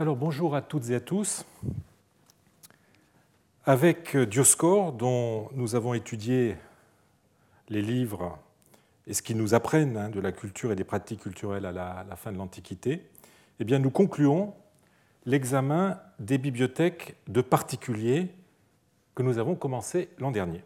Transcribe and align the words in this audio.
Alors 0.00 0.14
bonjour 0.14 0.54
à 0.54 0.62
toutes 0.62 0.90
et 0.90 0.94
à 0.94 1.00
tous. 1.00 1.44
Avec 3.64 4.16
Dioscore, 4.16 4.92
dont 4.92 5.48
nous 5.54 5.74
avons 5.74 5.92
étudié 5.92 6.54
les 7.68 7.82
livres 7.82 8.38
et 9.08 9.12
ce 9.12 9.22
qu'ils 9.22 9.36
nous 9.36 9.54
apprennent 9.54 9.96
hein, 9.96 10.08
de 10.08 10.20
la 10.20 10.30
culture 10.30 10.70
et 10.70 10.76
des 10.76 10.84
pratiques 10.84 11.22
culturelles 11.22 11.66
à 11.66 11.72
la, 11.72 12.14
fin 12.14 12.30
de 12.30 12.38
l'Antiquité, 12.38 13.02
eh 13.58 13.64
bien, 13.64 13.80
nous 13.80 13.90
concluons 13.90 14.54
l'examen 15.26 15.98
des 16.20 16.38
bibliothèques 16.38 17.16
de 17.26 17.40
particuliers 17.40 18.28
que 19.16 19.24
nous 19.24 19.38
avons 19.38 19.56
commencé 19.56 20.10
l'an 20.18 20.30
dernier. 20.30 20.62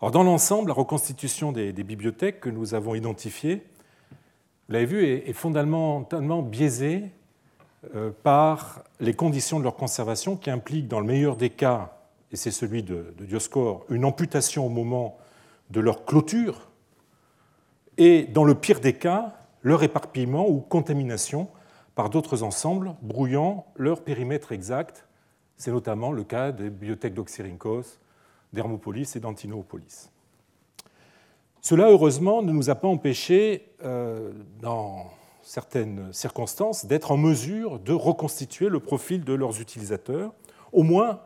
Alors, 0.00 0.12
dans 0.12 0.22
l'ensemble, 0.22 0.68
la 0.68 0.74
reconstitution 0.74 1.52
des, 1.52 1.74
bibliothèques 1.74 2.40
que 2.40 2.48
nous 2.48 2.72
avons 2.72 2.94
identifiées, 2.94 3.66
vous 4.66 4.72
l'avez 4.72 4.86
vu, 4.86 5.04
est, 5.04 5.34
fondamentalement 5.34 6.40
biaisée 6.40 7.02
euh, 7.04 7.08
par 8.22 8.82
les 9.00 9.14
conditions 9.14 9.58
de 9.58 9.64
leur 9.64 9.76
conservation 9.76 10.36
qui 10.36 10.50
impliquent, 10.50 10.88
dans 10.88 11.00
le 11.00 11.06
meilleur 11.06 11.36
des 11.36 11.50
cas, 11.50 11.98
et 12.32 12.36
c'est 12.36 12.50
celui 12.50 12.82
de, 12.82 13.14
de 13.16 13.24
Dioscore, 13.24 13.84
une 13.88 14.04
amputation 14.04 14.66
au 14.66 14.68
moment 14.68 15.18
de 15.70 15.80
leur 15.80 16.04
clôture, 16.04 16.68
et 17.98 18.24
dans 18.24 18.44
le 18.44 18.54
pire 18.54 18.80
des 18.80 18.94
cas, 18.94 19.34
leur 19.62 19.82
éparpillement 19.82 20.48
ou 20.48 20.60
contamination 20.60 21.48
par 21.94 22.10
d'autres 22.10 22.42
ensembles 22.42 22.94
brouillant 23.02 23.66
leur 23.74 24.04
périmètre 24.04 24.52
exact. 24.52 25.08
C'est 25.56 25.72
notamment 25.72 26.12
le 26.12 26.24
cas 26.24 26.52
des 26.52 26.70
bibliothèques 26.70 27.14
d'Oxyrhynchos, 27.14 27.98
d'Hermopolis 28.52 29.16
et 29.16 29.20
d'Antinoopolis. 29.20 30.10
Cela, 31.62 31.90
heureusement, 31.90 32.42
ne 32.42 32.52
nous 32.52 32.70
a 32.70 32.74
pas 32.74 32.86
empêché, 32.86 33.72
euh, 33.82 34.30
dans 34.60 35.10
certaines 35.46 36.12
circonstances, 36.12 36.86
d'être 36.86 37.12
en 37.12 37.16
mesure 37.16 37.78
de 37.78 37.92
reconstituer 37.92 38.68
le 38.68 38.80
profil 38.80 39.24
de 39.24 39.32
leurs 39.32 39.60
utilisateurs, 39.60 40.34
au 40.72 40.82
moins 40.82 41.20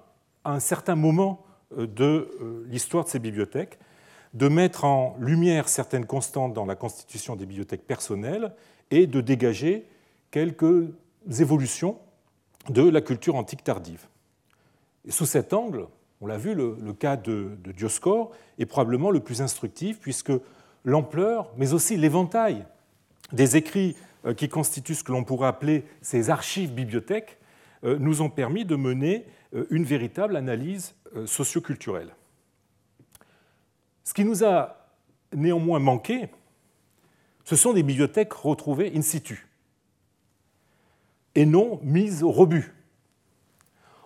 à 0.44 0.52
un 0.52 0.60
certain 0.60 0.94
moment 0.94 1.42
euh, 1.78 1.86
de 1.86 2.28
euh, 2.41 2.66
l'histoire 2.68 3.04
de 3.04 3.08
ces 3.08 3.18
bibliothèques, 3.18 3.78
de 4.34 4.46
mettre 4.48 4.84
en 4.84 5.16
lumière 5.18 5.70
certaines 5.70 6.04
constantes 6.04 6.52
dans 6.52 6.66
la 6.66 6.76
constitution 6.76 7.34
des 7.34 7.46
bibliothèques 7.46 7.86
personnelles 7.86 8.52
et 8.91 9.06
de 9.06 9.22
dégager 9.22 9.86
quelques 10.30 10.91
évolutions 11.41 11.96
de 12.68 12.86
la 12.86 13.00
culture 13.00 13.36
antique 13.36 13.64
tardive. 13.64 14.06
Sous 15.08 15.24
cet 15.24 15.54
angle, 15.54 15.86
on 16.20 16.26
l'a 16.26 16.36
vu, 16.36 16.54
le, 16.54 16.76
cas 16.92 17.16
de, 17.16 17.56
de, 17.64 17.72
Dioscore 17.72 18.32
est 18.58 18.66
probablement 18.66 19.10
le 19.10 19.20
plus 19.20 19.41
instructif 19.41 19.98
puisque 19.98 20.32
l'ampleur, 20.84 21.50
mais 21.56 21.72
aussi 21.72 21.96
l'éventail 21.96 22.66
des 23.32 23.56
écrits 23.56 23.96
qui 24.36 24.48
constituent 24.48 24.94
ce 24.94 25.04
que 25.04 25.12
l'on 25.12 25.24
pourrait 25.24 25.48
appeler 25.48 25.84
ces 26.02 26.30
archives 26.30 26.72
bibliothèques 26.72 27.38
euh, 27.84 27.98
nous 27.98 28.22
ont 28.22 28.30
permis 28.30 28.64
de 28.64 28.76
mener 28.76 29.26
euh, 29.54 29.66
une 29.70 29.84
véritable 29.84 30.36
analyse 30.36 30.94
socioculturelle. 31.26 32.14
Ce 34.04 34.14
qui 34.14 34.24
nous 34.24 34.44
a 34.44 34.86
néanmoins 35.32 35.80
manqué, 35.80 36.28
ce 37.44 37.56
sont 37.56 37.72
des 37.72 37.82
bibliothèques 37.82 38.32
retrouvées 38.32 38.92
in 38.94 39.03
situ 39.03 39.48
et 41.34 41.47
non 41.47 41.80
mises 41.82 42.22
au 42.22 42.30
rebut. 42.30 42.75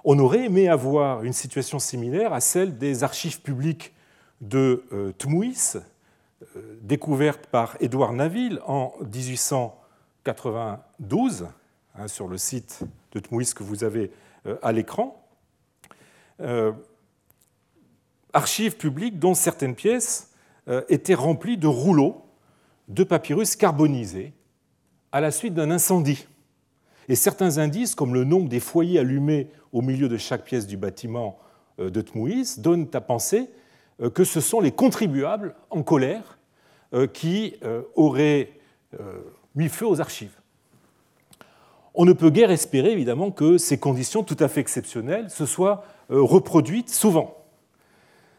On 0.05 0.19
aurait 0.19 0.45
aimé 0.45 0.69
avoir 0.69 1.25
une 1.25 1.33
situation 1.33 1.79
similaire 1.79 2.33
à 2.33 2.41
celle 2.41 2.77
des 2.77 3.05
archives 3.05 3.41
publiques 3.41 3.95
de 4.41 4.85
euh, 4.93 5.13
Tmouis, 5.19 5.77
euh, 6.57 6.79
découvertes 6.83 7.47
par 7.47 7.77
Édouard 7.81 8.13
Naville 8.13 8.61
en 8.67 8.93
1892, 10.27 11.47
hein, 11.97 12.09
sur 12.09 12.29
le 12.29 12.39
site 12.39 12.81
de 13.13 13.21
Tmouis 13.21 13.53
que 13.55 13.63
vous 13.63 13.85
avez 13.85 14.11
euh, 14.47 14.57
à 14.63 14.73
l'écran 14.73 15.21
archives 18.35 18.77
publiques 18.77 19.19
dont 19.19 19.33
certaines 19.33 19.75
pièces 19.75 20.31
euh, 20.69 20.83
étaient 20.89 21.15
remplies 21.15 21.57
de 21.57 21.69
rouleaux 21.69 22.23
de 22.89 23.05
papyrus 23.05 23.57
carbonisés 23.57 24.35
à 25.13 25.21
la 25.21 25.31
suite 25.31 25.55
d'un 25.55 25.71
incendie. 25.71 26.27
Et 27.09 27.15
certains 27.15 27.59
indices, 27.59 27.95
comme 27.95 28.13
le 28.13 28.25
nombre 28.25 28.49
des 28.49 28.61
foyers 28.61 28.99
allumés 28.99 29.51
au 29.73 29.81
milieu 29.81 30.09
de 30.09 30.17
chaque 30.17 30.45
pièce 30.45 30.67
du 30.67 30.77
bâtiment 30.77 31.39
euh, 31.79 31.91
de 31.91 32.03
Tmouis, 32.03 32.59
donnent 32.59 32.89
à 32.93 33.01
penser 33.01 33.49
euh, 34.03 34.11
que 34.11 34.25
ce 34.25 34.41
sont 34.41 34.61
les 34.61 34.73
contribuables 34.73 35.55
en 35.71 35.83
colère 35.83 36.39
qui 37.13 37.57
auraient 37.97 38.53
mis 39.55 39.69
feu 39.69 39.87
aux 39.87 40.01
archives. 40.01 40.37
On 41.95 42.05
ne 42.05 42.13
peut 42.13 42.31
guère 42.31 42.51
espérer, 42.51 42.91
évidemment, 42.91 43.31
que 43.31 43.57
ces 43.57 43.79
conditions 43.79 44.25
tout 44.25 44.37
à 44.41 44.49
fait 44.49 44.61
exceptionnelles 44.61 45.31
se 45.31 45.47
soient 45.47 45.85
reproduites 46.09 46.91
souvent. 46.91 47.45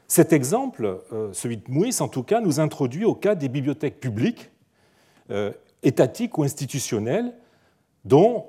Cet 0.07 0.33
exemple, 0.33 1.01
euh, 1.11 1.33
celui 1.33 1.57
de 1.57 1.63
Mouis 1.67 1.95
en 1.99 2.07
tout 2.07 2.23
cas, 2.23 2.39
nous 2.39 2.59
introduit 2.59 3.05
au 3.05 3.15
cas 3.15 3.33
des 3.33 3.49
bibliothèques 3.49 3.99
publiques, 3.99 4.51
euh, 5.31 5.51
étatiques 5.81 6.37
ou 6.37 6.43
institutionnelles, 6.43 7.33
dont 8.03 8.45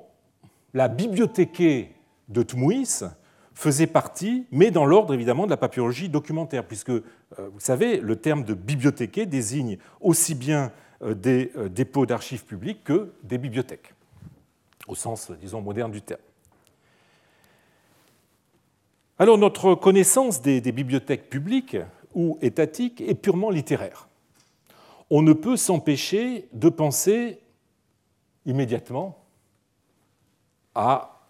la 0.73 0.87
bibliothéquée 0.87 1.95
de 2.29 2.43
Tmouis 2.43 3.03
faisait 3.55 3.87
partie, 3.87 4.45
mais 4.51 4.69
dans 4.69 4.85
l'ordre 4.85 5.15
évidemment 5.15 5.45
de 5.45 5.49
la 5.49 5.57
papyrologie 5.57 6.09
documentaire, 6.09 6.63
puisque, 6.67 6.91
euh, 6.91 7.01
vous 7.37 7.59
savez, 7.59 7.99
le 7.99 8.17
terme 8.17 8.43
de 8.43 8.53
bibliothéquée 8.53 9.25
désigne 9.25 9.79
aussi 9.99 10.35
bien 10.35 10.71
des 11.01 11.51
dépôts 11.69 12.05
d'archives 12.05 12.45
publiques 12.45 12.83
que 12.83 13.13
des 13.23 13.37
bibliothèques, 13.37 13.93
au 14.87 14.95
sens, 14.95 15.31
disons, 15.31 15.61
moderne 15.61 15.91
du 15.91 16.01
terme. 16.01 16.21
Alors 19.19 19.39
notre 19.39 19.73
connaissance 19.73 20.43
des, 20.43 20.61
bibliothèques 20.61 21.29
publiques 21.29 21.77
ou 22.13 22.37
étatiques 22.41 23.01
est 23.01 23.15
purement 23.15 23.49
littéraire. 23.49 24.07
On 25.09 25.23
ne 25.23 25.33
peut 25.33 25.57
s'empêcher 25.57 26.47
de 26.53 26.69
penser 26.69 27.39
immédiatement 28.45 29.25
à 30.75 31.23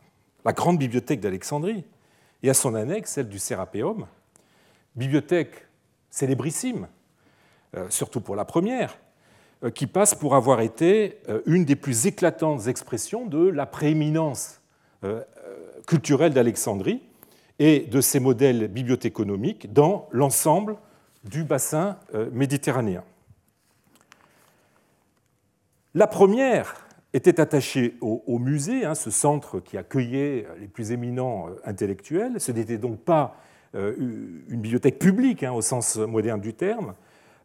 la 0.44 0.52
grande 0.52 0.80
bibliothèque 0.80 1.22
d'Alexandrie 1.22 1.86
et 2.44 2.50
à 2.50 2.54
son 2.54 2.76
annexe, 2.76 3.12
celle 3.12 3.30
du 3.30 3.40
Sérapéum, 3.40 4.06
bibliothèque 4.96 5.68
célébrissime, 6.10 6.90
euh, 7.76 7.90
surtout 7.90 8.20
pour 8.20 8.36
la 8.36 8.44
première, 8.44 8.92
euh, 8.92 9.07
qui 9.74 9.88
passe 9.88 10.14
pour 10.14 10.36
avoir 10.36 10.62
été 10.62 11.18
euh, 11.30 11.42
une 11.46 11.66
des 11.66 11.76
plus 11.76 12.06
éclatantes 12.06 12.68
expressions 12.68 13.26
de 13.26 13.48
la 13.48 13.66
prééminence 13.66 14.62
culturelle 15.86 16.34
d'Alexandrie 16.34 17.02
et 17.60 17.82
de 17.82 18.02
ces 18.02 18.20
modèles 18.20 18.68
bibliothéconomiques 18.68 19.72
dans 19.74 20.08
l'ensemble 20.12 20.78
du 21.24 21.44
bassin 21.44 21.98
euh, 22.14 22.30
méditerranéen. 22.32 23.04
La 25.94 26.08
première 26.08 26.88
était 27.14 27.40
attachée 27.40 27.96
au, 28.02 28.38
musée, 28.38 28.86
hein, 28.86 28.94
ce 28.94 29.10
centre 29.10 29.60
qui 29.60 29.78
accueillait 29.78 30.46
les 30.60 30.68
plus 30.68 30.92
éminents 30.92 31.48
euh, 31.48 31.56
intellectuels. 31.66 32.40
Ce 32.40 32.52
n'était 32.52 32.78
donc 32.78 33.00
pas 33.00 33.38
euh, 33.76 33.96
une 33.98 34.62
bibliothèque 34.62 35.00
publique 35.00 35.44
hein, 35.44 35.54
au 35.54 35.62
sens 35.62 35.98
moderne 35.98 36.40
du 36.40 36.54
terme. 36.54 36.94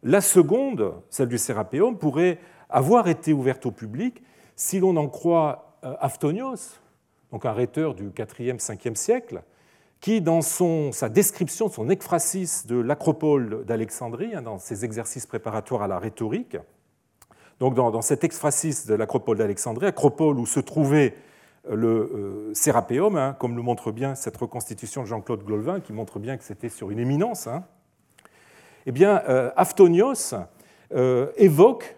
La 0.03 0.19
seconde, 0.19 0.93
celle 1.09 1.29
du 1.29 1.37
Sérapéum, 1.37 1.97
pourrait 1.97 2.37
avoir 2.69 3.07
été 3.07 3.31
ouverte 3.31 3.65
au 3.65 3.71
public 3.71 4.21
si 4.55 4.79
l'on 4.79 4.97
en 4.97 5.07
croit 5.07 5.79
Aftonios, 5.81 6.79
donc 7.31 7.45
un 7.45 7.53
rhéteur 7.53 7.95
du 7.95 8.09
4e, 8.09 8.59
5e 8.59 8.95
siècle, 8.95 9.43
qui, 10.01 10.19
dans 10.19 10.41
sa 10.41 11.07
description, 11.07 11.69
son 11.69 11.89
ekphrasis 11.89 12.67
de 12.67 12.75
l'acropole 12.75 13.63
d'Alexandrie, 13.63 14.35
hein, 14.35 14.41
dans 14.41 14.57
ses 14.57 14.83
exercices 14.83 15.25
préparatoires 15.25 15.83
à 15.83 15.87
la 15.87 15.99
rhétorique, 15.99 16.57
donc 17.59 17.75
dans, 17.75 18.01
cet 18.01 18.25
ekphrasis 18.25 18.85
de 18.85 18.95
l'acropole 18.95 19.37
d'Alexandrie, 19.37 19.85
acropole 19.85 20.37
où 20.37 20.45
se 20.45 20.59
trouvait 20.59 21.15
euh, 21.69 21.75
le 21.75 21.87
euh, 21.87 22.53
Sérapéum, 22.53 23.15
hein, 23.15 23.37
comme 23.39 23.55
le 23.55 23.61
montre 23.61 23.93
bien 23.93 24.15
cette 24.15 24.35
reconstitution 24.35 25.03
de 25.03 25.07
Jean-Claude 25.07 25.45
Glolvin, 25.45 25.79
qui 25.79 25.93
montre 25.93 26.19
bien 26.19 26.35
que 26.35 26.43
c'était 26.43 26.67
sur 26.67 26.91
une 26.91 26.99
éminence, 26.99 27.47
hein, 27.47 27.63
eh 28.85 28.91
bien, 28.91 29.21
euh, 29.27 29.51
Aftonios 29.55 30.35
évoque 31.37 31.95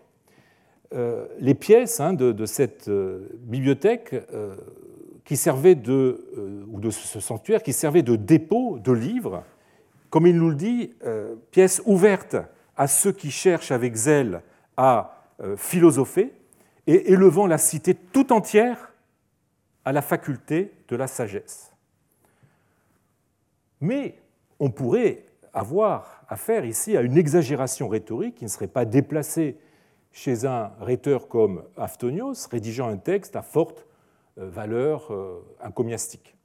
les 1.39 1.55
pièces 1.55 1.99
de, 1.99 2.31
de, 2.31 2.45
cette 2.45 2.89
bibliothèque 2.89 4.15
qui 5.25 5.37
servait 5.37 5.75
de, 5.75 6.23
euh, 6.37 6.63
ou 6.69 6.79
de 6.79 6.91
ce 6.91 7.19
sanctuaire 7.19 7.63
qui 7.63 7.73
servait 7.73 8.03
de 8.03 8.15
dépôt 8.15 8.79
de 8.79 8.91
livres, 8.91 9.43
comme 10.11 10.27
il 10.27 10.37
nous 10.37 10.49
le 10.49 10.55
dit, 10.55 10.93
euh, 11.03 11.35
pièce 11.51 11.81
ouverte 11.85 12.37
à 12.77 12.87
ceux 12.87 13.11
qui 13.11 13.31
cherchent 13.31 13.71
avec 13.71 13.95
zèle 13.95 14.41
à 14.77 15.23
euh, 15.41 15.57
philosopher 15.57 16.31
et 16.87 17.11
élevant 17.11 17.47
la 17.47 17.57
cité 17.57 17.95
tout 17.95 18.31
entière 18.31 18.93
à 19.83 19.91
la 19.91 20.03
faculté 20.03 20.71
de 20.87 20.95
la 20.95 21.07
sagesse. 21.07 21.71
Mais 23.81 24.15
on 24.59 24.69
pourrait 24.69 25.25
avoir 25.55 26.21
affaire 26.27 26.65
ici 26.65 26.97
à 26.97 27.01
une 27.01 27.17
exagération 27.17 27.87
rhétorique 27.87 28.35
qui 28.35 28.43
ne 28.43 28.49
serait 28.49 28.67
pas 28.67 28.85
déplacée 28.85 29.57
chez 30.11 30.45
un 30.45 30.71
rhéteur 30.81 31.27
comme 31.29 31.63
Aftonios, 31.77 32.47
rédigeant 32.51 32.89
un 32.89 32.97
texte 32.97 33.35
à 33.35 33.41
forte 33.41 33.87
valeur 34.37 35.11
encomiastique. 35.63 36.35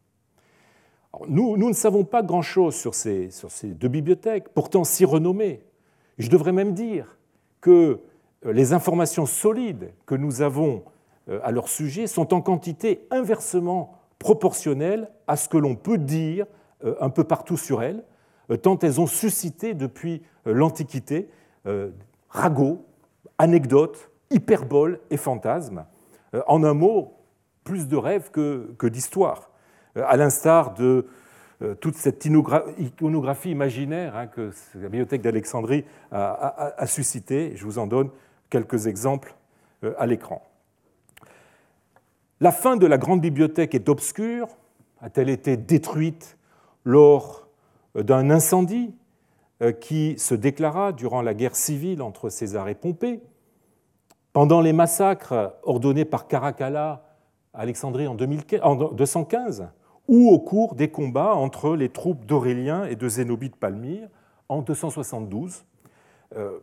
nous, 1.28 1.56
ne 1.56 1.72
savons 1.72 2.04
pas 2.04 2.22
grand-chose 2.22 2.76
sur 2.76 2.94
ces, 2.94 3.30
sur 3.30 3.50
ces 3.50 3.68
deux 3.68 3.88
bibliothèques, 3.88 4.48
pourtant 4.50 4.84
si 4.84 5.04
renommées. 5.04 5.64
Je 6.18 6.30
devrais 6.30 6.52
même 6.52 6.72
dire 6.72 7.18
que 7.60 8.00
les 8.44 8.72
informations 8.72 9.26
solides 9.26 9.92
que 10.06 10.14
nous 10.14 10.40
avons 10.40 10.84
à 11.42 11.50
leur 11.50 11.68
sujet 11.68 12.06
sont 12.06 12.32
en 12.32 12.40
quantité 12.40 13.06
inversement 13.10 13.98
proportionnelle 14.18 15.10
à 15.26 15.36
ce 15.36 15.48
que 15.48 15.58
l'on 15.58 15.74
peut 15.74 15.98
dire 15.98 16.46
un 17.00 17.10
peu 17.10 17.24
partout 17.24 17.56
sur 17.56 17.82
elles, 17.82 18.04
tant 18.56 18.78
elles 18.78 19.00
ont 19.00 19.06
suscité 19.06 19.74
depuis 19.74 20.22
l'Antiquité 20.44 21.28
ragots, 22.30 22.86
anecdotes, 23.38 24.10
hyperboles 24.30 25.00
et 25.10 25.16
fantasmes. 25.16 25.84
Euh, 26.34 26.42
en 26.46 26.64
un 26.64 26.74
mot, 26.74 27.16
plus 27.64 27.88
de 27.88 27.96
rêves 27.96 28.30
que, 28.30 28.86
d'histoires, 28.86 29.50
euh, 29.96 30.04
à 30.06 30.16
l'instar 30.16 30.74
de 30.74 31.06
euh, 31.62 31.74
toute 31.74 31.96
cette 31.96 32.24
iconographie 32.24 33.50
imaginaire 33.50 34.16
hein, 34.16 34.26
que 34.28 34.52
la 34.74 34.88
bibliothèque 34.88 35.22
d'Alexandrie 35.22 35.84
a, 36.10 36.74
a, 36.78 36.86
suscité. 36.86 37.52
Je 37.56 37.64
vous 37.64 37.78
en 37.78 37.86
donne 37.86 38.10
quelques 38.48 38.86
exemples 38.86 39.34
à 39.98 40.06
l'écran. 40.06 40.42
La 42.40 42.52
fin 42.52 42.76
de 42.76 42.86
la 42.86 42.98
grande 42.98 43.20
bibliothèque 43.20 43.74
est 43.74 43.88
obscure. 43.88 44.48
A-t-elle 45.02 45.28
été 45.28 45.56
détruite 45.56 46.38
lors 46.84 47.46
d'un 47.94 48.30
incendie 48.30 48.94
euh, 49.62 49.72
qui 49.72 50.18
se 50.18 50.34
déclara 50.34 50.92
durant 50.92 51.22
la 51.22 51.34
guerre 51.34 51.56
civile 51.56 52.02
entre 52.02 52.28
César 52.28 52.68
et 52.68 52.74
Pompée, 52.74 53.20
pendant 54.32 54.60
les 54.60 54.72
massacres 54.72 55.54
ordonnés 55.64 56.04
par 56.04 56.28
Caracalla 56.28 57.04
à 57.52 57.60
Alexandrie 57.60 58.06
en 58.06 58.14
215, 58.14 59.68
ou 60.08 60.30
au 60.30 60.38
cours 60.38 60.74
des 60.74 60.90
combats 60.90 61.34
entre 61.34 61.76
les 61.76 61.88
troupes 61.88 62.24
d'Aurélien 62.24 62.84
et 62.84 62.96
de 62.96 63.08
Zénobie 63.08 63.50
de 63.50 63.56
Palmyre 63.56 64.08
en 64.48 64.62
272. 64.62 65.64
Euh, 66.36 66.58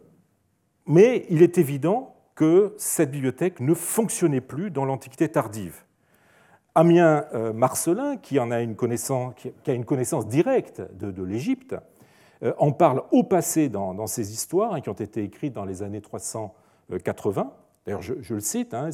mais 0.86 1.26
il 1.30 1.42
est 1.42 1.58
évident 1.58 2.16
que 2.36 2.74
cette 2.78 3.12
bibliothèque 3.12 3.60
ne 3.60 3.74
fonctionnait 3.74 4.42
plus 4.42 4.72
dans 4.72 4.86
l'Antiquité 4.86 5.30
tardive. 5.30 5.84
Amien 6.78 7.26
euh, 7.34 7.54
Marcelin, 7.54 8.18
qui, 8.18 8.38
a, 8.38 8.62
une 8.62 8.76
connaissance, 8.76 10.28
directe 10.28 10.84
de 10.94 11.24
l'Égypte, 11.24 11.76
euh, 12.44 12.54
en 12.60 12.72
parle 12.72 13.02
au 13.12 13.24
passé 13.24 13.68
dans, 13.68 14.06
ces 14.06 14.32
histoires 14.32 14.76
hein, 14.76 14.82
qui 14.82 14.90
ont 14.90 14.94
été 14.94 15.24
écrites 15.24 15.54
dans 15.54 15.66
les 15.66 15.82
années 15.82 16.02
380. 16.02 17.52
D'ailleurs, 17.84 18.04
je, 18.04 18.32
le 18.32 18.40
cite, 18.40 18.76
hein, 18.76 18.92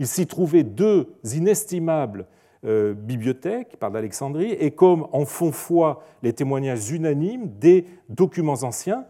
il 0.00 0.08
s'y 0.08 0.26
trouvait 0.26 0.64
deux 0.64 1.14
inestimables 1.22 2.26
euh, 2.64 2.94
bibliothèques 2.94 3.76
par 3.76 3.92
d'Alexandrie, 3.92 4.50
et 4.50 4.72
comme 4.72 5.06
en 5.12 5.24
font 5.24 5.52
foi 5.52 6.02
les 6.24 6.32
témoignages 6.32 6.90
unanimes 6.90 7.46
des 7.60 7.86
documents 8.08 8.64
anciens, 8.64 9.04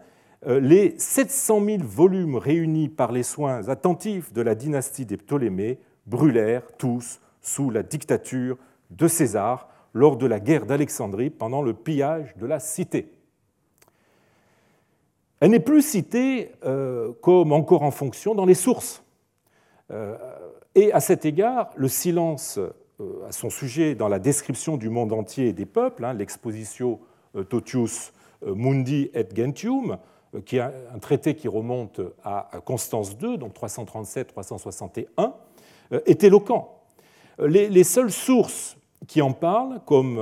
les 0.45 0.93
700 0.99 1.65
000 1.65 1.77
volumes 1.83 2.35
réunis 2.35 2.89
par 2.89 3.11
les 3.11 3.23
soins 3.23 3.67
attentifs 3.67 4.31
de 4.31 4.43
la 4.43 4.53
dynastie 4.53 5.07
des 5.07 5.17
Ptolémées 5.17 5.79
brûlèrent 6.05 6.65
tous 6.77 7.19
sous 7.41 7.69
la 7.69 7.83
dictature 7.83 8.57
de 8.91 9.07
César 9.07 9.67
lors 9.93 10.17
de 10.17 10.25
la 10.25 10.39
guerre 10.39 10.65
d'Alexandrie 10.65 11.29
pendant 11.29 11.61
le 11.61 11.73
pillage 11.73 12.35
de 12.37 12.45
la 12.45 12.59
cité. 12.59 13.11
Elle 15.39 15.51
n'est 15.51 15.59
plus 15.59 15.81
citée 15.81 16.51
euh, 16.63 17.13
comme 17.21 17.51
encore 17.51 17.81
en 17.81 17.91
fonction 17.91 18.35
dans 18.35 18.45
les 18.45 18.53
sources. 18.53 19.03
Euh, 19.89 20.15
et 20.75 20.93
à 20.93 20.99
cet 20.99 21.25
égard, 21.25 21.71
le 21.75 21.87
silence 21.87 22.59
euh, 22.59 23.27
à 23.27 23.31
son 23.31 23.49
sujet 23.49 23.95
dans 23.95 24.07
la 24.07 24.19
description 24.19 24.77
du 24.77 24.89
monde 24.89 25.11
entier 25.11 25.47
et 25.47 25.53
des 25.53 25.65
peuples, 25.65 26.05
hein, 26.05 26.13
l'exposition 26.13 26.99
Totius 27.49 28.11
Mundi 28.45 29.09
et 29.13 29.25
Gentium, 29.33 29.97
qui 30.45 30.57
est 30.57 30.61
un 30.61 30.99
traité 30.99 31.33
qui 31.33 31.47
remonte 31.47 32.01
à 32.25 32.49
Constance 32.65 33.15
II, 33.21 33.37
donc 33.37 33.55
337-361, 33.55 35.31
est 36.05 36.25
éloquent. 36.25 36.80
Les, 37.39 37.69
les, 37.69 37.83
seules 37.83 38.11
sources 38.11 38.77
qui 39.07 39.21
en 39.21 39.31
parlent, 39.31 39.79
comme 39.85 40.19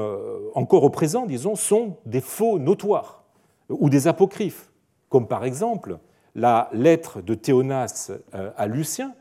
encore 0.55 0.83
au 0.83 0.89
présent, 0.89 1.25
disons, 1.25 1.55
sont 1.55 1.97
des 2.05 2.21
faux 2.21 2.59
notoires 2.59 3.23
ou 3.69 3.89
des 3.89 4.07
apocryphes 4.07 4.69
comme 5.09 5.27
par 5.27 5.43
exemple 5.43 5.97
la 6.35 6.69
lettre 6.71 7.21
de 7.21 7.33
Théonas 7.33 8.11
euh, 8.33 8.51
à 8.55 8.67
Lucien, 8.67 9.13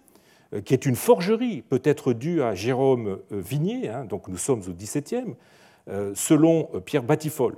euh, 0.55 0.61
qui 0.61 0.75
est 0.75 0.87
une 0.87 0.94
forgerie, 0.94 1.62
peut-être 1.62 2.12
due 2.12 2.43
à 2.43 2.55
Jérôme 2.55 3.19
euh, 3.32 3.40
Vignier, 3.40 3.88
hein, 3.88 4.05
donc 4.05 4.29
nous 4.29 4.37
sommes 4.37 4.62
au 4.69 4.73
XVIIe, 4.73 5.35
selon 6.14 6.69
Pierre 6.85 7.02
Batifol. 7.02 7.56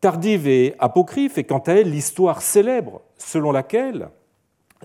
Tardive 0.00 0.46
et 0.46 0.76
apocryphe 0.78 1.38
est 1.38 1.42
quant 1.42 1.58
à 1.58 1.72
elle 1.72 1.90
l'histoire 1.90 2.40
célèbre 2.40 3.02
selon 3.16 3.50
laquelle 3.50 4.10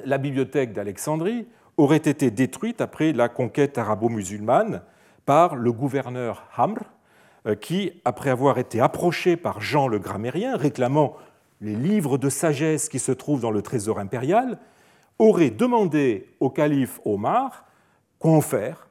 la 0.05 0.17
bibliothèque 0.17 0.73
d'Alexandrie 0.73 1.45
aurait 1.77 1.97
été 1.97 2.31
détruite 2.31 2.81
après 2.81 3.13
la 3.13 3.29
conquête 3.29 3.77
arabo-musulmane 3.77 4.81
par 5.25 5.55
le 5.55 5.71
gouverneur 5.71 6.43
Hamr, 6.57 6.83
qui, 7.59 8.01
après 8.05 8.29
avoir 8.29 8.59
été 8.59 8.79
approché 8.79 9.35
par 9.35 9.61
Jean 9.61 9.87
le 9.87 9.97
Grammairien 9.97 10.57
réclamant 10.57 11.15
les 11.61 11.75
livres 11.75 12.17
de 12.17 12.29
sagesse 12.29 12.89
qui 12.89 12.99
se 12.99 13.11
trouvent 13.11 13.41
dans 13.41 13.51
le 13.51 13.61
trésor 13.61 13.99
impérial, 13.99 14.59
aurait 15.19 15.51
demandé 15.51 16.27
au 16.39 16.49
calife 16.49 16.99
Omar 17.05 17.65
quoi 18.19 18.31
en 18.31 18.41
faire, 18.41 18.87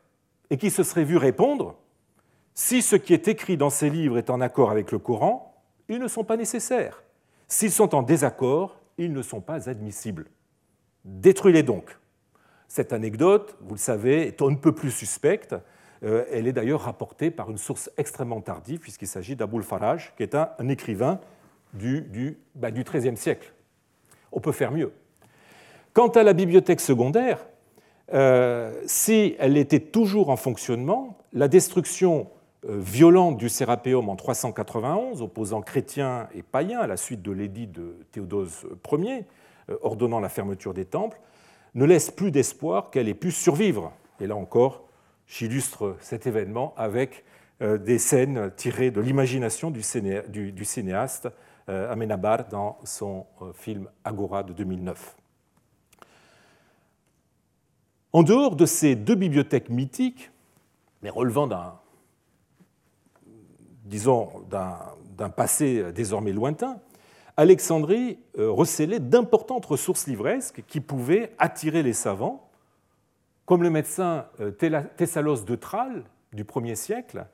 et 0.50 0.56
qui 0.56 0.70
se 0.70 0.82
serait 0.82 1.04
vu 1.04 1.16
répondre 1.16 1.76
Si 2.54 2.82
ce 2.82 2.96
qui 2.96 3.14
est 3.14 3.28
écrit 3.28 3.56
dans 3.56 3.70
ces 3.70 3.90
livres 3.90 4.18
est 4.18 4.30
en 4.30 4.40
accord 4.40 4.70
avec 4.70 4.90
le 4.92 4.98
Coran, 4.98 5.54
ils 5.88 5.98
ne 5.98 6.08
sont 6.08 6.24
pas 6.24 6.36
nécessaires. 6.36 7.02
S'ils 7.48 7.72
sont 7.72 7.94
en 7.94 8.02
désaccord, 8.02 8.80
ils 8.98 9.12
ne 9.12 9.22
sont 9.22 9.40
pas 9.40 9.68
admissibles. 9.68 10.26
Détruis-les 11.04 11.62
donc. 11.62 11.98
Cette 12.70 12.92
anecdote, 12.92 13.56
vous 13.62 13.74
le 13.74 13.80
savez, 13.80 14.28
est 14.28 14.40
on 14.42 14.48
ne 14.48 14.54
peut 14.54 14.70
plus 14.70 14.92
suspecte. 14.92 15.56
Euh, 16.04 16.24
elle 16.30 16.46
est 16.46 16.52
d'ailleurs 16.52 16.82
rapportée 16.82 17.32
par 17.32 17.50
une 17.50 17.58
source 17.58 17.90
extrêmement 17.98 18.40
tardive, 18.40 18.78
puisqu'il 18.78 19.08
s'agit 19.08 19.34
d'Aboul 19.34 19.64
Faraj, 19.64 20.12
qui 20.16 20.22
est 20.22 20.36
un 20.36 20.68
écrivain 20.68 21.18
du, 21.74 22.02
du, 22.02 22.38
bah, 22.54 22.70
XIIIe 22.70 23.16
siècle. 23.16 23.52
On 24.30 24.38
peut 24.38 24.52
faire 24.52 24.70
mieux. 24.70 24.92
Quant 25.94 26.10
à 26.10 26.22
la 26.22 26.32
bibliothèque 26.32 26.80
secondaire, 26.80 27.44
euh, 28.14 28.80
si 28.86 29.34
elle 29.40 29.56
était 29.56 29.80
toujours 29.80 30.30
en 30.30 30.36
fonctionnement, 30.36 31.18
la 31.32 31.48
destruction 31.48 32.30
euh, 32.68 32.78
violente 32.78 33.36
du 33.36 33.48
Sérapéum 33.48 34.08
en 34.08 34.14
391, 34.14 35.22
opposant 35.22 35.60
chrétiens 35.60 36.28
et 36.36 36.44
païens 36.44 36.78
à 36.78 36.86
la 36.86 36.96
suite 36.96 37.22
de 37.22 37.32
l'édit 37.32 37.66
de 37.66 37.96
Théodose 38.12 38.64
Ier, 38.92 39.24
ordonnant 39.82 40.20
la 40.20 40.28
fermeture 40.28 40.72
des 40.72 40.84
temples, 40.84 41.20
ne 41.74 41.84
laisse 41.84 42.10
plus 42.10 42.30
d'espoir 42.30 42.90
qu'elle 42.90 43.08
ait 43.08 43.14
pu 43.14 43.30
survivre. 43.30 43.92
Et 44.20 44.26
là 44.26 44.36
encore, 44.36 44.88
j'illustre 45.26 45.96
cet 46.00 46.26
événement 46.26 46.74
avec 46.76 47.24
des 47.60 47.98
scènes 47.98 48.50
tirées 48.56 48.90
de 48.90 49.02
l'imagination 49.02 49.70
du 49.70 49.82
cinéaste 50.64 51.28
euh, 51.70 51.92
Amenabar 51.92 52.48
dans 52.48 52.78
son 52.82 53.26
euh, 53.42 53.52
film 53.52 53.88
Agora 54.02 54.42
de 54.42 54.52
2009. 54.52 55.14
En 58.12 58.24
dehors 58.24 58.56
de 58.56 58.66
ces 58.66 58.96
deux 58.96 59.14
bibliothèques 59.14 59.68
mythiques, 59.68 60.32
mais 61.00 61.10
relevant 61.10 61.46
d'un, 61.46 61.78
disons, 63.84 64.30
d'un 64.48 65.28
passé 65.28 65.92
désormais 65.92 66.32
lointain, 66.32 66.80
Alexandrie 67.40 68.18
euh, 68.38 68.50
recélait 68.50 69.00
d'importantes 69.00 69.64
ressources 69.64 70.06
livresques 70.06 70.62
qui 70.66 70.82
pouvaient 70.82 71.32
attirer 71.38 71.82
les 71.82 71.94
savants, 71.94 72.50
comme 73.46 73.62
le 73.62 73.70
médecin 73.70 74.26
Thessalos 74.98 75.44
de 75.44 75.54
Tralles 75.54 76.04
du 76.34 76.44
1er 76.44 76.74
siècle, 76.74 77.24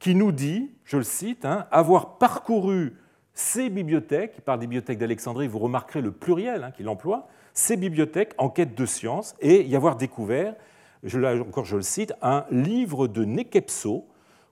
qui 0.00 0.16
nous 0.16 0.32
dit, 0.32 0.72
je 0.82 0.96
le 0.96 1.04
cite, 1.04 1.44
hein, 1.44 1.68
avoir 1.70 2.18
parcouru 2.18 2.96
ces 3.34 3.70
bibliothèques, 3.70 4.40
par 4.40 4.58
des 4.58 4.66
bibliothèques 4.66 4.98
d'Alexandrie, 4.98 5.46
vous 5.46 5.60
remarquerez 5.60 6.00
le 6.00 6.10
pluriel 6.10 6.64
hein, 6.64 6.72
qu'il 6.72 6.88
emploie, 6.88 7.28
ces 7.54 7.76
bibliothèques 7.76 8.34
en 8.38 8.48
quête 8.48 8.74
de 8.74 8.84
science 8.84 9.36
et 9.38 9.62
y 9.62 9.76
avoir 9.76 9.94
découvert, 9.94 10.56
encore 11.04 11.66
je 11.66 11.76
le 11.76 11.82
cite, 11.82 12.12
un 12.20 12.46
livre 12.50 13.06
de 13.06 13.24
Nekepso 13.24 14.08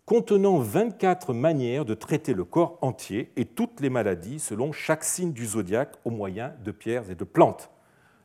contenant 0.07 0.59
24 0.59 1.33
manières 1.33 1.85
de 1.85 1.95
traiter 1.95 2.35
le 2.35 2.45
corps 2.45 2.79
entier 2.81 3.31
et 3.37 3.45
toutes 3.45 3.81
les 3.81 3.91
maladies 3.91 4.39
selon 4.41 4.73
chaque 4.73 5.05
signe 5.05 5.33
du 5.33 5.47
zodiaque 5.47 5.95
au 6.05 6.11
moyen 6.11 6.53
de 6.65 6.71
pierres 6.71 7.11
et 7.11 7.15
de 7.15 7.25
plantes. 7.25 7.71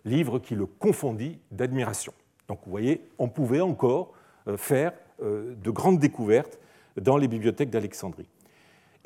Livre 0.03 0.39
qui 0.39 0.55
le 0.55 0.65
confondit 0.65 1.39
d'admiration. 1.51 2.13
Donc 2.47 2.59
vous 2.65 2.71
voyez, 2.71 3.01
on 3.17 3.27
pouvait 3.27 3.61
encore 3.61 4.13
euh, 4.47 4.57
faire 4.57 4.93
euh, 5.21 5.55
de 5.55 5.71
grandes 5.71 5.99
découvertes 5.99 6.59
dans 6.99 7.17
les 7.17 7.27
bibliothèques 7.27 7.69
d'Alexandrie 7.69 8.29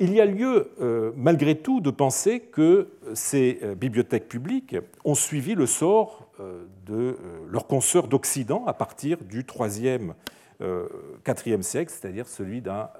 il 0.02 0.14
y 0.14 0.20
a 0.22 0.24
lieu, 0.24 0.70
euh, 0.80 1.12
malgré 1.14 1.56
tout, 1.56 1.82
de 1.82 1.90
penser 1.90 2.40
que 2.40 2.88
ces 3.12 3.60
bibliothèques 3.76 4.28
publiques 4.28 4.74
ont 5.04 5.14
suivi 5.14 5.54
le 5.54 5.66
sort 5.66 6.26
de 6.86 7.18
leurs 7.50 7.66
consoeurs 7.66 8.08
d'Occident 8.08 8.64
à 8.64 8.72
partir 8.72 9.18
du 9.22 9.44
IIIe 9.44 10.12
IVe 10.60 11.62
siècle, 11.62 11.90
c'est-à-dire 11.90 12.28
celui 12.28 12.60
d'un 12.60 12.90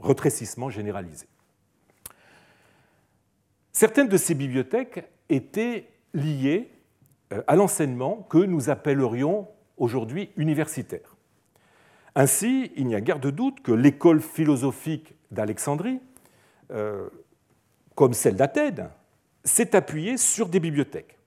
retrécissement 0.00 0.70
généralisé. 0.70 1.26
Certaines 3.72 4.08
de 4.08 4.16
ces 4.16 4.34
bibliothèques 4.34 5.08
étaient 5.28 5.88
liées 6.12 6.70
à 7.46 7.56
l'enseignement 7.56 8.26
que 8.28 8.38
nous 8.38 8.70
appellerions 8.70 9.48
aujourd'hui 9.76 10.30
universitaire. 10.36 11.16
Ainsi, 12.14 12.72
il 12.76 12.86
n'y 12.86 12.94
a 12.94 13.00
guère 13.00 13.20
de 13.20 13.30
doute 13.30 13.60
que 13.62 13.72
l'école 13.72 14.20
philosophique 14.20 15.14
d'Alexandrie, 15.30 16.00
euh, 16.72 17.08
comme 17.94 18.12
celle 18.12 18.36
d'Athènes, 18.36 18.90
s'est 19.44 19.76
appuyée 19.76 20.16
sur 20.16 20.48
des 20.48 20.60
bibliothèques. 20.60 21.18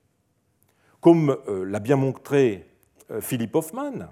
Comme 1.00 1.36
euh, 1.48 1.64
l'a 1.64 1.80
bien 1.80 1.96
montré 1.96 2.68
euh, 3.10 3.20
Philippe 3.20 3.54
Hoffman, 3.54 4.08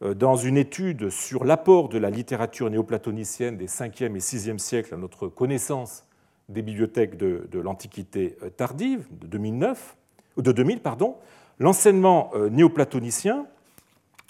dans 0.00 0.36
une 0.36 0.56
étude 0.56 1.10
sur 1.10 1.44
l'apport 1.44 1.88
de 1.88 1.98
la 1.98 2.10
littérature 2.10 2.70
néoplatonicienne 2.70 3.56
des 3.56 3.66
5e 3.66 4.14
et 4.14 4.20
6e 4.20 4.58
siècles 4.58 4.94
à 4.94 4.96
notre 4.96 5.28
connaissance 5.28 6.04
des 6.48 6.62
bibliothèques 6.62 7.16
de, 7.16 7.58
l'Antiquité 7.58 8.36
tardive, 8.56 9.06
de 9.10 9.26
2009, 9.26 9.96
de 10.36 10.52
2000, 10.52 10.80
pardon, 10.80 11.16
l'enseignement 11.58 12.30
néoplatonicien 12.50 13.46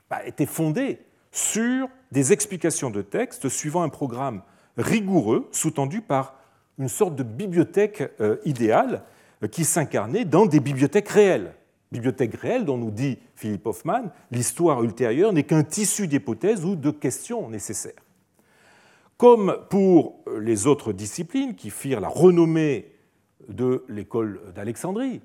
bah, 0.08 0.24
était 0.24 0.46
fondé 0.46 1.00
sur 1.32 1.88
des 2.12 2.32
explications 2.32 2.90
de 2.90 3.02
texte 3.02 3.48
suivant 3.48 3.82
un 3.82 3.88
programme 3.88 4.42
rigoureux 4.76 5.48
sous-tendu 5.52 6.00
par 6.00 6.34
une 6.78 6.88
sorte 6.88 7.16
de 7.16 7.22
bibliothèque 7.22 8.10
euh, 8.20 8.36
idéale 8.44 9.02
euh, 9.42 9.48
qui 9.48 9.64
s'incarnait 9.64 10.24
dans 10.24 10.46
des 10.46 10.60
bibliothèques 10.60 11.08
réelles. 11.08 11.54
Bibliothèques 11.90 12.34
réelles 12.34 12.64
dont 12.64 12.76
nous 12.76 12.90
dit 12.90 13.18
Philippe 13.34 13.66
Hoffman, 13.66 14.10
l'histoire 14.30 14.82
ultérieure 14.82 15.32
n'est 15.32 15.44
qu'un 15.44 15.64
tissu 15.64 16.06
d'hypothèses 16.06 16.64
ou 16.64 16.76
de 16.76 16.90
questions 16.90 17.48
nécessaires. 17.48 18.02
Comme 19.16 19.58
pour 19.70 20.20
les 20.40 20.66
autres 20.66 20.92
disciplines 20.92 21.54
qui 21.54 21.70
firent 21.70 22.00
la 22.00 22.08
renommée 22.08 22.92
de 23.48 23.84
l'école 23.88 24.40
d'Alexandrie, 24.54 25.22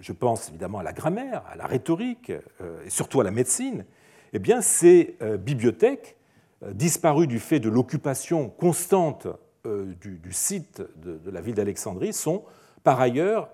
je 0.00 0.12
pense 0.12 0.48
évidemment 0.48 0.80
à 0.80 0.82
la 0.82 0.92
grammaire, 0.92 1.42
à 1.50 1.56
la 1.56 1.66
rhétorique 1.66 2.32
euh, 2.60 2.84
et 2.84 2.90
surtout 2.90 3.20
à 3.20 3.24
la 3.24 3.30
médecine, 3.30 3.84
eh 4.32 4.38
bien, 4.38 4.60
ces 4.60 5.16
euh, 5.22 5.36
bibliothèques, 5.36 6.16
euh, 6.62 6.72
disparues 6.72 7.26
du 7.26 7.38
fait 7.38 7.60
de 7.60 7.68
l'occupation 7.68 8.48
constante 8.48 9.26
du, 9.66 10.20
site 10.30 10.82
de, 10.96 11.30
la 11.30 11.40
ville 11.40 11.54
d'Alexandrie, 11.54 12.12
sont 12.12 12.44
par 12.82 13.00
ailleurs 13.00 13.48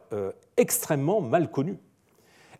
extrêmement 0.56 1.20
mal 1.20 1.52
connues. 1.52 1.78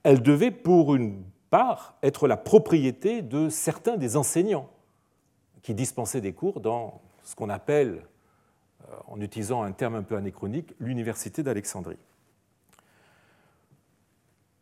Elles 0.03 0.23
devaient, 0.23 0.51
pour 0.51 0.95
une 0.95 1.23
part, 1.51 1.97
être 2.03 2.29
la 2.29 2.37
propriété 2.37 3.23
de 3.23 3.49
certains 3.49 3.97
des 3.97 4.17
enseignants 4.17 4.71
qui 5.63 5.75
dispensaient 5.75 6.21
des 6.21 6.33
cours 6.33 6.61
dans 6.61 7.01
ce 7.23 7.35
qu'on 7.35 7.51
appelle, 7.51 8.03
en 9.09 9.21
utilisant 9.21 9.63
un 9.63 9.73
terme 9.73 9.95
un 9.95 10.03
peu 10.03 10.17
anachronique, 10.17 10.75
l'université 10.79 11.43
d'Alexandrie. 11.43 11.99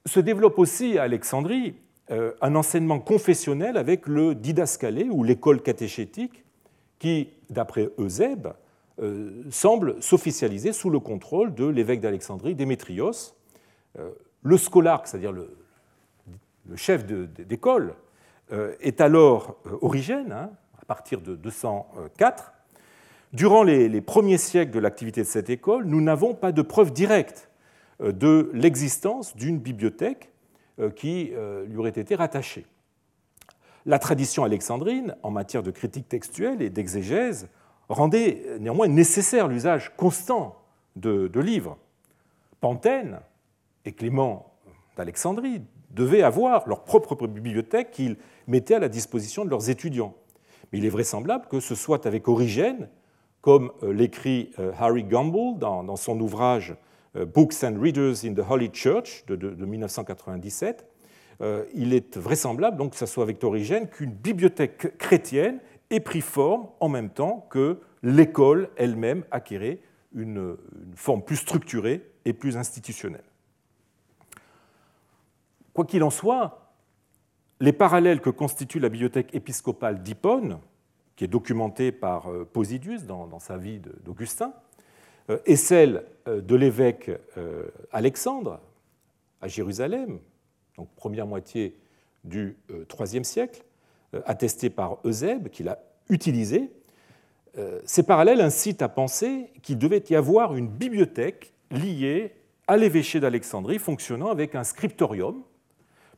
Se 0.07 0.21
développe 0.21 0.59
aussi 0.59 0.99
à 0.99 1.03
Alexandrie 1.03 1.77
euh, 2.11 2.33
un 2.41 2.55
enseignement 2.55 2.99
confessionnel 2.99 3.77
avec 3.77 4.07
le 4.07 4.35
didascalé 4.35 5.05
ou 5.11 5.23
l'école 5.23 5.63
catéchétique 5.63 6.45
qui, 6.99 7.29
d'après 7.51 7.91
Eusèbe, 7.99 8.49
euh, 9.01 9.45
semble 9.51 10.03
s'officialiser 10.03 10.73
sous 10.73 10.91
le 10.91 11.01
contrôle 11.01 11.55
de 11.55 11.67
l'évêque 11.67 12.01
d'Alexandrie, 12.01 12.55
Démétrios. 12.55 13.35
Euh, 14.49 14.51
le 14.51 14.59
scolarque, 14.59 15.07
c'est-à-dire 15.07 15.33
le, 15.33 15.49
chef 16.77 17.07
d'école, 17.07 17.95
est 18.81 19.01
alors 19.01 19.57
Origène, 19.83 20.33
hein, 20.33 20.51
à 20.81 20.85
partir 20.85 21.21
de 21.21 21.35
204. 21.35 22.53
Durant 23.33 23.63
les 23.63 24.01
premiers 24.01 24.39
siècles 24.39 24.73
de 24.73 24.79
l'activité 24.79 25.23
de 25.23 25.27
cette 25.27 25.51
école, 25.51 25.85
nous 25.85 26.01
n'avons 26.01 26.35
pas 26.35 26.53
de 26.53 26.63
preuve 26.63 26.93
directe 26.93 27.49
de 28.01 28.51
l'existence 28.53 29.35
d'une 29.37 29.59
bibliothèque 29.59 30.31
euh, 30.81 30.91
qui 30.91 31.33
euh, 31.35 31.67
lui 31.67 31.77
aurait 31.77 31.91
été 31.91 32.15
rattaché. 32.15 32.65
La 33.85 33.99
tradition 33.99 34.45
alexandrine, 34.45 35.17
en 35.25 35.33
matière 35.33 35.65
de 35.65 35.73
critique 35.73 36.09
textuelle 36.09 36.63
et 36.63 36.71
d'exégèse, 36.71 37.49
rendait 37.89 38.45
néanmoins 38.61 38.87
nécessaire 38.87 39.49
l'usage 39.49 39.97
constant 39.97 40.63
de, 40.95 41.29
livres. 41.41 41.79
Pantène 42.61 43.19
et 43.89 43.93
Clément 43.93 44.55
d'Alexandrie 44.97 45.63
devaient 45.91 46.23
avoir 46.23 46.69
leur 46.69 46.85
propre 46.85 47.27
bibliothèque 47.27 47.91
qu'ils 47.91 48.17
mettaient 48.47 48.75
à 48.75 48.79
la 48.79 48.89
disposition 48.89 49.45
de 49.45 49.51
leurs 49.51 49.71
étudiants. 49.71 50.15
Mais 50.73 50.79
il 50.79 50.85
est 50.85 50.91
vraisemblable 50.91 51.47
que 51.49 51.61
ce 51.61 51.75
soit 51.75 52.07
avec 52.07 52.29
Origène, 52.29 52.89
comme 53.41 53.73
euh, 53.83 53.93
l'écrit 53.93 54.53
Harry 54.79 55.05
Gamble 55.05 55.59
dans 55.59 55.97
son 55.97 56.21
ouvrage 56.21 56.77
euh, 57.17 57.25
Books 57.25 57.65
and 57.65 57.81
Readers 57.81 58.25
in 58.25 58.35
the 58.35 58.45
Holy 58.49 58.71
Church 58.73 59.25
de, 59.27 59.37
1997, 59.65 60.87
euh, 61.41 61.65
il 61.75 61.95
est 61.95 62.17
vraisemblable 62.17 62.77
donc, 62.77 62.93
que 62.93 62.99
ce 62.99 63.07
soit 63.07 63.23
avec 63.23 63.43
Origène 63.45 63.89
qu'une 63.89 64.13
bibliothèque 64.13 64.99
chrétienne 64.99 65.61
ait 65.91 66.01
pris 66.01 66.21
forme 66.21 66.69
en 66.81 66.89
même 66.89 67.11
temps 67.11 67.47
que 67.51 67.81
l'école 68.03 68.71
elle-même 68.77 69.25
acquérait 69.31 69.81
une, 70.15 70.57
forme 70.95 71.23
plus 71.23 71.37
structurée 71.37 72.03
et 72.25 72.33
plus 72.33 72.57
institutionnelle. 72.57 73.25
Quoi 75.79 75.85
qu'il 75.85 76.03
en 76.03 76.11
soit, 76.11 76.73
les 77.61 77.73
parallèles 77.73 78.21
que 78.21 78.31
constitue 78.31 78.81
la 78.81 78.89
bibliothèque 78.89 79.33
épiscopale 79.33 80.03
d'Hippone, 80.03 80.59
qui 81.15 81.23
est 81.23 81.29
documentée 81.29 81.93
par 81.93 82.33
euh, 82.33 82.45
Posidius 82.45 83.05
dans 83.05 83.39
sa 83.39 83.57
vie 83.57 83.81
d'Augustin, 84.03 84.53
euh, 85.31 85.39
et 85.47 85.55
celle 85.55 86.05
euh, 86.27 86.41
de 86.41 86.57
l'évêque 86.57 87.13
Alexandre 87.93 88.59
à 89.41 89.47
Jérusalem, 89.47 90.19
donc 90.77 90.89
première 90.97 91.29
moitié 91.29 91.79
du 92.25 92.57
IIIe 92.69 93.25
siècle, 93.25 93.63
attestée 94.27 94.71
par 94.71 94.99
Eusèbe, 95.05 95.49
qu'il 95.49 95.69
a 95.69 95.79
utilisé, 96.09 96.73
ces 97.85 98.03
parallèles 98.03 98.41
incitent 98.41 98.83
à 98.83 98.89
penser 98.89 99.53
qu'il 99.63 99.79
devait 99.79 100.03
y 100.11 100.17
avoir 100.17 100.57
une 100.57 100.67
bibliothèque 100.67 101.53
liée 101.71 102.35
à 102.67 102.77
l'évêché 102.77 103.21
d'Alexandrie 103.21 103.79
fonctionnant 103.79 104.31
avec 104.31 104.57
un 104.57 104.65
scriptorium, 104.65 105.45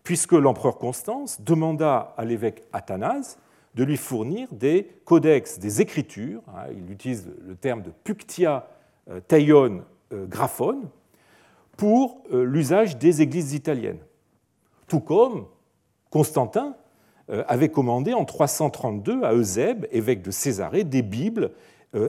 puisque 0.04 0.32
l'empereur 0.32 0.78
Constance 0.78 1.40
demanda 1.40 2.14
à 2.16 2.24
l'évêque 2.24 2.62
Athanase 2.72 3.38
de 3.74 3.84
lui 3.84 3.96
fournir 3.96 4.48
des 4.52 4.88
codex, 5.04 5.58
des 5.58 5.80
écritures, 5.80 6.42
hein, 6.48 6.66
il 6.72 6.90
utilise 6.90 7.30
le 7.46 7.54
terme 7.54 7.82
de 7.82 7.90
puctia 7.90 8.68
euh, 9.08 9.20
Taion 9.20 9.84
euh, 10.12 10.26
graphone 10.26 10.88
pour 11.76 12.22
euh, 12.32 12.44
l'usage 12.44 12.98
des 12.98 13.22
églises 13.22 13.54
italiennes. 13.54 14.00
Tout 14.88 15.00
comme 15.00 15.46
Constantin 16.10 16.74
avait 17.46 17.68
commandé 17.68 18.12
en 18.12 18.24
332 18.24 19.22
à 19.22 19.34
Eusèbe, 19.34 19.86
évêque 19.92 20.20
de 20.20 20.32
Césarée, 20.32 20.82
des 20.82 21.02
Bibles 21.02 21.52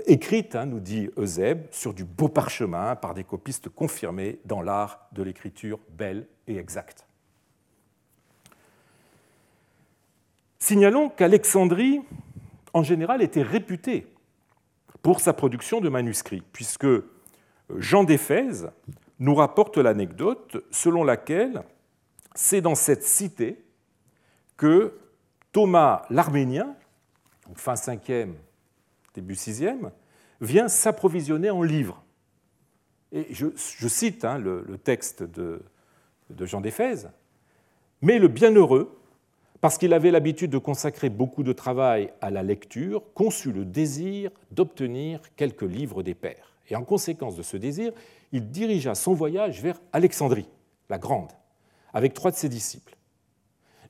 écrites, 0.07 0.55
hein, 0.55 0.65
nous 0.65 0.79
dit 0.79 1.11
Eusèbe, 1.15 1.67
sur 1.69 1.93
du 1.93 2.03
beau 2.05 2.27
parchemin 2.27 2.95
par 2.95 3.13
des 3.13 3.23
copistes 3.23 3.69
confirmés 3.69 4.39
dans 4.45 4.63
l'art 4.63 5.07
de 5.11 5.21
l'écriture 5.21 5.77
belle 5.95 6.25
et 6.47 6.57
exacte. 6.57 7.05
Signalons 10.61 11.09
qu'Alexandrie, 11.09 12.01
en 12.73 12.83
général, 12.83 13.23
était 13.23 13.41
réputée 13.41 14.05
pour 15.01 15.19
sa 15.19 15.33
production 15.33 15.81
de 15.81 15.89
manuscrits, 15.89 16.43
puisque 16.53 16.85
Jean 17.77 18.03
d'Éphèse 18.03 18.69
nous 19.17 19.33
rapporte 19.33 19.79
l'anecdote 19.79 20.63
selon 20.69 21.03
laquelle 21.03 21.63
c'est 22.35 22.61
dans 22.61 22.75
cette 22.75 23.03
cité 23.03 23.65
que 24.55 24.93
Thomas 25.51 26.03
l'Arménien, 26.11 26.75
fin 27.55 27.73
5e, 27.73 28.33
début 29.15 29.33
6e, 29.33 29.89
vient 30.41 30.67
s'approvisionner 30.67 31.49
en 31.49 31.63
livres. 31.63 32.03
Et 33.11 33.33
je, 33.33 33.47
cite 33.87 34.23
hein, 34.25 34.37
le, 34.37 34.77
texte 34.77 35.23
de, 35.23 35.63
de 36.29 36.45
Jean 36.45 36.61
d'Éphèse, 36.61 37.09
mais 38.03 38.19
le 38.19 38.27
bienheureux 38.27 39.00
parce 39.61 39.77
qu'il 39.77 39.93
avait 39.93 40.09
l'habitude 40.09 40.49
de 40.49 40.57
consacrer 40.57 41.09
beaucoup 41.09 41.43
de 41.43 41.53
travail 41.53 42.11
à 42.19 42.31
la 42.31 42.41
lecture, 42.41 43.03
conçut 43.13 43.51
le 43.51 43.63
désir 43.63 44.31
d'obtenir 44.49 45.21
quelques 45.35 45.61
livres 45.61 46.01
des 46.01 46.15
pères. 46.15 46.55
Et 46.69 46.75
en 46.75 46.83
conséquence 46.83 47.35
de 47.35 47.43
ce 47.43 47.57
désir, 47.57 47.93
il 48.31 48.49
dirigea 48.49 48.95
son 48.95 49.13
voyage 49.13 49.61
vers 49.61 49.79
Alexandrie, 49.93 50.49
la 50.89 50.97
Grande, 50.97 51.31
avec 51.93 52.15
trois 52.15 52.31
de 52.31 52.35
ses 52.35 52.49
disciples. 52.49 52.97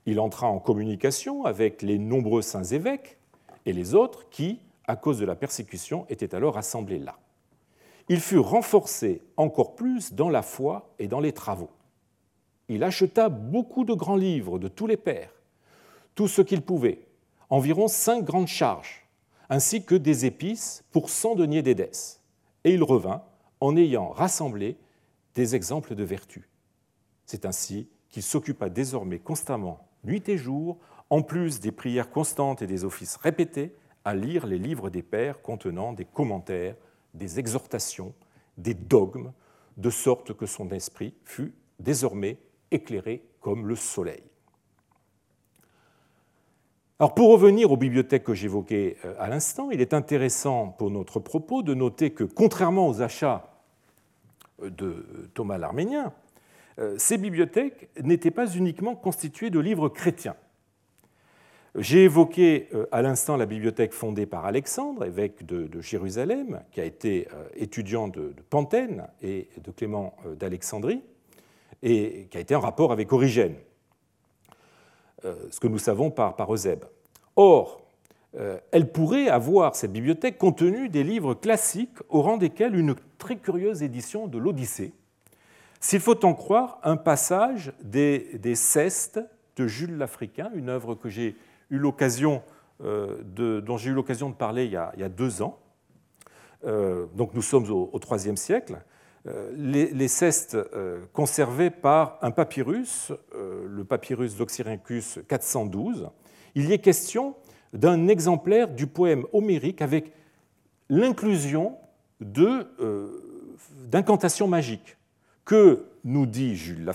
Il 0.06 0.20
entra 0.20 0.48
en 0.48 0.60
communication 0.60 1.46
avec 1.46 1.82
les 1.82 1.98
nombreux 1.98 2.42
saints 2.42 2.64
évêques 2.64 3.18
et 3.66 3.72
les 3.72 3.96
autres 3.96 4.30
qui, 4.30 4.60
à 4.88 4.98
cause 4.98 5.20
de 5.20 5.26
la 5.26 5.36
persécution, 5.36 6.06
étaient 6.10 6.36
alors 6.36 6.58
assemblés 6.58 7.00
là. 7.00 7.18
Il 8.10 8.20
fut 8.20 8.40
renforcé 8.40 9.22
encore 9.38 9.76
plus 9.76 10.14
dans 10.14 10.30
la 10.30 10.42
foi 10.42 10.90
et 11.00 11.08
dans 11.08 11.22
les 11.22 11.32
travaux. 11.32 11.70
Il 12.68 12.84
acheta 12.84 13.30
beaucoup 13.30 13.86
de 13.86 13.94
grands 13.94 14.18
livres 14.18 14.60
de 14.60 14.68
tous 14.68 14.88
les 14.88 14.98
pères 14.98 15.32
tout 16.16 16.28
ce 16.28 16.42
qu'il 16.42 16.62
pouvait, 16.62 17.08
environ 17.50 17.88
cinq 17.88 18.24
grandes 18.24 18.48
charges, 18.48 19.08
ainsi 19.50 19.84
que 19.84 19.96
des 19.96 20.26
épices 20.26 20.84
pour 20.92 21.10
cent 21.10 21.36
deniers 21.36 21.62
d'Édesse. 21.62 22.22
Et 22.64 22.74
il 22.74 22.84
revint 22.84 23.24
en 23.60 23.76
ayant 23.76 24.10
rassemblé 24.10 24.78
des 25.36 25.56
exemples 25.56 25.96
de 25.96 26.04
vertu. 26.04 26.50
C'est 27.26 27.46
ainsi 27.46 27.90
qu'il 28.10 28.24
s'occupa 28.24 28.70
désormais 28.70 29.20
constamment, 29.20 29.88
nuit 30.04 30.28
et 30.28 30.38
jour, 30.38 30.78
en 31.10 31.22
plus 31.22 31.60
des 31.60 31.72
prières 31.72 32.10
constantes 32.10 32.62
et 32.62 32.68
des 32.68 32.84
offices 32.84 33.18
répétés, 33.18 33.76
à 34.04 34.16
lire 34.16 34.48
les 34.48 34.58
livres 34.58 34.90
des 34.90 35.04
pères 35.04 35.42
contenant 35.42 35.94
des 35.94 36.06
commentaires, 36.06 36.76
des 37.14 37.40
exhortations, 37.40 38.14
des 38.58 38.74
dogmes, 38.74 39.32
de 39.78 39.90
sorte 39.90 40.34
que 40.34 40.46
son 40.46 40.70
esprit 40.70 41.14
fut 41.24 41.54
désormais 41.80 42.38
éclairé 42.72 43.24
comme 43.40 43.68
le 43.68 43.76
soleil. 43.76 44.24
Alors 47.02 47.16
pour 47.16 47.32
revenir 47.32 47.72
aux 47.72 47.78
bibliothèques 47.78 48.26
que 48.26 48.36
j'évoquais 48.36 48.96
euh, 49.06 49.16
à 49.18 49.28
l'instant, 49.28 49.72
il 49.72 49.82
est 49.82 49.96
intéressant 49.96 50.68
pour 50.68 50.92
notre 50.92 51.20
propos 51.20 51.64
de 51.64 51.74
noter 51.74 52.12
que 52.12 52.24
contrairement 52.24 52.88
aux 52.88 53.02
achats 53.02 53.64
euh, 54.62 54.70
de 54.70 55.28
Thomas 55.34 55.58
l'Arménien, 55.58 56.14
euh, 56.78 56.94
ces 57.00 57.18
bibliothèques 57.18 57.90
n'étaient 58.04 58.30
pas 58.30 58.46
uniquement 58.46 58.94
constituées 58.94 59.50
de 59.50 59.60
livres 59.60 59.90
chrétiens. 59.90 60.36
J'ai 61.74 62.04
évoqué 62.04 62.70
à 62.92 63.02
l'instant 63.02 63.36
la 63.36 63.48
bibliothèque 63.48 63.94
fondée 63.94 64.28
par 64.28 64.46
Alexandre, 64.46 65.04
évêque 65.04 65.44
de, 65.44 65.82
Jérusalem, 65.82 66.62
qui 66.72 66.82
a 66.82 66.86
été 66.86 67.30
étudiant 67.56 68.10
de, 68.10 68.34
de 68.34 68.42
Pantène 68.48 69.08
et 69.24 69.48
de 69.64 69.72
Clément 69.72 70.16
d'Alexandrie, 70.38 71.02
et 71.82 72.28
qui 72.30 72.38
a 72.38 72.42
été 72.42 72.56
en 72.56 72.60
rapport 72.60 72.92
avec 72.92 73.14
Origène. 73.14 73.56
Euh, 75.24 75.36
ce 75.52 75.60
que 75.60 75.68
nous 75.68 75.78
savons 75.78 76.10
par, 76.10 76.36
par 76.36 76.52
Eusèbe. 76.52 76.86
Or, 77.36 77.82
euh, 78.40 78.58
elle 78.72 78.92
pourrait 78.92 79.28
avoir, 79.28 79.76
cette 79.76 79.92
bibliothèque, 79.92 80.40
contenu 80.40 80.90
des 80.90 81.04
livres 81.04 81.36
classiques 81.36 81.98
au 82.10 82.24
rang 82.24 82.38
desquels 82.38 82.76
une 82.76 82.96
très 83.20 83.36
curieuse 83.36 83.84
édition 83.84 84.26
de 84.26 84.40
l'Odyssée, 84.40 84.94
s'il 85.80 86.00
faut 86.00 86.26
en 86.26 86.34
croire 86.34 86.80
un 86.84 86.98
passage 86.98 87.72
des, 87.84 88.32
des 88.40 88.56
Cestes 88.56 89.20
de 89.58 89.68
Jules 89.68 89.96
l'Africain, 89.98 90.50
une 90.56 90.70
œuvre 90.70 90.96
que 90.96 91.10
j'ai 91.10 91.36
eu 91.70 91.78
l'occasion, 91.78 92.42
euh, 92.84 93.18
dont 93.62 93.78
j'ai 93.78 93.92
eu 93.92 93.94
l'occasion 93.94 94.30
de 94.30 94.36
parler 94.36 94.66
il 94.66 94.72
y, 94.72 94.76
a, 94.76 94.92
il 94.96 95.02
y, 95.02 95.04
a, 95.04 95.10
deux 95.10 95.44
ans. 95.44 95.60
donc 96.64 97.34
nous 97.36 97.42
sommes 97.44 97.70
au 97.70 98.00
IIIe 98.12 98.38
siècle. 98.38 98.82
Euh, 99.28 99.52
les, 99.56 100.08
cestes 100.08 100.56
euh, 100.56 101.02
conservés 101.14 101.70
par 101.70 102.18
un 102.24 102.32
papyrus, 102.32 103.12
euh, 103.36 103.68
le 103.70 103.84
papyrus 103.84 104.36
d'Oxyrhynchus 104.36 105.22
412, 105.28 106.10
il 106.56 106.66
y 106.68 106.74
est 106.74 106.80
question 106.80 107.36
d'un 107.72 108.08
exemplaire 108.08 108.68
du 108.68 108.88
poème 108.88 109.28
homérique 109.32 109.84
avec 109.84 110.12
l'inclusion 110.90 111.78
d'incantations 113.90 114.48
magiques 114.48 114.98
que 115.46 115.86
nous 116.04 116.26
dit 116.26 116.56
Julien 116.56 116.86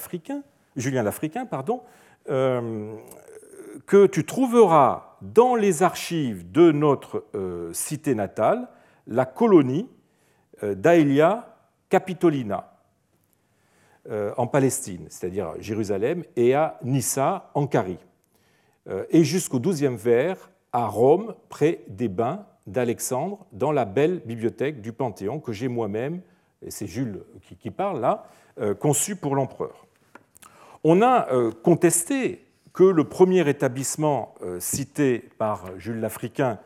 l'Africain, 1.04 1.46
que 3.86 4.06
tu 4.06 4.24
trouveras 4.26 5.16
dans 5.22 5.54
les 5.54 5.82
archives 5.82 6.50
de 6.50 6.72
notre 6.72 7.24
cité 7.72 8.14
natale, 8.14 8.68
la 9.06 9.24
colonie 9.24 9.88
d'Aelia 10.62 11.55
Capitolina 11.88 12.72
euh, 14.08 14.32
en 14.36 14.46
Palestine, 14.46 15.06
c'est-à-dire 15.08 15.54
Jérusalem, 15.58 16.22
et 16.36 16.54
à 16.54 16.78
Nissa 16.84 17.50
en 17.54 17.66
Carie, 17.66 17.98
euh, 18.88 19.04
et 19.10 19.24
jusqu'au 19.24 19.58
XIIe 19.58 19.96
vers 19.96 20.50
à 20.72 20.86
Rome, 20.86 21.34
près 21.48 21.80
des 21.88 22.06
bains 22.06 22.46
d'Alexandre, 22.68 23.44
dans 23.50 23.72
la 23.72 23.84
belle 23.84 24.20
bibliothèque 24.24 24.80
du 24.80 24.92
Panthéon 24.92 25.40
que 25.40 25.52
j'ai 25.52 25.66
moi-même, 25.66 26.20
et 26.62 26.70
c'est 26.70 26.86
Jules 26.86 27.24
qui, 27.60 27.70
parle 27.72 28.00
là, 28.00 28.28
euh, 28.60 28.74
conçu 28.74 29.16
pour 29.16 29.34
l'empereur. 29.34 29.86
On 30.84 31.02
a 31.02 31.26
contesté 31.64 32.44
que 32.72 32.84
le 32.84 33.02
premier 33.08 33.48
établissement 33.48 34.36
cité 34.60 35.28
par 35.36 35.76
Jules 35.78 35.98
l'Africain 35.98 36.60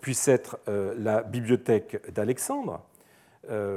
puisse 0.00 0.26
être 0.26 0.58
la 0.66 1.22
bibliothèque 1.22 2.10
d'Alexandre, 2.12 2.80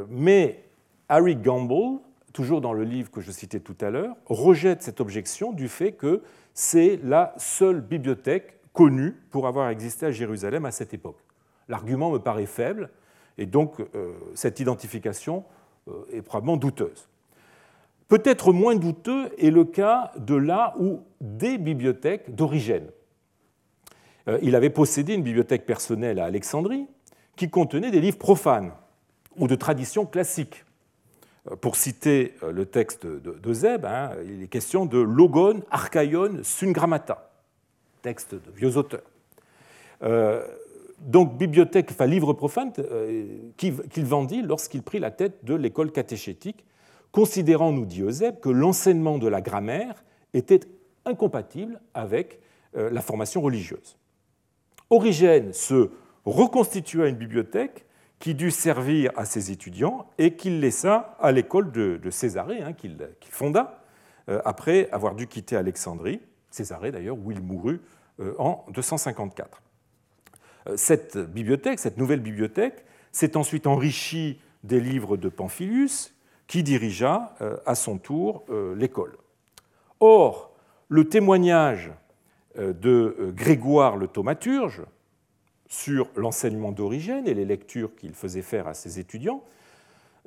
mais 0.10 0.64
Harry 1.10 1.36
Gamble, 1.36 2.00
toujours 2.34 2.62
dans 2.62 2.74
le 2.74 2.84
livre 2.84 3.12
que 3.12 3.22
je 3.22 3.32
citais 3.32 3.60
tout 3.60 3.76
à 3.82 3.90
l'heure, 3.90 4.16
rejette 4.26 4.82
cette 4.82 5.02
objection 5.02 5.54
du 5.54 5.68
fait 5.68 5.92
que 5.92 6.22
c'est 6.54 7.00
la 7.04 7.34
seule 7.38 7.82
bibliothèque 7.82 8.60
connue 8.74 9.16
pour 9.30 9.48
avoir 9.48 9.70
existé 9.70 10.06
à 10.06 10.12
Jérusalem 10.12 10.66
à 10.66 10.72
cette 10.72 10.94
époque. 10.94 11.20
L'argument 11.70 12.12
me 12.12 12.18
paraît 12.18 12.46
faible 12.46 12.90
et 13.38 13.46
donc 13.46 13.80
euh, 13.80 14.14
cette 14.36 14.60
identification 14.60 15.44
euh, 15.88 16.06
est 16.12 16.22
probablement 16.22 16.58
douteuse. 16.58 17.08
Peut-être 18.08 18.52
moins 18.52 18.76
douteux 18.76 19.32
est 19.38 19.50
le 19.50 19.64
cas 19.64 20.12
de 20.18 20.36
là 20.36 20.76
où 20.80 21.02
des 21.22 21.58
bibliothèques 21.58 22.36
d'origine. 22.36 22.88
Euh, 24.28 24.40
il 24.42 24.56
avait 24.56 24.70
possédé 24.70 25.14
une 25.14 25.24
bibliothèque 25.24 25.66
personnelle 25.66 26.20
à 26.20 26.26
Alexandrie 26.26 26.88
qui 27.36 27.50
contenait 27.50 27.92
des 27.92 28.02
livres 28.02 28.18
profanes 28.18 28.72
ou 29.36 29.48
de 29.48 29.56
traditions 29.56 30.06
classiques. 30.06 30.64
Euh, 31.52 31.56
pour 31.56 31.76
citer 31.76 32.36
euh, 32.44 32.52
le 32.52 32.66
texte 32.66 33.06
de, 33.06 33.54
Zeb, 33.54 33.86
hein, 33.86 34.12
il 34.26 34.44
est 34.44 34.48
question 34.48 34.86
de 34.86 34.98
Logon, 34.98 35.62
Archaïon, 35.70 36.40
Sungrammata, 36.42 37.32
texte 38.02 38.36
de 38.36 38.52
vieux 38.56 38.78
auteurs. 38.78 39.04
Euh, 40.04 40.46
donc, 41.00 41.38
bibliothèque, 41.38 41.90
enfin 41.92 42.06
livre 42.06 42.32
profane 42.32 42.72
qu'il 43.58 44.06
vendit 44.06 44.42
lorsqu'il 44.42 44.84
prit 44.84 45.00
la 45.00 45.12
tête 45.12 45.44
de 45.44 45.54
l'école 45.54 45.92
catéchétique, 45.92 46.64
considérant, 47.12 47.74
nous 47.74 47.86
dit 47.86 48.02
Eusèbe, 48.04 48.40
que 48.40 48.50
l'enseignement 48.50 49.18
de 49.18 49.28
la 49.28 49.42
grammaire 49.42 50.06
était 50.34 50.62
incompatible 51.06 51.82
avec 51.94 52.40
la 52.74 53.02
formation 53.02 53.42
religieuse. 53.42 53.98
Origène 54.90 55.52
se 55.52 55.90
reconstitua 56.24 57.10
une 57.10 57.18
bibliothèque 57.18 57.86
qui 58.24 58.36
dut 58.36 58.52
servir 58.52 59.12
à 59.18 59.26
ses 59.26 59.52
étudiants 59.52 60.10
et 60.18 60.38
qu'il 60.38 60.62
laissa 60.62 61.18
à 61.20 61.34
l'école 61.34 61.74
de, 61.74 62.00
Césarée, 62.10 62.62
hein, 62.62 62.72
qu'il 62.72 62.98
fonda 63.20 63.84
euh, 64.30 64.40
après 64.46 64.90
avoir 64.94 65.14
dû 65.14 65.28
quitter 65.28 65.58
Alexandrie, 65.58 66.22
Césarée 66.50 66.94
d'ailleurs, 66.94 67.18
où 67.18 67.34
il 67.34 67.42
mourut 67.42 67.82
euh, 68.22 68.34
en 68.40 68.64
254. 68.70 69.62
Euh, 70.70 70.78
cette 70.78 71.18
bibliothèque, 71.18 71.80
cette 71.80 71.98
nouvelle 71.98 72.22
bibliothèque, 72.22 72.86
s'est 73.12 73.36
ensuite 73.36 73.68
enrichie 73.68 74.40
des 74.64 74.80
livres 74.80 75.18
de 75.18 75.28
Pamphilus, 75.28 76.14
qui 76.48 76.64
dirigea 76.64 77.36
à 77.66 77.76
son 77.76 77.98
tour 77.98 78.46
l'école. 78.76 79.18
Or, 80.00 80.54
le 80.88 81.10
témoignage 81.10 81.92
de 82.56 83.34
Grégoire 83.36 83.98
le 83.98 84.08
thaumaturge, 84.08 84.84
sur 85.74 86.08
l'enseignement 86.16 86.72
d'origine 86.72 87.28
et 87.28 87.34
les 87.34 87.46
lectures 87.46 87.96
qu'il 87.96 88.14
faisait 88.14 88.44
faire 88.44 88.68
à 88.68 88.76
ses 88.76 89.00
étudiants, 89.00 89.44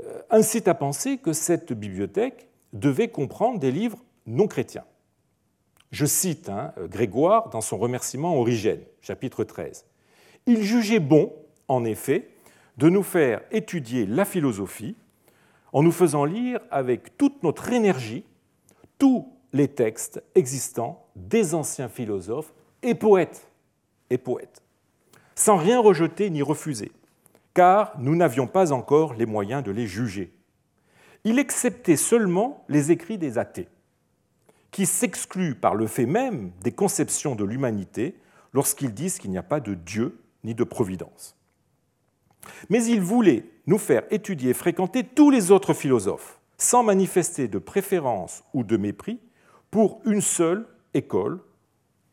euh, 0.03 0.21
incite 0.29 0.67
à 0.67 0.75
penser 0.75 1.19
que 1.19 1.33
cette 1.33 1.73
bibliothèque 1.73 2.49
devait 2.73 3.09
comprendre 3.09 3.61
des 3.61 3.71
livres 3.71 3.99
non 4.27 4.49
chrétiens. 4.49 4.85
Je 5.93 6.05
cite 6.05 6.49
hein, 6.49 6.73
Grégoire 6.91 7.49
dans 7.51 7.61
son 7.61 7.79
remerciement 7.79 8.37
Origène, 8.37 8.81
chapitre 9.01 9.45
13. 9.45 9.85
Il 10.47 10.63
jugeait 10.65 10.99
bon, 10.99 11.33
en 11.69 11.85
effet, 11.85 12.29
de 12.77 12.89
nous 12.89 13.05
faire 13.05 13.41
étudier 13.53 14.05
la 14.05 14.25
philosophie 14.25 14.97
en 15.73 15.85
nous 15.85 15.93
faisant 15.93 16.25
lire 16.25 16.59
avec 16.73 17.17
toute 17.17 17.45
notre 17.45 17.73
énergie 17.73 18.25
tous 18.99 19.33
les 19.53 19.69
textes 19.69 20.23
existants 20.35 21.07
des 21.15 21.55
anciens 21.55 21.89
philosophes 21.89 22.53
et 22.83 22.97
poètes. 22.97 23.49
Et 24.11 24.19
poètes 24.19 24.66
sans 25.37 25.57
rien 25.57 25.79
rejeter 25.79 26.31
ni 26.31 26.43
refuser, 26.43 26.91
car 27.55 27.93
nous 27.99 28.17
n'avions 28.17 28.47
pas 28.47 28.73
encore 28.73 29.15
les 29.15 29.27
moyens 29.27 29.63
de 29.63 29.71
les 29.71 29.87
juger. 29.87 30.33
Il 31.25 31.39
acceptait 31.39 31.97
seulement 31.97 32.65
les 32.69 32.91
écrits 32.91 33.19
des 33.19 33.39
athées, 33.39 33.69
qui 34.71 34.87
s'excluent 34.87 35.55
par 35.55 35.75
le 35.75 35.87
fait 35.87 36.07
même 36.07 36.51
des 36.63 36.73
conceptions 36.73 37.37
de 37.37 37.45
l'humanité 37.45 38.17
lorsqu'ils 38.53 38.95
disent 38.95 39.19
qu'il 39.19 39.31
n'y 39.31 39.39
a 39.39 39.43
pas 39.43 39.61
de 39.61 39.75
Dieu 39.75 40.19
ni 40.43 40.55
de 40.55 40.65
providence. 40.65 41.37
Mais 42.71 42.85
il 42.85 43.01
voulait 43.01 43.45
nous 43.67 43.79
faire 43.79 44.05
étudier 44.11 44.51
et 44.51 44.55
fréquenter 44.55 45.05
tous 45.05 45.31
les 45.31 45.51
autres 45.51 45.75
philosophes, 45.75 46.41
sans 46.57 46.83
manifester 46.83 47.49
de 47.49 47.59
préférence 47.59 48.45
ou 48.55 48.65
de 48.65 48.77
mépris 48.77 49.21
pour 49.71 50.01
une 50.07 50.21
seule 50.21 50.67
école 50.95 51.41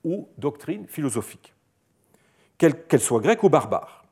ou 0.03 0.27
doctrine 0.37 0.87
philosophique 0.87 1.53
qu'elle 2.57 2.99
soit 2.99 3.19
grecque 3.19 3.43
ou 3.43 3.49
barbare. 3.49 4.05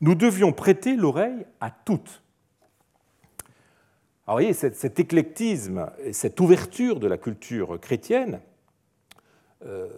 Nous 0.00 0.14
devions 0.14 0.52
prêter 0.52 0.96
l'oreille 0.96 1.46
à 1.60 1.70
toutes. 1.70 2.22
Alors, 4.26 4.38
vous 4.38 4.44
voyez, 4.44 4.52
cet, 4.52 4.98
éclectisme 4.98 5.90
et 6.02 6.12
cette 6.12 6.40
ouverture 6.40 6.98
de 6.98 7.06
la 7.06 7.18
culture 7.18 7.78
chrétienne, 7.80 8.40
euh, 9.64 9.88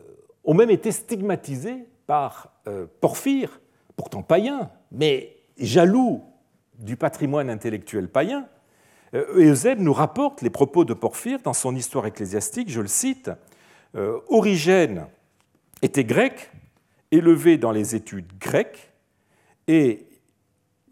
ont 0.45 0.55
même 0.55 0.71
été 0.71 0.93
stigmatisés 0.93 1.87
par 2.07 2.53
euh, 2.69 2.87
Porphyre, 3.01 3.61
pourtant 3.97 4.23
païen, 4.23 4.71
mais 4.93 5.37
jaloux 5.59 6.23
du 6.79 6.97
patrimoine 6.97 7.51
intellectuel 7.51 8.09
païen. 8.09 8.49
Euh, 9.15 9.25
Eusèbe 9.37 9.81
nous 9.81 9.93
rapporte 9.93 10.43
les 10.43 10.51
propos 10.51 10.85
de 10.85 10.95
Porphyre 10.95 11.41
dans 11.43 11.53
son 11.53 11.75
histoire 11.75 12.07
ecclésiastique, 12.07 12.71
je 12.71 12.81
le 12.81 12.87
cite, 12.87 13.31
euh, 13.95 14.19
Origène 14.29 15.07
était 15.83 16.05
grec, 16.05 16.51
élevé 17.11 17.59
dans 17.59 17.73
les 17.73 17.95
études 17.95 18.33
grecques, 18.39 18.93
et 19.69 20.07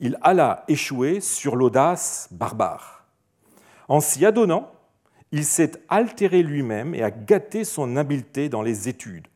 il 0.00 0.18
alla 0.22 0.64
échouer 0.68 1.20
sur 1.20 1.56
l'audace 1.56 2.28
barbare. 2.30 3.04
En 3.88 4.00
s'y 4.00 4.24
adonnant, 4.26 4.70
il 5.32 5.44
s'est 5.44 5.72
altéré 5.88 6.42
lui-même 6.42 6.94
et 6.94 7.02
a 7.02 7.10
gâté 7.10 7.64
son 7.64 7.96
habileté 7.96 8.48
dans 8.48 8.62
les 8.62 8.88
études. 8.88 9.26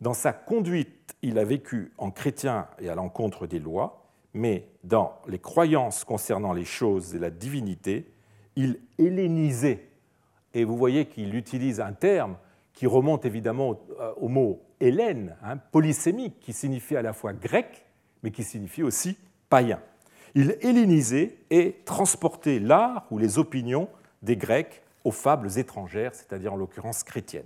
Dans 0.00 0.14
sa 0.14 0.32
conduite, 0.32 1.14
il 1.22 1.38
a 1.38 1.44
vécu 1.44 1.92
en 1.98 2.10
chrétien 2.10 2.66
et 2.80 2.88
à 2.88 2.94
l'encontre 2.94 3.46
des 3.46 3.58
lois, 3.58 4.02
mais 4.34 4.66
dans 4.82 5.12
les 5.28 5.38
croyances 5.38 6.04
concernant 6.04 6.52
les 6.52 6.64
choses 6.64 7.14
et 7.14 7.18
la 7.18 7.30
divinité, 7.30 8.10
il 8.56 8.80
hellénisait. 8.98 9.88
Et 10.54 10.64
vous 10.64 10.76
voyez 10.76 11.06
qu'il 11.06 11.34
utilise 11.34 11.80
un 11.80 11.92
terme 11.92 12.36
qui 12.72 12.86
remonte 12.86 13.24
évidemment 13.24 13.78
au, 14.16 14.28
mot 14.28 14.62
hélène, 14.82 15.36
hein, 15.42 15.56
polysémique, 15.56 16.40
qui 16.40 16.52
signifie 16.52 16.96
à 16.96 17.02
la 17.02 17.12
fois 17.12 17.32
grec, 17.32 17.84
mais 18.22 18.30
qui 18.30 18.42
signifie 18.42 18.82
aussi 18.82 19.16
païen. 19.48 19.80
Il 20.34 20.56
hellénisait 20.60 21.36
et 21.50 21.76
transportait 21.84 22.58
l'art 22.58 23.06
ou 23.10 23.18
les 23.18 23.38
opinions 23.38 23.88
des 24.22 24.36
Grecs 24.36 24.82
aux 25.04 25.10
fables 25.10 25.58
étrangères, 25.58 26.14
c'est-à-dire 26.14 26.52
en 26.52 26.56
l'occurrence 26.56 27.02
chrétiennes. 27.02 27.44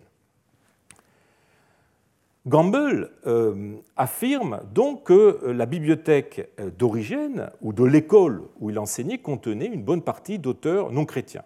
Gamble 2.47 3.11
euh, 3.27 3.75
affirme 3.97 4.61
donc 4.73 5.05
que 5.05 5.41
la 5.47 5.67
bibliothèque 5.67 6.49
d'origine 6.79 7.51
ou 7.61 7.73
de 7.73 7.83
l'école 7.83 8.43
où 8.61 8.71
il 8.71 8.79
enseignait 8.79 9.19
contenait 9.19 9.67
une 9.67 9.83
bonne 9.83 10.03
partie 10.03 10.39
d'auteurs 10.39 10.93
non 10.93 11.05
chrétiens. 11.07 11.43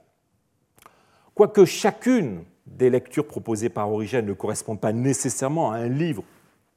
Quoique 1.35 1.65
chacune 1.65 2.45
des 2.71 2.91
lectures 2.91 3.27
proposées 3.27 3.69
par 3.69 3.91
Origène 3.91 4.27
ne 4.27 4.33
corresponde 4.33 4.81
pas 4.81 4.93
nécessairement 4.93 5.73
à 5.73 5.77
un 5.77 5.89
livre 5.89 6.25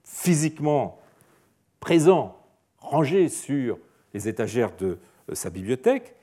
physiquement 0.04 1.00
présent, 1.80 2.38
rangé 2.80 3.30
sur 3.30 3.78
les 4.14 4.28
étagères 4.28 4.76
de 4.78 4.98
euh, 5.30 5.36
sa 5.36 5.50
bibliothèque, 5.50 6.16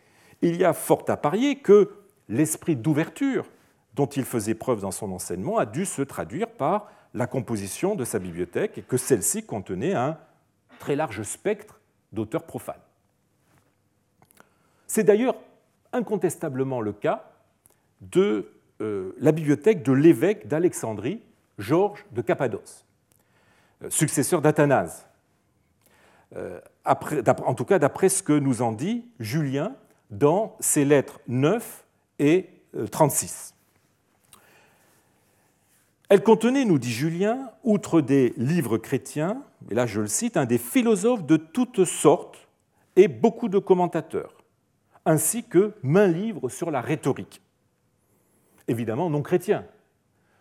il 0.42 0.56
y 0.56 0.64
a 0.64 0.72
fort 0.72 1.04
à 1.08 1.16
parier 1.16 1.56
que 1.56 1.90
l'esprit 2.28 2.76
d'ouverture 2.76 3.46
dont 3.94 4.06
il 4.06 4.24
faisait 4.24 4.54
preuve 4.54 4.80
dans 4.80 4.90
son 4.90 5.12
enseignement 5.12 5.58
a 5.58 5.66
dû 5.66 5.84
se 5.84 6.02
traduire 6.02 6.48
par 6.48 6.90
la 7.12 7.26
composition 7.26 7.94
de 7.94 8.04
sa 8.04 8.18
bibliothèque 8.18 8.78
et 8.78 8.82
que 8.82 8.96
celle-ci 8.96 9.44
contenait 9.44 9.94
un 9.94 10.16
très 10.78 10.96
large 10.96 11.22
spectre 11.22 11.80
d'auteurs 12.12 12.44
profanes. 12.44 12.80
C'est 14.86 15.04
d'ailleurs 15.04 15.36
incontestablement 15.92 16.80
le 16.80 16.92
cas 16.92 17.30
de 18.00 18.50
la 18.80 19.32
bibliothèque 19.32 19.82
de 19.82 19.92
l'évêque 19.92 20.48
d'Alexandrie, 20.48 21.20
Georges 21.58 22.04
de 22.12 22.22
Cappadoce, 22.22 22.84
euh, 23.82 23.90
successeur 23.90 24.40
d'Athanase. 24.40 25.06
Euh, 26.36 26.60
en 26.84 27.54
tout 27.54 27.64
cas, 27.64 27.78
d'après 27.78 28.08
ce 28.08 28.22
que 28.22 28.32
nous 28.32 28.62
en 28.62 28.72
dit 28.72 29.04
Julien 29.18 29.74
dans 30.10 30.56
ses 30.60 30.84
lettres 30.84 31.20
9 31.28 31.84
et 32.18 32.48
36. 32.90 33.54
Elle 36.08 36.22
contenait, 36.22 36.64
nous 36.64 36.78
dit 36.78 36.90
Julien, 36.90 37.50
outre 37.62 38.00
des 38.00 38.32
livres 38.36 38.78
chrétiens, 38.78 39.42
et 39.70 39.74
là 39.74 39.86
je 39.86 40.00
le 40.00 40.08
cite, 40.08 40.36
un 40.36 40.46
des 40.46 40.58
philosophes 40.58 41.24
de 41.24 41.36
toutes 41.36 41.84
sortes 41.84 42.48
et 42.96 43.06
beaucoup 43.06 43.48
de 43.48 43.58
commentateurs, 43.58 44.34
ainsi 45.04 45.44
que 45.44 45.72
main 45.82 46.08
livres 46.08 46.48
sur 46.48 46.72
la 46.72 46.80
rhétorique. 46.80 47.40
Évidemment 48.70 49.10
non 49.10 49.20
chrétien. 49.20 49.64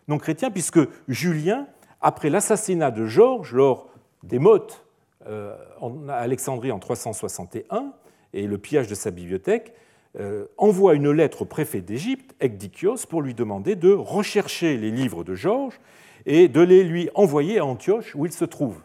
Non 0.07 0.19
chrétien 0.19 0.51
puisque 0.51 0.79
Julien, 1.07 1.65
après 1.99 2.29
l'assassinat 2.29 2.91
de 2.91 3.07
Georges 3.07 3.55
lors 3.55 3.89
des 4.21 4.37
mottes 4.37 4.85
euh, 5.25 5.57
en 5.81 6.07
Alexandrie 6.07 6.71
en 6.71 6.77
361 6.77 7.91
et 8.33 8.45
le 8.45 8.59
pillage 8.59 8.87
de 8.87 8.93
sa 8.93 9.09
bibliothèque, 9.09 9.73
euh, 10.19 10.45
envoie 10.57 10.93
une 10.93 11.09
lettre 11.09 11.41
au 11.41 11.45
préfet 11.45 11.81
d'Égypte, 11.81 12.35
Ecdikios, 12.39 13.07
pour 13.09 13.23
lui 13.23 13.33
demander 13.33 13.75
de 13.75 13.91
rechercher 13.91 14.77
les 14.77 14.91
livres 14.91 15.23
de 15.23 15.33
Georges 15.33 15.79
et 16.27 16.47
de 16.47 16.61
les 16.61 16.83
lui 16.83 17.09
envoyer 17.15 17.57
à 17.57 17.65
Antioche 17.65 18.15
où 18.15 18.27
il 18.27 18.31
se 18.31 18.45
trouve. 18.45 18.79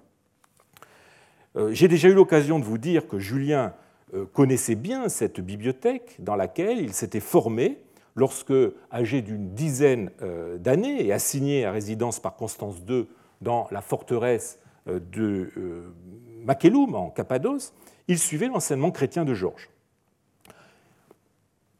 Euh, 1.56 1.70
j'ai 1.72 1.88
déjà 1.88 2.08
eu 2.08 2.14
l'occasion 2.14 2.58
de 2.58 2.64
vous 2.64 2.78
dire 2.78 3.06
que 3.06 3.18
Julien 3.18 3.74
euh, 4.14 4.24
connaissait 4.24 4.74
bien 4.74 5.10
cette 5.10 5.40
bibliothèque 5.40 6.16
dans 6.18 6.34
laquelle 6.34 6.78
il 6.78 6.94
s'était 6.94 7.20
formé 7.20 7.83
lorsque, 8.14 8.52
âgé 8.92 9.22
d'une 9.22 9.54
dizaine 9.54 10.10
d'années 10.58 11.04
et 11.04 11.12
assigné 11.12 11.64
à 11.64 11.72
résidence 11.72 12.20
par 12.20 12.36
Constance 12.36 12.76
II 12.88 13.06
dans 13.40 13.66
la 13.70 13.80
forteresse 13.80 14.58
de 14.86 15.50
Makelum 16.44 16.94
en 16.94 17.10
Cappadoce, 17.10 17.74
il 18.08 18.18
suivait 18.18 18.48
l'enseignement 18.48 18.90
chrétien 18.90 19.24
de 19.24 19.34
Georges. 19.34 19.70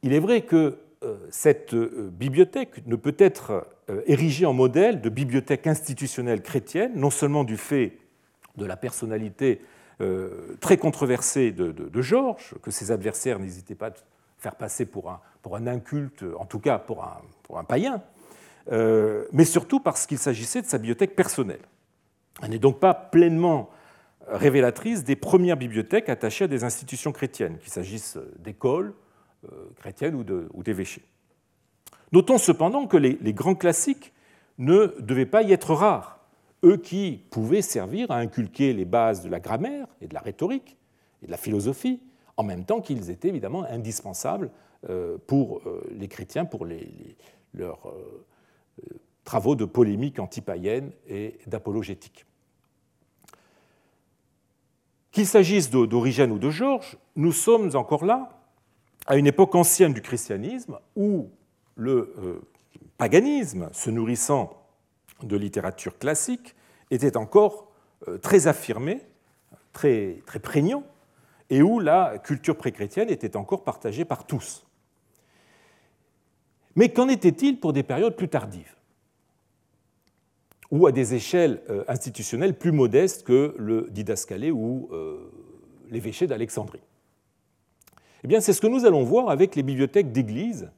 Il 0.03 0.13
est 0.13 0.21
vrai 0.21 0.43
que 0.43 0.79
euh, 1.03 1.17
cette 1.31 1.75
euh, 1.75 2.11
bibliothèque 2.13 2.87
ne 2.87 2.97
peut 2.97 3.17
être 3.19 3.67
euh, 3.91 4.03
érigée 4.07 4.47
en 4.47 4.53
modèle 4.53 5.01
de 5.01 5.09
bibliothèque 5.09 5.67
institutionnelle 5.67 6.43
chrétienne, 6.43 6.93
non 6.95 7.11
seulement 7.11 7.45
du 7.45 7.57
fait 7.57 7.99
de 8.57 8.65
la 8.65 8.77
personnalité 8.77 9.61
très 10.61 10.77
controversée 10.77 11.53
de, 11.53 12.03
Georges, 12.03 12.55
que 12.63 12.73
ses 12.73 12.91
adversaires 12.91 13.39
n'hésitaient 13.39 13.77
pas 13.77 13.91
à 13.91 13.93
faire 14.39 14.57
passer 14.57 14.87
pour 14.87 15.09
un, 15.09 15.21
pour 15.45 15.55
un 15.55 15.69
inculte, 15.69 16.25
en 16.37 16.47
tout 16.47 16.59
cas 16.59 16.81
pour 16.81 17.05
un, 17.05 17.21
pour 17.45 17.59
un 17.59 17.65
païen, 17.65 18.03
mais 18.71 19.45
surtout 19.45 19.79
parce 19.79 20.07
qu'il 20.07 20.19
s'agissait 20.19 20.63
de 20.63 20.67
sa 20.67 20.79
bibliothèque 20.79 21.15
personnelle. 21.15 21.61
Elle 22.43 22.51
n'est 22.51 22.59
donc 22.59 22.81
pas 22.81 22.95
pleinement 22.95 23.71
révélatrice 24.27 25.05
des 25.05 25.17
premières 25.17 25.57
bibliothèques 25.57 26.09
attachées 26.09 26.45
à 26.45 26.49
des 26.49 26.65
institutions 26.65 27.13
chrétiennes, 27.13 27.59
qu'il 27.59 27.71
s'agisse 27.71 28.19
d'écoles, 28.39 28.95
euh, 29.53 29.71
chrétienne 29.77 30.15
ou 30.15 30.63
d'évêchés. 30.63 31.05
Notons 32.13 32.39
cependant 32.39 32.87
que 32.87 32.97
les, 32.97 33.33
grands 33.33 33.55
classiques 33.55 34.13
ne 34.59 34.95
devaient 35.01 35.27
pas 35.27 35.43
y 35.43 35.53
être 35.53 35.75
rares, 35.75 36.21
eux 36.65 36.77
qui 36.77 37.23
pouvaient 37.31 37.63
servir 37.63 38.11
à 38.11 38.17
inculquer 38.17 38.73
les 38.73 38.85
bases 38.85 39.23
de 39.23 39.29
la 39.29 39.41
grammaire 39.41 39.87
et 40.01 40.07
de 40.07 40.15
la 40.15 40.21
rhétorique 40.21 40.77
et 41.23 41.27
de 41.27 41.31
la 41.31 41.37
philosophie, 41.37 42.01
en 42.37 42.45
même 42.45 42.65
temps 42.65 42.81
qu'ils 42.81 43.11
étaient 43.11 43.29
évidemment 43.29 43.65
indispensables 43.65 44.47
euh, 44.47 44.64
pour 45.27 45.61
euh, 45.67 45.83
les 45.97 46.09
chrétiens, 46.09 46.45
pour 46.45 46.67
leurs 47.55 47.95
travaux 49.25 49.57
de 49.57 49.65
polémique 49.65 50.19
antipaïenne 50.19 50.93
et 51.09 51.39
d'apologétique. 51.47 52.27
Qu'il 55.11 55.27
s'agisse 55.27 55.71
d'Origène 55.71 56.33
ou 56.33 56.39
de 56.39 56.51
Georges, 56.51 56.99
nous 57.17 57.33
sommes 57.33 57.71
encore 57.75 58.05
là 58.05 58.43
à 59.07 59.17
une 59.17 59.27
époque 59.27 59.55
ancienne 59.55 59.93
du 59.93 60.03
christianisme 60.03 60.79
où 60.97 61.31
le 61.77 62.15
euh, 62.19 62.41
paganisme, 62.99 63.69
se 63.73 63.91
nourrissant 63.91 64.67
de 65.23 65.37
littérature 65.37 65.99
classique, 65.99 66.55
était 66.91 67.17
encore 67.17 67.71
euh, 68.09 68.19
très 68.19 68.47
affirmé, 68.47 69.03
très, 69.73 70.23
très 70.27 70.41
prégnant, 70.41 70.85
et 71.51 71.63
où 71.63 71.79
la 71.79 72.19
culture 72.19 72.57
préchrétienne 72.57 73.11
était 73.11 73.37
encore 73.37 73.65
partagée 73.65 74.05
par 74.05 74.27
tous. 74.27 74.67
Mais 76.77 76.89
qu'en 76.89 77.09
était-il 77.09 77.61
pour 77.61 77.73
des 77.73 77.83
périodes 77.83 78.17
plus 78.17 78.29
tardives 78.29 78.75
ou 80.71 80.87
à 80.87 80.93
des 80.93 81.15
échelles 81.15 81.63
euh, 81.71 81.85
institutionnelles 81.89 82.59
plus 82.59 82.73
modestes 82.73 83.25
que 83.25 83.55
le 83.59 83.89
didascalé 83.91 84.51
ou 84.51 84.89
l'évêché 85.91 86.27
d'Alexandrie? 86.27 86.83
Eh 88.25 88.27
bien, 88.27 88.41
c'est 88.41 88.55
ce 88.55 88.61
que 88.63 88.67
nous 88.67 88.87
allons 88.87 89.05
voir 89.05 89.29
avec 89.29 89.55
les 89.55 89.63
bibliothèques 89.63 90.11
d'églises 90.11 90.71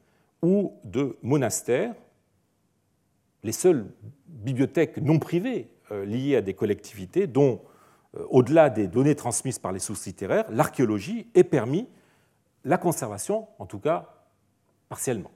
ou 0.42 0.72
de 0.82 1.16
monastères, 1.22 1.94
les 3.44 3.52
seules 3.52 3.87
bibliothèques 4.26 4.98
non 4.98 5.20
privées 5.20 5.68
euh, 5.92 6.04
liées 6.04 6.35
à 6.35 6.42
des 6.42 6.54
collectivités 6.54 7.28
dont, 7.28 7.61
euh, 8.16 8.26
au-delà 8.30 8.68
des 8.68 8.88
données 8.88 9.14
transmises 9.14 9.61
par 9.61 9.70
les 9.70 9.78
sources 9.78 10.06
littéraires, 10.06 10.46
l'archéologie 10.50 11.28
ait 11.35 11.44
permis 11.44 11.87
la 12.64 12.78
conservation, 12.78 13.46
en 13.61 13.66
tout 13.66 13.78
cas 13.78 14.24
partiellement. 14.88 15.30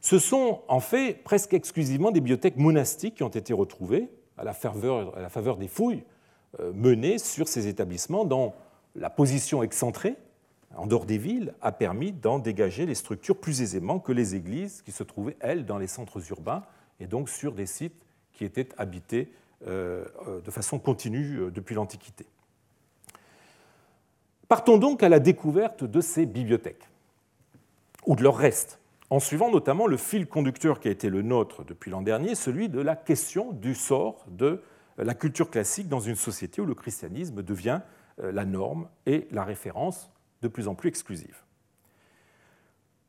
Ce 0.00 0.18
sont 0.18 0.62
en 0.68 0.80
fait 0.80 1.22
presque 1.24 1.54
exclusivement 1.54 2.10
des 2.10 2.20
bibliothèques 2.20 2.56
monastiques 2.56 3.16
qui 3.16 3.22
ont 3.22 3.28
été 3.28 3.52
retrouvées 3.52 4.08
à 4.36 4.44
la 4.44 4.52
faveur, 4.52 5.56
des 5.56 5.68
fouilles 5.68 6.04
euh, 6.60 6.72
menées 6.72 7.18
sur 7.18 7.48
ces 7.48 7.66
établissements 7.66 8.24
dans 8.24 8.54
la 8.94 9.10
position 9.10 9.62
excentrée 9.62 10.16
en 10.76 10.86
dehors 10.86 11.06
des 11.06 11.18
villes, 11.18 11.54
a 11.60 11.72
permis 11.72 12.12
d'en 12.12 12.38
dégager 12.38 12.86
les 12.86 12.94
structures 12.94 13.36
plus 13.36 13.62
aisément 13.62 13.98
que 13.98 14.12
les 14.12 14.34
églises 14.34 14.82
qui 14.82 14.92
se 14.92 15.02
trouvaient, 15.02 15.36
elles, 15.40 15.64
dans 15.64 15.78
les 15.78 15.86
centres 15.86 16.20
urbains 16.30 16.62
et 17.00 17.06
donc 17.06 17.28
sur 17.28 17.52
des 17.52 17.66
sites 17.66 18.04
qui 18.32 18.44
étaient 18.44 18.68
habités 18.76 19.32
de 19.66 20.50
façon 20.50 20.78
continue 20.78 21.50
depuis 21.50 21.74
l'Antiquité. 21.74 22.26
Partons 24.48 24.78
donc 24.78 25.02
à 25.02 25.08
la 25.08 25.20
découverte 25.20 25.84
de 25.84 26.00
ces 26.00 26.24
bibliothèques, 26.24 26.88
ou 28.06 28.16
de 28.16 28.22
leurs 28.22 28.36
restes, 28.36 28.78
en 29.10 29.20
suivant 29.20 29.50
notamment 29.50 29.86
le 29.86 29.96
fil 29.96 30.26
conducteur 30.26 30.80
qui 30.80 30.88
a 30.88 30.90
été 30.90 31.08
le 31.08 31.22
nôtre 31.22 31.64
depuis 31.64 31.90
l'an 31.90 32.02
dernier, 32.02 32.34
celui 32.34 32.68
de 32.68 32.80
la 32.80 32.96
question 32.96 33.52
du 33.52 33.74
sort 33.74 34.24
de 34.28 34.62
la 34.98 35.14
culture 35.14 35.50
classique 35.50 35.88
dans 35.88 36.00
une 36.00 36.16
société 36.16 36.60
où 36.60 36.66
le 36.66 36.74
christianisme 36.74 37.42
devient 37.42 37.80
euh, 38.20 38.32
la 38.32 38.44
norme 38.44 38.88
et 39.06 39.28
la 39.30 39.44
référence 39.44 40.10
de 40.42 40.48
plus 40.48 40.68
en 40.68 40.74
plus 40.74 40.88
exclusive. 40.88 41.42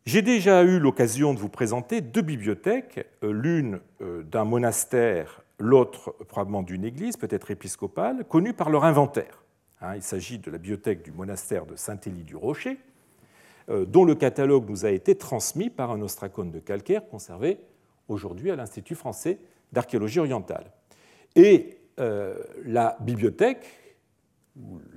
J'ai 0.06 0.22
déjà 0.22 0.64
eu 0.64 0.80
l'occasion 0.80 1.34
de 1.34 1.40
vous 1.40 1.50
présenter 1.50 2.02
deux 2.02 2.22
bibliothèques, 2.22 3.06
euh, 3.24 3.32
l'une 3.32 3.80
euh, 4.02 4.24
d'un 4.24 4.46
monastère, 4.46 5.42
l'autre 5.60 6.16
probablement 6.28 6.64
d'une 6.64 6.86
église, 6.86 7.18
peut-être 7.18 7.52
épiscopale, 7.52 8.26
connues 8.26 8.54
par 8.54 8.70
leur 8.70 8.86
inventaire. 8.86 9.44
Hein, 9.82 9.96
il 9.96 10.02
s'agit 10.02 10.40
de 10.40 10.50
la 10.50 10.58
bibliothèque 10.58 11.04
du 11.04 11.12
monastère 11.12 11.66
de 11.66 11.76
Saint-Élie 11.76 12.24
du 12.24 12.36
Rocher, 12.36 12.72
euh, 12.72 12.89
dont 13.70 14.04
le 14.04 14.16
catalogue 14.16 14.70
nous 14.70 14.86
a 14.86 14.90
été 14.90 15.16
transmis 15.16 15.70
par 15.70 15.92
un 15.92 16.02
ostracone 16.02 16.52
de 16.52 16.60
calcaire 16.60 17.08
conservé 17.08 17.60
aujourd'hui 18.08 18.50
à 18.52 18.56
l'Institut 18.56 18.96
français 18.96 19.40
d'archéologie 19.72 20.20
orientale. 20.20 20.72
Et 21.36 21.78
euh, 22.00 22.42
la 22.66 22.98
bibliothèque, 23.02 23.66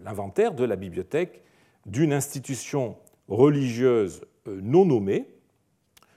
l'inventaire 0.03 0.55
de 0.55 0.65
la 0.65 0.77
bibliothèque 0.77 1.43
d'une 1.87 2.13
institution 2.13 2.97
religieuse 3.29 4.25
euh, 4.49 4.61
non 4.63 4.85
nommée, 4.85 5.27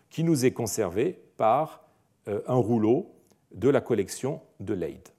qui 0.09 0.23
nous 0.23 0.45
est 0.45 0.51
conservé 0.51 1.19
par 1.35 1.83
un 2.27 2.55
rouleau 2.55 3.11
de 3.53 3.69
la 3.69 3.81
collection 3.81 4.41
de 4.59 4.73
Leyde. 4.73 5.09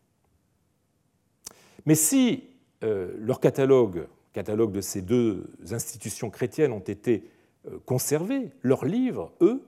Mais 1.84 1.94
si 1.94 2.44
euh, 2.82 3.14
leur 3.18 3.40
catalogue, 3.40 4.06
catalogue 4.36 4.72
de 4.72 4.82
ces 4.82 5.00
deux 5.00 5.50
institutions 5.70 6.28
chrétiennes 6.28 6.72
ont 6.72 6.78
été 6.78 7.30
euh, 7.68 7.78
conservés, 7.86 8.50
leurs 8.60 8.84
livres, 8.84 9.32
eux, 9.40 9.62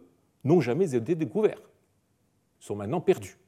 n'ont 0.45 0.61
jamais 0.61 0.95
été 0.95 1.15
découverts, 1.15 1.63
sont 2.61 2.77
maintenant 2.77 3.01
perdus. 3.01 3.39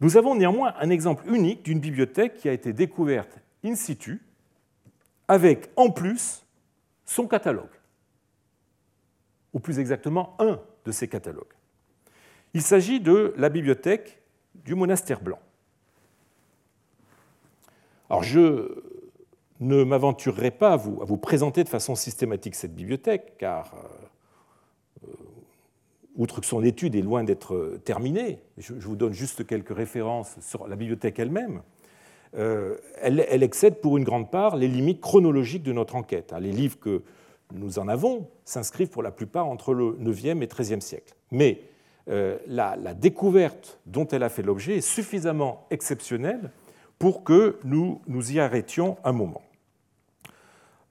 Nous 0.00 0.16
avons 0.16 0.34
néanmoins 0.34 0.74
un 0.80 0.90
exemple 0.90 1.22
unique 1.32 1.62
d'une 1.62 1.78
bibliothèque 1.78 2.34
qui 2.34 2.48
a 2.48 2.52
été 2.52 2.72
découverte 2.72 3.38
in 3.62 3.76
situ, 3.76 4.20
avec 5.28 5.70
en 5.76 5.90
plus 5.90 6.44
son 7.04 7.28
catalogue, 7.28 7.78
ou 9.52 9.60
plus 9.60 9.78
exactement 9.78 10.34
un 10.40 10.60
de 10.84 10.90
ces 10.90 11.06
catalogues. 11.06 11.54
Il 12.52 12.62
s'agit 12.62 12.98
de 12.98 13.32
la 13.36 13.48
bibliothèque 13.48 14.22
du 14.56 14.74
monastère 14.74 15.20
blanc. 15.20 15.38
Alors 18.10 18.24
je 18.24 18.91
ne 19.62 19.84
m'aventurerai 19.84 20.50
pas 20.50 20.72
à 20.72 20.76
vous, 20.76 21.16
présenter 21.16 21.64
de 21.64 21.68
façon 21.68 21.94
systématique 21.94 22.54
cette 22.54 22.74
bibliothèque, 22.74 23.34
car, 23.38 23.72
euh, 23.74 25.08
euh, 25.08 25.12
outre 26.16 26.40
que 26.40 26.46
son 26.46 26.62
étude 26.64 26.94
est 26.94 27.02
loin 27.02 27.22
d'être 27.24 27.78
terminée, 27.84 28.40
je, 28.58 28.74
vous 28.74 28.96
donne 28.96 29.12
juste 29.12 29.46
quelques 29.46 29.74
références 29.74 30.36
sur 30.40 30.66
la 30.66 30.76
bibliothèque 30.76 31.18
elle-même. 31.18 31.62
Euh, 32.34 32.76
elle, 33.00 33.42
excède 33.42 33.80
pour 33.80 33.98
une 33.98 34.04
grande 34.04 34.30
part 34.30 34.56
les 34.56 34.68
limites 34.68 35.00
chronologiques 35.00 35.62
de 35.62 35.72
notre 35.72 35.96
enquête. 35.96 36.32
Hein. 36.32 36.40
Les 36.40 36.52
livres 36.52 36.78
que 36.80 37.02
nous 37.52 37.78
en 37.78 37.88
avons 37.88 38.28
s'inscrivent 38.44 38.88
pour 38.88 39.02
la 39.02 39.10
plupart 39.10 39.46
entre 39.46 39.74
le 39.74 39.92
9e 40.00 40.42
et 40.42 40.46
13e 40.46 40.80
siècle. 40.80 41.14
Mais 41.30 41.60
la, 42.08 42.76
découverte 42.94 43.78
dont 43.86 44.08
elle 44.08 44.24
a 44.24 44.28
fait 44.28 44.42
l'objet 44.42 44.78
est 44.78 44.80
suffisamment 44.80 45.66
exceptionnelle 45.70 46.50
pour 46.98 47.22
que 47.22 47.58
nous 47.64 48.00
nous 48.08 48.32
y 48.32 48.40
arrêtions 48.40 48.96
un 49.04 49.12
moment. 49.12 49.42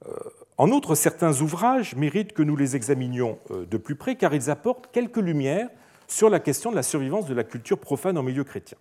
Euh, 0.06 0.12
en 0.58 0.70
outre, 0.70 0.94
certains 0.94 1.40
ouvrages 1.40 1.94
méritent 1.94 2.32
que 2.32 2.42
nous 2.42 2.56
les 2.56 2.76
examinions 2.76 3.38
euh, 3.50 3.66
de 3.66 3.76
plus 3.76 3.94
près 3.94 4.16
car 4.16 4.34
ils 4.34 4.50
apportent 4.50 4.90
quelques 4.92 5.18
lumières 5.18 5.68
sur 6.06 6.28
la 6.28 6.40
question 6.40 6.70
de 6.70 6.76
la 6.76 6.82
survivance 6.82 7.26
de 7.26 7.34
la 7.34 7.44
culture 7.44 7.78
profane 7.78 8.18
en 8.18 8.22
milieu 8.22 8.44
chrétien. 8.44 8.78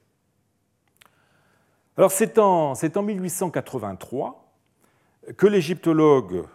Alors 1.97 2.11
c'est 2.11 2.37
en, 2.37 2.73
en, 2.73 3.03
1883 3.03 4.53
que 5.37 5.47
l'égyptologue 5.47 6.45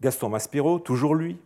Gaston 0.00 0.28
Maspero, 0.30 0.78
toujours 0.78 1.14
lui, 1.14 1.38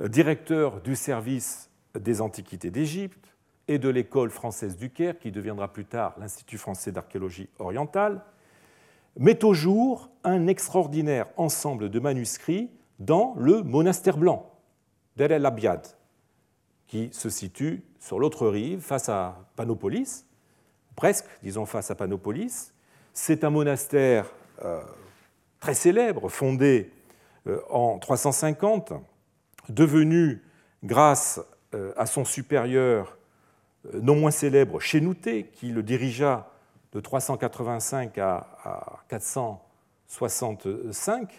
euh, 0.00 0.08
directeur 0.08 0.80
du 0.82 0.94
service 0.94 1.70
des 1.94 2.20
antiquités 2.20 2.70
d'Égypte, 2.70 3.36
et 3.68 3.78
de 3.78 3.88
l'école 3.88 4.30
française 4.30 4.76
du 4.76 4.90
Caire, 4.90 5.18
qui 5.18 5.32
deviendra 5.32 5.72
plus 5.72 5.84
tard 5.84 6.14
l'Institut 6.18 6.58
français 6.58 6.92
d'archéologie 6.92 7.48
orientale, 7.58 8.22
met 9.18 9.44
au 9.44 9.54
jour 9.54 10.10
un 10.24 10.46
extraordinaire 10.46 11.26
ensemble 11.36 11.88
de 11.88 12.00
manuscrits 12.00 12.70
dans 12.98 13.34
le 13.38 13.62
monastère 13.62 14.16
blanc 14.16 14.52
d'El 15.16 15.32
El 15.32 15.46
Abiad, 15.46 15.86
qui 16.86 17.08
se 17.12 17.30
situe 17.30 17.82
sur 17.98 18.18
l'autre 18.18 18.46
rive, 18.48 18.80
face 18.80 19.08
à 19.08 19.46
Panopolis, 19.56 20.26
presque, 20.94 21.26
disons 21.42 21.66
face 21.66 21.90
à 21.90 21.94
Panopolis. 21.94 22.72
C'est 23.12 23.44
un 23.44 23.50
monastère 23.50 24.30
euh, 24.62 24.82
très 25.60 25.74
célèbre, 25.74 26.28
fondé 26.28 26.92
euh, 27.46 27.60
en 27.70 27.98
350, 27.98 28.92
devenu, 29.68 30.42
grâce 30.84 31.40
euh, 31.74 31.92
à 31.96 32.06
son 32.06 32.24
supérieur 32.24 33.16
non 33.94 34.16
moins 34.16 34.30
célèbre 34.30 34.80
Chénouté, 34.80 35.48
qui 35.52 35.68
le 35.68 35.82
dirigea 35.82 36.50
de 36.96 37.00
385 37.02 38.16
à 38.16 38.46
465. 39.08 41.30
Vous 41.30 41.36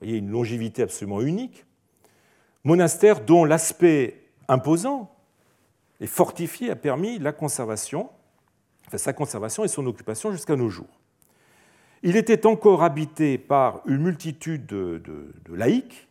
voyez 0.00 0.16
une 0.16 0.30
longévité 0.30 0.82
absolument 0.82 1.20
unique. 1.20 1.66
Monastère 2.64 3.20
dont 3.20 3.44
l'aspect 3.44 4.22
imposant 4.48 5.14
et 6.00 6.06
fortifié 6.06 6.70
a 6.70 6.76
permis 6.76 7.20
sa 8.96 9.12
conservation 9.12 9.64
et 9.64 9.68
son 9.68 9.86
occupation 9.86 10.32
jusqu'à 10.32 10.56
nos 10.56 10.70
jours. 10.70 10.98
Il 12.02 12.16
était 12.16 12.46
encore 12.46 12.82
habité 12.82 13.36
par 13.36 13.82
une 13.84 14.00
multitude 14.00 14.64
de, 14.64 15.02
laïcs, 15.50 16.08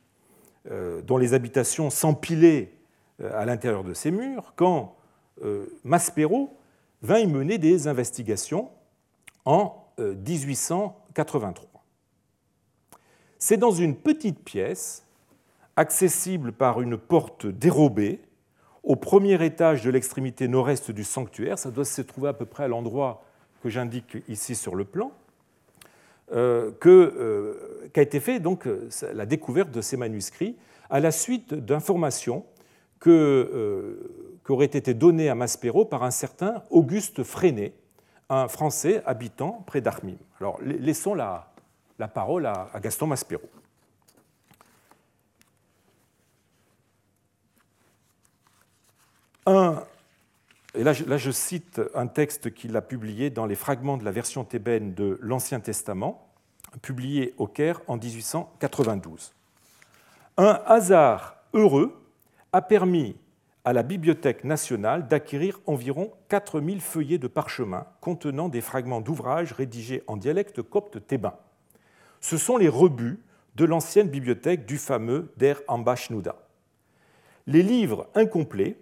euh, 0.70 1.02
dont 1.02 1.18
les 1.18 1.34
habitations 1.34 1.90
s'empilaient 1.90 2.72
euh, 3.20 3.32
à 3.36 3.46
l'intérieur 3.46 3.84
de 3.84 3.96
ces 3.96 4.12
murs, 4.12 4.54
quand 4.56 4.96
euh, 5.44 5.66
Maspero 5.84 6.56
vint 7.04 7.20
y 7.20 7.28
mener 7.28 7.58
des 7.58 7.88
investigations 7.88 8.70
en 9.46 9.86
1883. 10.00 11.70
Euh, 11.70 12.98
C'est 13.38 13.58
dans 13.58 13.72
une 13.72 13.96
petite 13.96 14.40
pièce, 14.44 15.06
accessible 15.76 16.54
par 16.54 16.82
une 16.82 16.98
porte 16.98 17.46
dérobée, 17.46 18.22
au 18.84 18.96
premier 18.96 19.44
étage 19.44 19.84
de 19.84 19.90
l'extrémité 19.90 20.48
nord-est 20.48 20.92
du 20.92 21.04
sanctuaire, 21.04 21.60
ça 21.60 21.72
doit 21.72 21.86
se 21.86 22.02
trouver 22.02 22.30
à 22.30 22.34
peu 22.34 22.46
près 22.46 22.64
à 22.64 22.68
l'endroit 22.68 23.24
que 23.62 23.70
j'indique 23.70 24.18
ici 24.28 24.56
sur 24.56 24.76
le 24.76 24.84
plan, 24.84 25.12
euh, 26.34 26.72
qu'a 27.94 28.02
été 28.02 28.20
fait 28.20 28.40
donc 28.40 28.68
la 29.14 29.26
découverte 29.26 29.72
de 29.72 29.82
ces 29.82 29.98
manuscrits 29.98 30.56
à 30.90 31.00
la 31.00 31.12
suite 31.12 31.54
d'informations 31.54 32.46
que 33.00 34.00
qu'aurait 34.44 34.66
été 34.66 34.94
donné 34.94 35.30
à 35.30 35.36
Maspero 35.36 35.86
par 35.86 36.04
un 36.04 36.12
certain 36.12 36.64
Auguste 36.70 37.24
Freinet, 37.24 37.74
un 38.30 38.48
Français 38.48 39.02
habitant 39.06 39.64
près 39.66 39.82
d'Armim. 39.82 40.18
Alors, 40.40 40.60
laissons 40.62 41.14
la, 41.14 41.54
la 42.00 42.08
parole 42.08 42.46
à, 42.46 42.70
Gaston 42.82 43.08
Maspero. 43.08 43.50
Un, 49.46 49.84
et 50.74 50.84
là, 50.84 50.94
là, 51.06 51.18
je 51.18 51.32
cite 51.32 51.82
un 51.94 52.08
texte 52.08 52.54
qu'il 52.54 52.76
a 52.76 52.82
publié 52.82 53.30
dans 53.30 53.46
les 53.46 53.56
fragments 53.56 53.98
de 53.98 54.06
la 54.06 54.12
version 54.12 54.44
thébaine 54.44 54.94
de 54.94 55.20
l'Ancien 55.22 55.60
Testament, 55.60 56.28
publié 56.82 57.34
au 57.38 57.48
Caire 57.48 57.82
en 57.88 57.98
1892. 57.98 59.34
Un 60.38 60.60
hasard 60.66 61.36
heureux 61.54 62.02
a 62.52 62.62
permis 62.62 63.16
à 63.66 63.72
la 63.72 63.84
Bibliothèque 63.84 64.44
nationale 64.44 65.08
d'acquérir 65.08 65.60
environ 65.66 66.12
4000 66.30 66.82
feuillets 66.82 67.18
de 67.18 67.28
parchemin 67.28 67.86
contenant 68.02 68.50
des 68.50 68.62
fragments 68.62 69.02
d'ouvrages 69.02 69.54
rédigés 69.54 70.04
en 70.08 70.18
dialecte 70.18 70.62
copte 70.62 71.06
thébain. 71.08 71.36
Ce 72.20 72.38
sont 72.38 72.58
les 72.58 72.70
rebuts 72.70 73.20
de 73.56 73.66
l'ancienne 73.66 74.10
bibliothèque 74.10 74.66
du 74.66 74.78
fameux 74.78 75.32
Der 75.38 75.62
Ambashnouda. 75.68 76.36
Les 77.48 77.64
livres 77.64 78.08
incomplets, 78.16 78.78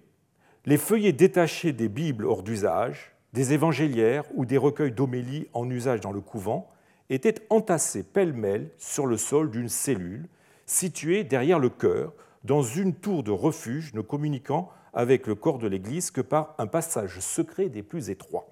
les 0.66 0.78
feuillets 0.78 1.14
détachés 1.14 1.74
des 1.74 1.90
Bibles 1.90 2.26
hors 2.26 2.44
d'usage, 2.44 3.12
des 3.34 3.54
évangéliaires 3.54 4.24
ou 4.34 4.46
des 4.46 4.58
recueils 4.58 4.92
d'homélie 4.92 5.48
en 5.54 5.70
usage 5.70 6.02
dans 6.02 6.12
le 6.12 6.22
couvent 6.22 6.72
étaient 7.10 7.36
entassés 7.50 8.04
pêle-mêle 8.04 8.70
sur 8.78 9.06
le 9.06 9.18
sol 9.18 9.52
d'une 9.52 9.70
cellule 9.70 10.28
située 10.66 11.24
derrière 11.24 11.60
le 11.60 11.70
chœur 11.70 12.14
dans 12.44 12.64
une 12.64 12.96
tour 12.96 13.24
de 13.24 13.32
refuge 13.32 13.94
ne 13.94 14.02
communiquant 14.02 14.70
avec 14.94 15.28
le 15.28 15.36
corps 15.36 15.60
de 15.60 15.68
l'église 15.68 16.12
que 16.12 16.22
par 16.22 16.56
un 16.58 16.68
passage 16.68 17.20
secret 17.20 17.70
des 17.70 17.84
plus 17.84 18.10
étroits. 18.10 18.48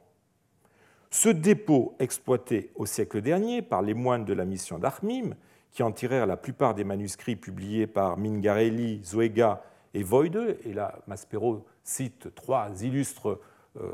Ce 1.12 1.30
dépôt 1.30 1.96
exploité 2.00 2.72
au 2.76 2.86
siècle 2.86 3.22
dernier 3.22 3.62
par 3.62 3.82
les 3.82 3.94
moines 3.94 4.26
de 4.26 4.34
la 4.34 4.46
mission 4.46 4.78
d'Armim, 4.78 5.36
qui 5.72 5.84
en 5.84 5.92
tirèrent 5.92 6.28
la 6.28 6.38
plupart 6.38 6.76
des 6.76 6.84
manuscrits 6.84 7.36
publiés 7.36 7.88
par 7.88 8.18
Mingarelli, 8.18 9.02
Zoega 9.04 9.64
et 9.94 10.04
Voide, 10.04 10.58
et 10.64 10.74
là 10.74 11.00
Maspero 11.08 11.66
cite 11.84 12.34
trois 12.36 12.70
illustres 12.84 13.40
euh, 13.80 13.92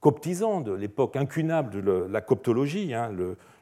coptisants 0.00 0.60
de 0.60 0.72
l'époque 0.72 1.16
incunable 1.16 1.82
de 1.82 2.06
la 2.10 2.20
coptologie, 2.20 2.94
hein, 2.94 3.10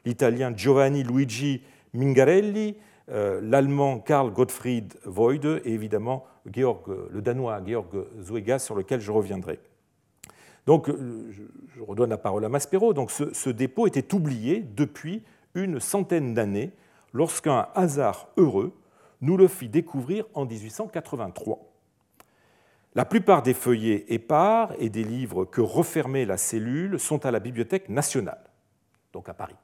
l'italien 0.03 0.55
Giovanni 0.55 1.03
Luigi 1.03 1.61
Mingarelli, 1.93 2.75
l'allemand 3.07 3.99
Karl 3.99 4.31
Gottfried 4.31 4.95
Voide 5.05 5.61
et 5.63 5.73
évidemment 5.73 6.25
le 6.45 7.21
danois 7.21 7.61
Georg 7.65 8.05
Zoega 8.21 8.59
sur 8.59 8.75
lequel 8.75 8.99
je 8.99 9.11
reviendrai. 9.11 9.59
Donc, 10.65 10.89
euh, 10.89 11.31
je 11.75 11.81
redonne 11.81 12.09
la 12.09 12.17
parole 12.17 12.43
à 12.45 12.49
Maspero. 12.49 12.93
Donc, 12.93 13.11
ce, 13.11 13.49
dépôt 13.49 13.87
était 13.87 14.13
oublié 14.13 14.61
depuis 14.61 15.23
une 15.53 15.79
centaine 15.79 16.33
d'années, 16.33 16.71
lorsqu'un 17.13 17.67
hasard 17.75 18.27
heureux 18.37 18.73
nous 19.21 19.37
le 19.37 19.47
fit 19.47 19.69
découvrir 19.69 20.25
en 20.33 20.45
1883. 20.45 21.59
La 22.95 23.05
plupart 23.05 23.41
des 23.41 23.53
feuillets 23.53 24.05
épars 24.09 24.73
et 24.79 24.89
des 24.89 25.03
livres 25.03 25.45
que 25.45 25.61
refermait 25.61 26.25
la 26.25 26.37
cellule 26.37 26.99
sont 26.99 27.25
à 27.25 27.31
la 27.31 27.39
Bibliothèque 27.39 27.89
nationale, 27.89 28.43
donc 29.13 29.29
à 29.29 29.33
Paris. 29.33 29.55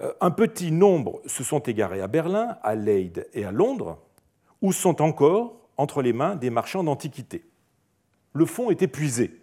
Euh, 0.00 0.12
un 0.20 0.30
petit 0.30 0.72
nombre 0.72 1.22
se 1.26 1.42
sont 1.42 1.60
égarés 1.60 2.00
à 2.00 2.06
Berlin, 2.06 2.58
à 2.62 2.74
Leyde 2.74 3.28
et 3.32 3.44
à 3.44 3.52
Londres, 3.52 3.98
où 4.60 4.72
sont 4.72 5.00
encore 5.02 5.56
entre 5.76 6.02
les 6.02 6.12
mains 6.12 6.36
des 6.36 6.50
marchands 6.50 6.84
d'antiquités. 6.84 7.44
Le 8.32 8.44
fond 8.44 8.70
est 8.70 8.82
épuisé, 8.82 9.40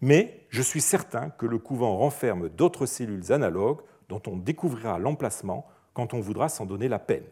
mais 0.00 0.46
je 0.48 0.62
suis 0.62 0.80
certain 0.80 1.30
que 1.30 1.46
le 1.46 1.58
couvent 1.58 1.96
renferme 1.96 2.48
d'autres 2.48 2.86
cellules 2.86 3.32
analogues 3.32 3.80
dont 4.08 4.22
on 4.26 4.36
découvrira 4.36 4.98
l'emplacement 4.98 5.66
quand 5.92 6.14
on 6.14 6.20
voudra 6.20 6.48
s'en 6.48 6.66
donner 6.66 6.88
la 6.88 6.98
peine. 6.98 7.24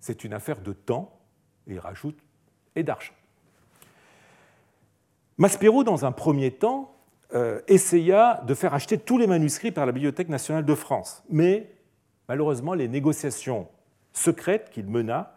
C'est 0.00 0.24
une 0.24 0.32
affaire 0.32 0.60
de 0.60 0.72
temps, 0.72 1.18
il 1.66 1.78
rajoute, 1.78 2.18
et 2.74 2.82
d'argent. 2.82 3.12
Maspero, 5.38 5.84
dans 5.84 6.04
un 6.04 6.12
premier 6.12 6.50
temps, 6.50 6.95
essaya 7.66 8.42
de 8.46 8.54
faire 8.54 8.72
acheter 8.72 8.98
tous 8.98 9.18
les 9.18 9.26
manuscrits 9.26 9.72
par 9.72 9.84
la 9.84 9.92
Bibliothèque 9.92 10.28
nationale 10.28 10.64
de 10.64 10.74
France. 10.74 11.24
Mais 11.28 11.70
malheureusement, 12.28 12.74
les 12.74 12.88
négociations 12.88 13.68
secrètes 14.12 14.70
qu'il 14.70 14.86
mena 14.86 15.36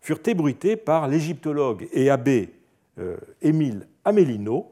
furent 0.00 0.20
ébruitées 0.26 0.76
par 0.76 1.08
l'égyptologue 1.08 1.88
et 1.92 2.10
abbé 2.10 2.54
euh, 2.98 3.16
Émile 3.42 3.86
Amélino 4.04 4.70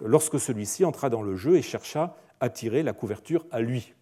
lorsque 0.00 0.40
celui-ci 0.40 0.84
entra 0.84 1.10
dans 1.10 1.22
le 1.22 1.36
jeu 1.36 1.56
et 1.56 1.62
chercha 1.62 2.16
à 2.40 2.48
tirer 2.48 2.82
la 2.82 2.92
couverture 2.92 3.46
à 3.50 3.60
lui. 3.60 3.94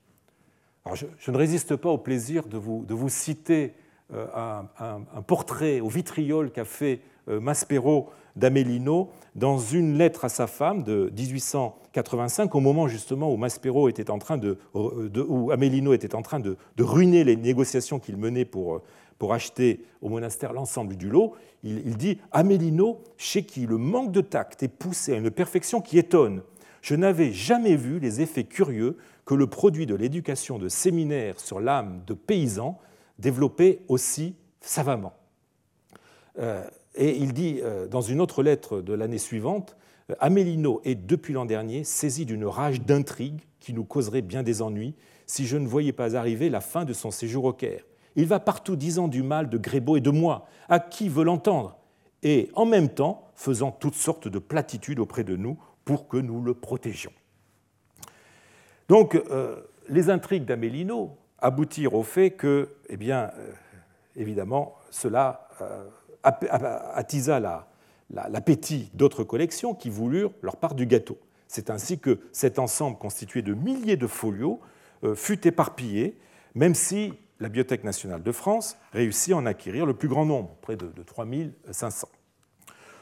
je, 0.95 1.31
ne 1.31 1.37
résiste 1.37 1.77
pas 1.77 1.91
au 1.91 1.99
plaisir 1.99 2.47
de 2.47 2.57
vous, 2.57 3.09
citer 3.09 3.75
euh, 4.15 4.27
un, 4.79 5.23
portrait 5.23 5.81
au 5.81 5.89
vitriol 5.89 6.51
qu'a 6.51 6.65
fait 6.65 7.01
Maspero 7.27 8.11
d'Amélino 8.37 9.11
dans 9.35 9.59
une 9.59 9.97
lettre 9.97 10.25
à 10.25 10.29
sa 10.29 10.47
femme 10.47 10.83
de 10.83 11.13
1885, 11.17 12.55
au 12.55 12.61
moment 12.61 12.89
justement 12.89 13.33
où 13.33 13.37
Maspero 13.37 13.89
était 13.89 14.11
en 14.11 14.19
train 14.19 14.39
de, 14.39 14.59
où 14.75 15.51
Amélino 15.51 15.93
était 15.93 16.15
en 16.15 16.23
train 16.23 16.41
de, 16.41 16.57
ruiner 16.79 17.25
les 17.25 17.37
négociations 17.37 17.99
qu'il 17.99 18.17
menait 18.17 18.45
pour, 18.45 18.83
pour 19.19 19.35
acheter 19.35 19.85
au 20.03 20.09
monastère 20.09 20.53
l'ensemble 20.53 20.97
du 20.97 21.09
lot. 21.09 21.35
Il, 21.63 21.97
dit 21.97 22.19
Amélino, 22.33 23.03
chez 23.19 23.45
qui 23.45 23.67
le 23.67 23.77
manque 23.77 24.13
de 24.13 24.23
tact 24.23 24.63
est 24.63 24.69
poussé 24.69 25.13
à 25.13 25.17
une 25.17 25.31
perfection 25.31 25.81
qui 25.81 25.99
étonne. 25.99 26.43
Je 26.81 26.95
n'avais 26.95 27.33
jamais 27.33 27.77
vu 27.77 27.99
les 27.99 28.23
effets 28.23 28.45
curieux 28.45 28.97
que 29.27 29.35
le 29.35 29.47
produit 29.47 29.85
de 29.85 29.95
l'éducation 29.95 30.59
de 30.59 30.69
séminaire 30.69 31.39
sur 31.39 31.61
l'âme 31.61 32.03
de 32.07 32.15
paysans 32.15 32.79
développait 33.19 33.81
aussi 33.89 34.35
savamment. 34.63 35.13
Euh, 36.39 36.65
et 37.01 37.17
il 37.17 37.33
dit 37.33 37.61
euh, 37.63 37.89
dans 37.89 38.03
une 38.03 38.21
autre 38.21 38.43
lettre 38.43 38.83
de 38.83 38.93
l'année 38.93 39.19
suivante, 39.19 39.77
euh, 40.11 40.15
Amélino 40.21 40.83
est 40.85 40.95
depuis 40.95 41.33
l'an 41.33 41.47
dernier 41.47 41.83
saisi 41.83 42.27
d'une 42.27 42.45
rage 42.45 42.83
d'intrigue 42.83 43.41
qui 43.59 43.73
nous 43.73 43.85
causerait 43.85 44.23
bien 44.23 44.43
des 44.43 44.63
ennuis 44.63 44.95
si 45.27 45.47
je 45.47 45.57
ne 45.57 45.67
voyais 45.67 45.93
pas 45.93 46.15
arriver 46.15 46.51
la 46.51 46.61
fin 46.61 46.85
de 46.85 46.93
son 46.93 47.11
séjour 47.11 47.45
au 47.45 47.53
Caire. 47.55 47.85
Il 48.17 48.27
va 48.27 48.39
partout 48.39 48.77
disant 48.77 49.09
du 49.09 49.23
mal 49.23 49.49
de 49.49 49.57
Grébeau 49.57 49.97
et 49.97 50.01
de 50.01 50.11
moi, 50.11 50.47
à 50.69 50.79
qui 50.79 51.09
veut 51.09 51.25
l'entendre, 51.25 51.79
et 52.23 52.51
en 52.55 52.67
même 52.67 52.89
temps 52.91 53.31
faisant 53.35 53.71
toutes 53.71 53.95
sortes 53.95 54.29
de 54.29 54.39
platitudes 54.39 54.99
auprès 54.99 55.25
de 55.25 55.37
nous 55.37 55.57
pour 55.85 56.07
que 56.07 56.19
nous 56.19 56.43
le 56.43 56.53
protégions. 56.53 57.13
Donc, 58.89 59.15
euh, 59.15 59.63
les 59.89 60.11
intrigues 60.11 60.45
d'Amélino 60.45 61.17
aboutirent 61.39 61.95
au 61.95 62.03
fait 62.03 62.33
que, 62.33 62.77
eh 62.89 62.97
bien, 62.97 63.31
évidemment, 64.17 64.75
cela 64.91 65.49
attisa 66.23 67.67
l'appétit 68.11 68.91
d'autres 68.95 69.25
collections 69.25 69.75
qui 69.75 69.91
voulurent 69.91 70.33
leur 70.43 70.57
part 70.57 70.75
du 70.75 70.87
gâteau. 70.87 71.19
C'est 71.49 71.71
ainsi 71.71 71.99
que 71.99 72.21
cet 72.33 72.59
ensemble 72.59 72.97
constitué 72.99 73.43
de 73.43 73.55
milliers 73.55 73.97
de 73.97 74.07
folios 74.07 74.61
euh, 75.03 75.15
fut 75.15 75.47
éparpillé, 75.49 76.17
même 76.55 76.75
si 76.75 77.13
la 77.41 77.49
Bibliothèque 77.49 77.85
nationale 77.85 78.23
de 78.23 78.33
France 78.33 78.77
réussit 78.93 79.33
à 79.33 79.39
en 79.39 79.47
acquérir 79.47 79.87
le 79.87 79.95
plus 79.95 80.09
grand 80.09 80.25
nombre, 80.25 80.55
près 80.61 80.77
de, 80.77 80.87
3500. 81.05 82.09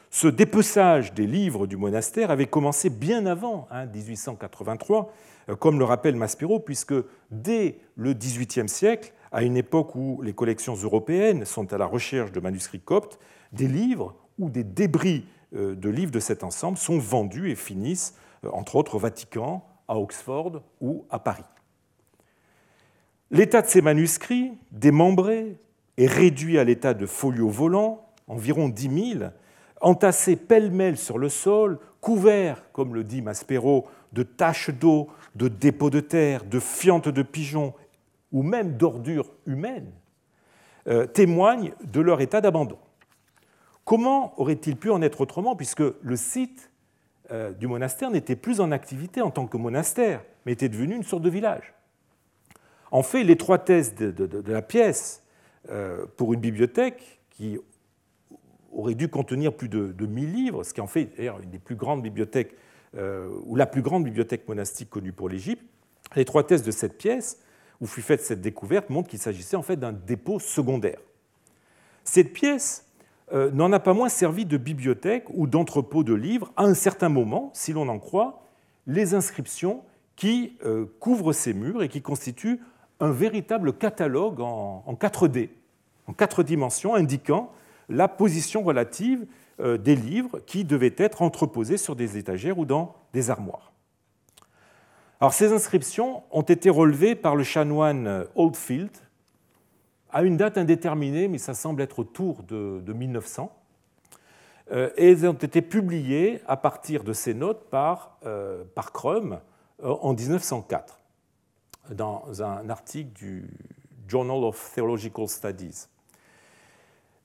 Ce 0.09 0.27
dépeçage 0.27 1.13
des 1.13 1.27
livres 1.27 1.67
du 1.67 1.77
monastère 1.77 2.31
avait 2.31 2.47
commencé 2.47 2.89
bien 2.89 3.25
avant 3.27 3.67
1883, 3.93 4.99
hein, 4.99 5.07
euh, 5.51 5.55
comme 5.55 5.77
le 5.77 5.85
rappelle 5.85 6.15
Maspero, 6.15 6.59
puisque 6.59 6.95
dès 7.29 7.79
le 7.95 8.13
XVIIIe 8.13 8.69
siècle, 8.69 9.13
à 9.31 9.43
une 9.43 9.57
époque 9.57 9.95
où 9.95 10.21
les 10.21 10.33
collections 10.33 10.75
européennes 10.75 11.45
sont 11.45 11.71
à 11.73 11.77
la 11.77 11.85
recherche 11.85 12.31
de 12.31 12.39
manuscrits 12.39 12.79
coptes, 12.79 13.19
des 13.51 13.67
livres 13.67 14.15
ou 14.37 14.49
des 14.49 14.63
débris 14.63 15.25
euh, 15.55 15.75
de 15.75 15.89
livres 15.89 16.11
de 16.11 16.19
cet 16.19 16.43
ensemble 16.43 16.77
sont 16.77 16.99
vendus 16.99 17.49
et 17.49 17.55
finissent, 17.55 18.15
euh, 18.45 18.49
entre 18.51 18.75
autres, 18.75 18.95
au 18.95 18.99
Vatican, 18.99 19.65
à 19.87 19.97
Oxford 19.97 20.61
ou 20.79 21.05
à 21.09 21.19
Paris. 21.19 21.43
L'état 23.31 23.61
de 23.61 23.67
ces 23.67 23.81
manuscrits, 23.81 24.51
démembrés 24.71 25.57
et 25.97 26.07
réduits 26.07 26.59
à 26.59 26.63
l'état 26.63 26.93
de 26.93 27.05
folios 27.05 27.49
volants, 27.49 28.07
environ 28.27 28.69
10 28.69 29.13
000, 29.19 29.31
entassés 29.81 30.35
pêle-mêle 30.35 30.97
sur 30.97 31.17
le 31.17 31.29
sol, 31.29 31.79
couverts, 32.01 32.63
comme 32.71 32.93
le 32.93 33.03
dit 33.03 33.21
Maspero, 33.21 33.87
de 34.13 34.23
taches 34.23 34.71
d'eau, 34.71 35.09
de 35.35 35.47
dépôts 35.47 35.89
de 35.89 35.99
terre, 35.99 36.43
de 36.43 36.59
fientes 36.59 37.09
de 37.09 37.21
pigeons 37.23 37.73
ou 38.31 38.43
même 38.43 38.77
d'ordures 38.77 39.31
humaines, 39.45 39.91
euh, 40.87 41.05
témoignent 41.05 41.73
de 41.83 42.01
leur 42.01 42.21
état 42.21 42.41
d'abandon. 42.41 42.77
Comment 43.85 44.39
aurait-il 44.39 44.75
pu 44.75 44.89
en 44.91 45.01
être 45.01 45.21
autrement 45.21 45.55
puisque 45.55 45.83
le 46.01 46.15
site 46.15 46.71
euh, 47.31 47.51
du 47.51 47.67
monastère 47.67 48.11
n'était 48.11 48.35
plus 48.35 48.59
en 48.59 48.71
activité 48.71 49.21
en 49.21 49.29
tant 49.29 49.45
que 49.45 49.57
monastère, 49.57 50.23
mais 50.45 50.53
était 50.53 50.69
devenu 50.69 50.95
une 50.95 51.03
sorte 51.03 51.23
de 51.23 51.29
village? 51.29 51.73
En 52.91 53.03
fait, 53.03 53.23
l'étroitesse 53.23 53.93
de, 53.93 54.11
de, 54.11 54.51
la 54.51 54.61
pièce 54.61 55.23
euh, 55.69 56.05
pour 56.17 56.33
une 56.33 56.39
bibliothèque 56.39 57.19
qui 57.29 57.59
aurait 58.71 58.95
dû 58.95 59.09
contenir 59.09 59.53
plus 59.53 59.69
de, 59.69 59.91
de 59.91 60.05
1000 60.05 60.31
livres, 60.33 60.63
ce 60.63 60.73
qui 60.73 60.81
en 60.81 60.87
fait 60.87 61.11
d'ailleurs 61.17 61.39
une 61.39 61.51
des 61.51 61.59
plus 61.59 61.75
grandes 61.75 62.01
bibliothèques, 62.01 62.55
ou 63.45 63.55
la 63.55 63.67
plus 63.67 63.83
grande 63.83 64.03
bibliothèque 64.03 64.47
monastique 64.47 64.89
connue 64.89 65.11
pour 65.11 65.29
l'Égypte, 65.29 65.63
l'étroitesse 66.15 66.63
de 66.63 66.71
cette 66.71 66.97
pièce 66.97 67.39
où 67.81 67.87
fut 67.87 68.01
faite 68.01 68.21
cette 68.21 68.41
découverte 68.41 68.89
montre 68.89 69.09
qu'il 69.09 69.19
s'agissait 69.19 69.55
en 69.55 69.61
fait 69.61 69.77
d'un 69.77 69.93
dépôt 69.93 70.39
secondaire. 70.39 70.99
Cette 72.03 72.33
pièce 72.33 72.85
euh, 73.31 73.51
n'en 73.51 73.71
a 73.71 73.79
pas 73.79 73.93
moins 73.93 74.09
servi 74.09 74.45
de 74.45 74.57
bibliothèque 74.57 75.25
ou 75.29 75.47
d'entrepôt 75.47 76.03
de 76.03 76.13
livres 76.13 76.51
à 76.57 76.63
un 76.63 76.73
certain 76.73 77.09
moment, 77.09 77.51
si 77.53 77.73
l'on 77.73 77.87
en 77.87 77.99
croit, 77.99 78.43
les 78.87 79.13
inscriptions 79.13 79.83
qui 80.15 80.57
euh, 80.65 80.85
couvrent 80.99 81.33
ces 81.33 81.53
murs 81.53 81.83
et 81.83 81.89
qui 81.89 82.01
constituent 82.01 82.59
un 82.99 83.11
véritable 83.11 83.73
catalogue 83.73 84.41
en, 84.41 84.97
4D, 84.99 85.49
en 86.07 86.13
quatre 86.13 86.43
dimensions, 86.43 86.95
indiquant 86.95 87.51
la 87.87 88.07
position 88.07 88.63
relative 88.63 89.25
euh, 89.59 89.77
des 89.77 89.95
livres 89.95 90.39
qui 90.45 90.65
devaient 90.65 90.95
être 90.97 91.21
entreposés 91.21 91.77
sur 91.77 91.95
des 91.95 92.17
étagères 92.17 92.59
ou 92.59 92.65
dans 92.65 92.95
des 93.13 93.29
armoires. 93.29 93.68
Alors, 95.21 95.33
ces 95.33 95.51
inscriptions 95.51 96.23
ont 96.31 96.43
été 96.43 96.69
relevées 96.69 97.13
par 97.13 97.35
le 97.35 97.43
chanoine 97.43 98.25
Oldfield 98.35 98.91
à 100.11 100.23
une 100.23 100.37
date 100.37 100.57
indéterminée, 100.57 101.27
mais 101.27 101.37
ça 101.37 101.53
semble 101.53 101.81
être 101.81 101.99
autour 101.99 102.43
de, 102.43 102.81
1900. 102.93 103.53
Euh, 104.71 104.89
et 104.95 105.11
elles 105.11 105.27
ont 105.27 105.33
été 105.33 105.61
publiées 105.61 106.41
à 106.47 106.55
partir 106.55 107.03
de 107.03 107.11
ces 107.11 107.33
notes 107.33 107.69
par, 107.69 108.17
euh, 108.25 108.63
par 108.75 108.93
Crum 108.93 109.39
euh, 109.83 109.89
en 109.89 110.13
1904, 110.13 110.99
dans 111.91 112.41
un 112.41 112.69
article 112.69 113.11
du 113.13 113.49
Journal 114.07 114.43
of 114.43 114.71
Theological 114.73 115.27
Studies. 115.27 115.87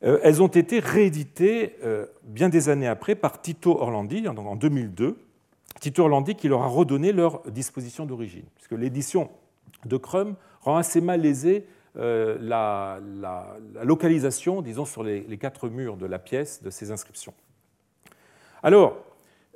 elles 0.01 0.43
ont 0.43 0.49
été 0.49 0.81
rééditées 0.81 1.77
bien 2.25 2.51
des 2.51 2.69
années 2.69 2.89
après 2.89 3.15
par 3.15 3.41
Tito 3.41 3.81
Orlandi 3.81 4.29
en 4.29 4.57
2002. 4.57 5.17
Tito 5.91 6.23
qui 6.39 6.49
leur 6.49 6.63
a 6.63 6.67
redonné 6.67 7.13
leur 7.13 7.43
disposition 7.51 8.07
d'origine, 8.07 8.47
puisque 8.55 8.73
l'édition 8.73 9.31
de 9.85 9.97
Crum 9.97 10.37
rend 10.61 10.77
assez 10.77 11.01
mal 11.01 11.21
lésée 11.21 11.67
la, 11.97 12.99
localisation, 13.83 14.63
disons, 14.63 14.85
sur 14.85 15.03
les, 15.03 15.39
quatre 15.39 15.69
murs 15.69 15.97
de 15.97 16.07
la 16.07 16.19
pièce 16.19 16.63
de 16.63 16.71
ces 16.71 16.91
inscriptions. 16.91 17.35
Alors, 18.63 18.97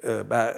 bah, 0.05 0.55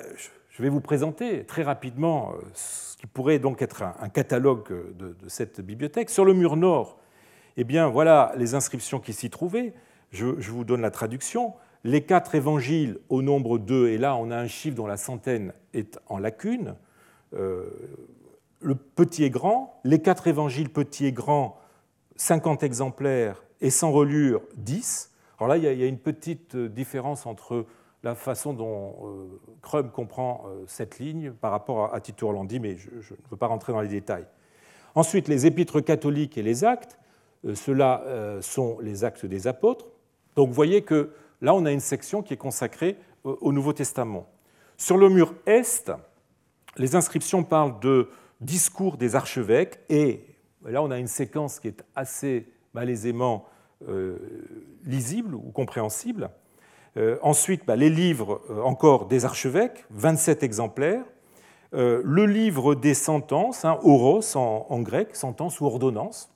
je 0.61 0.63
vais 0.63 0.69
vous 0.69 0.83
présenter 0.83 1.45
très 1.45 1.63
rapidement 1.63 2.33
euh, 2.33 2.43
ce 2.53 2.95
qui 2.99 3.07
pourrait 3.07 3.39
donc 3.39 3.63
être 3.63 3.83
un 3.83 4.11
catalogue 4.11 4.95
de, 4.95 5.17
cette 5.27 5.63
bibliothèque. 5.63 6.11
Sur 6.11 6.27
le 6.27 6.35
mur 6.35 6.57
nord, 6.57 6.99
eh 7.57 7.65
bien, 7.65 7.89
voilà 7.89 8.35
les 8.37 8.55
inscriptions 8.55 9.01
qui 9.01 9.15
s'y 9.15 9.31
trouvaient. 9.31 9.73
Je, 10.13 10.27
vous 10.27 10.65
donne 10.65 10.83
la 10.83 10.91
traduction. 10.91 11.55
Les 11.85 12.03
quatre 12.03 12.35
évangiles 12.35 12.99
au 13.09 13.23
nombre 13.23 13.59
2, 13.59 13.89
et 13.89 13.99
là 13.99 14.17
on 14.17 14.31
a 14.31 14.37
un 14.37 14.47
chiffre 14.47 14.77
dont 14.77 14.87
la 14.87 14.97
centaine 14.97 15.53
est 15.73 15.99
en 16.09 16.19
lacune. 16.19 16.75
Euh, 17.35 17.71
le 18.61 18.75
petit 18.75 19.25
et 19.25 19.31
grand, 19.31 19.81
les 19.85 20.01
quatre 20.03 20.27
évangiles 20.27 20.69
petit 20.69 21.07
et 21.07 21.13
grand, 21.13 21.59
50 22.17 22.63
exemplaires, 22.63 23.43
et 23.61 23.71
sans 23.71 23.93
relure, 23.93 24.43
10. 24.57 25.11
Alors 25.39 25.49
là, 25.49 25.57
il 25.57 25.65
y 25.65 25.83
a 25.83 25.87
une 25.87 25.99
petite 25.99 26.57
différence 26.57 27.27
entre 27.27 27.65
la 28.03 28.15
façon 28.15 28.53
dont 28.55 28.95
euh, 29.05 29.41
Crum 29.63 29.91
comprend 29.91 30.45
euh, 30.47 30.65
cette 30.67 30.99
ligne 30.99 31.33
par 31.33 31.51
rapport 31.51 31.95
à 31.95 32.01
Tito 32.01 32.27
Orlandi, 32.27 32.59
mais 32.59 32.77
je, 32.77 32.91
ne 32.91 33.31
veux 33.31 33.37
pas 33.37 33.47
rentrer 33.47 33.73
dans 33.73 33.81
les 33.81 33.89
détails. 33.89 34.27
Ensuite, 34.95 35.29
les 35.29 35.47
épîtres 35.47 35.81
catholiques 35.81 36.39
et 36.39 36.43
les 36.43 36.65
actes, 36.65 36.99
euh, 37.45 37.55
ceux-là 37.55 38.03
sont 38.41 38.79
les 38.81 39.05
actes 39.05 39.27
des 39.27 39.47
apôtres. 39.47 39.87
Donc 40.37 40.49
vous 40.49 40.55
voyez 40.55 40.83
que 40.83 41.11
là, 41.41 41.55
on 41.55 41.65
a 41.65 41.73
une 41.73 41.81
section 41.81 42.23
qui 42.23 42.35
est 42.35 42.39
consacrée 42.39 42.97
au 43.25 43.53
Nouveau 43.53 43.73
Testament. 43.73 44.27
Sur 44.77 44.97
le 44.97 45.09
mur 45.09 45.35
est, 45.47 45.91
les 46.77 46.97
inscriptions 46.97 47.45
parlent 47.45 47.79
de 47.81 48.09
discours 48.41 48.97
des 48.97 49.15
archevêques, 49.15 49.79
et 49.89 50.25
là, 50.65 50.83
on 50.83 50.91
a 50.91 50.99
une 50.99 51.07
séquence 51.07 51.61
qui 51.61 51.69
est 51.69 51.83
assez 51.95 52.49
malaisément 52.73 53.47
lisible 54.85 55.35
ou 55.35 55.51
compréhensible. 55.53 56.31
Euh, 56.97 57.19
ensuite, 57.23 57.63
bah, 57.67 57.77
les 57.77 57.91
livres 57.91 58.41
euh, 58.51 58.63
encore 58.63 59.07
des 59.07 59.25
archevêques, 59.25 59.85
27 59.91 60.43
exemplaires. 60.43 61.05
Euh, 61.73 62.03
le 62.05 62.27
livre 62.27 62.75
des 62.75 62.95
sentences, 62.95 63.65
hein, 63.65 63.79
oros 63.85 64.37
en, 64.37 64.81
grec, 64.81 65.15
sentence 65.15 65.61
ou 65.61 65.67
ordonnance. 65.67 66.33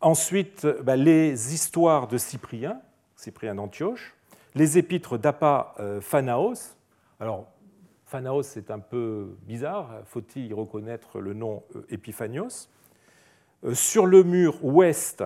Ensuite, 0.00 0.66
bah, 0.82 0.96
les 0.96 1.54
histoires 1.54 2.08
de 2.08 2.18
Cyprien, 2.18 2.80
Cyprien 3.16 3.54
d'Antioche, 3.54 4.14
les 4.54 4.78
épîtres 4.78 5.18
d'Appa 5.18 5.74
Phanaos. 6.00 6.74
Alors, 7.20 7.46
Phanaos, 8.06 8.44
c'est 8.44 8.70
un 8.70 8.78
peu 8.78 9.36
bizarre, 9.42 9.90
faut-il 10.06 10.46
y 10.46 10.52
reconnaître 10.54 11.20
le 11.20 11.34
nom 11.34 11.62
Épiphanios? 11.90 12.68
Sur 13.72 14.06
le 14.06 14.22
mur 14.22 14.64
ouest, 14.64 15.24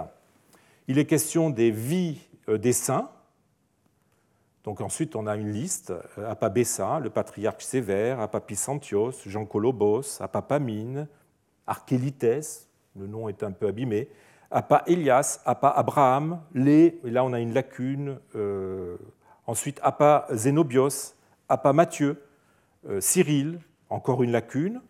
il 0.89 0.99
est 0.99 1.07
question 1.07 1.51
des 1.51 1.71
vies 1.71 2.19
euh, 2.49 2.59
des 2.59 2.73
saints. 2.73 3.11
Donc 4.65 4.81
ensuite, 4.81 5.15
on 5.15 5.27
a 5.27 5.37
une 5.37 5.53
liste 5.53 5.93
euh, 6.19 6.49
Bessa, 6.49 6.99
le 7.01 7.11
patriarche 7.11 7.65
sévère, 7.65 8.29
Pisantios, 8.47 9.13
Jean 9.27 9.47
Colobos, 9.47 10.21
Pamine, 10.49 11.07
Archélites, 11.67 12.67
le 12.97 13.07
nom 13.07 13.29
est 13.29 13.43
un 13.43 13.53
peu 13.53 13.69
abîmé, 13.69 14.09
Appa 14.51 14.83
Elias, 14.87 15.41
Appa 15.45 15.69
Abraham, 15.69 16.41
les, 16.55 17.01
et 17.05 17.11
là 17.11 17.25
on 17.25 17.33
a 17.33 17.41
une 17.41 17.55
lacune, 17.55 18.19
euh, 18.35 18.97
ensuite 19.47 19.81
Appa 19.83 20.27
Zénobios, 20.33 21.15
Appa 21.49 21.73
Matthieu, 21.73 22.23
Cyril, 22.99 23.61
encore 23.91 24.23
une 24.23 24.33
lacune, 24.33 24.81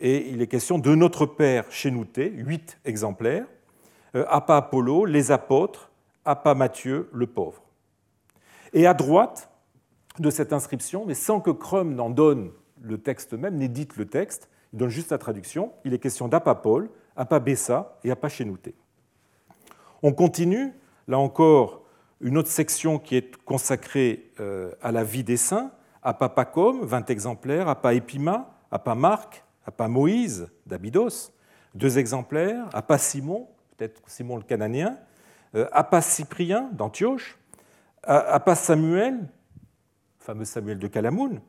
et 0.00 0.30
il 0.30 0.40
est 0.40 0.46
question 0.46 0.78
de 0.78 0.94
notre 0.94 1.26
Père 1.26 1.70
Chénouté, 1.70 2.30
huit 2.30 2.78
exemplaires, 2.86 3.46
euh, 4.16 4.24
Appa 4.28 4.56
Apollo, 4.56 5.04
les 5.04 5.30
apôtres, 5.30 5.90
Appa 6.24 6.54
Matthieu, 6.54 7.10
le 7.12 7.26
pauvre. 7.26 7.62
Et 8.72 8.86
à 8.86 8.94
droite 8.94 9.50
de 10.18 10.30
cette 10.30 10.52
inscription, 10.52 11.04
mais 11.06 11.14
sans 11.14 11.40
que 11.40 11.50
Crum 11.50 11.94
n'en 11.94 12.08
donne 12.08 12.50
le 12.80 12.98
texte 12.98 13.34
même, 13.34 13.56
n'édite 13.56 13.96
le 13.96 14.06
texte, 14.06 14.48
il 14.72 14.78
donne 14.78 14.88
juste 14.88 15.10
la 15.10 15.18
traduction, 15.18 15.72
il 15.84 15.92
est 15.92 15.98
question 15.98 16.28
d'Appa 16.28 16.54
Paul, 17.20 17.36
Appa 17.36 17.38
Bessa 17.40 17.98
et 18.04 18.10
Appa 18.10 18.28
Chénouté. 18.28 18.74
On 20.02 20.12
continue, 20.12 20.72
là 21.06 21.18
encore, 21.18 21.82
une 22.20 22.38
autre 22.38 22.48
section 22.48 22.98
qui 22.98 23.16
est 23.16 23.36
consacrée 23.44 24.30
euh, 24.40 24.72
à 24.82 24.92
la 24.92 25.04
vie 25.04 25.24
des 25.24 25.36
saints, 25.36 25.72
Appa 26.02 26.28
Pacom, 26.28 26.80
20 26.82 27.10
exemplaires, 27.10 27.68
Appa 27.68 27.94
Epima, 27.94 28.54
Appa 28.70 28.94
Marc, 28.94 29.44
Appa 29.66 29.88
Moïse 29.88 30.48
d'Abydos, 30.66 31.32
deux 31.74 31.98
exemplaires, 31.98 32.68
Appa 32.72 32.98
Simon, 32.98 33.48
peut-être 33.76 34.00
Simon 34.06 34.36
le 34.36 34.42
Cananéen, 34.42 34.98
euh, 35.54 35.66
Appas 35.72 36.02
Cyprien 36.02 36.70
d'Antioche, 36.72 37.36
Appas 38.02 38.54
Samuel, 38.54 39.28
fameux 40.18 40.46
Samuel 40.46 40.78
de 40.78 40.88
Calamoun, 40.88 41.40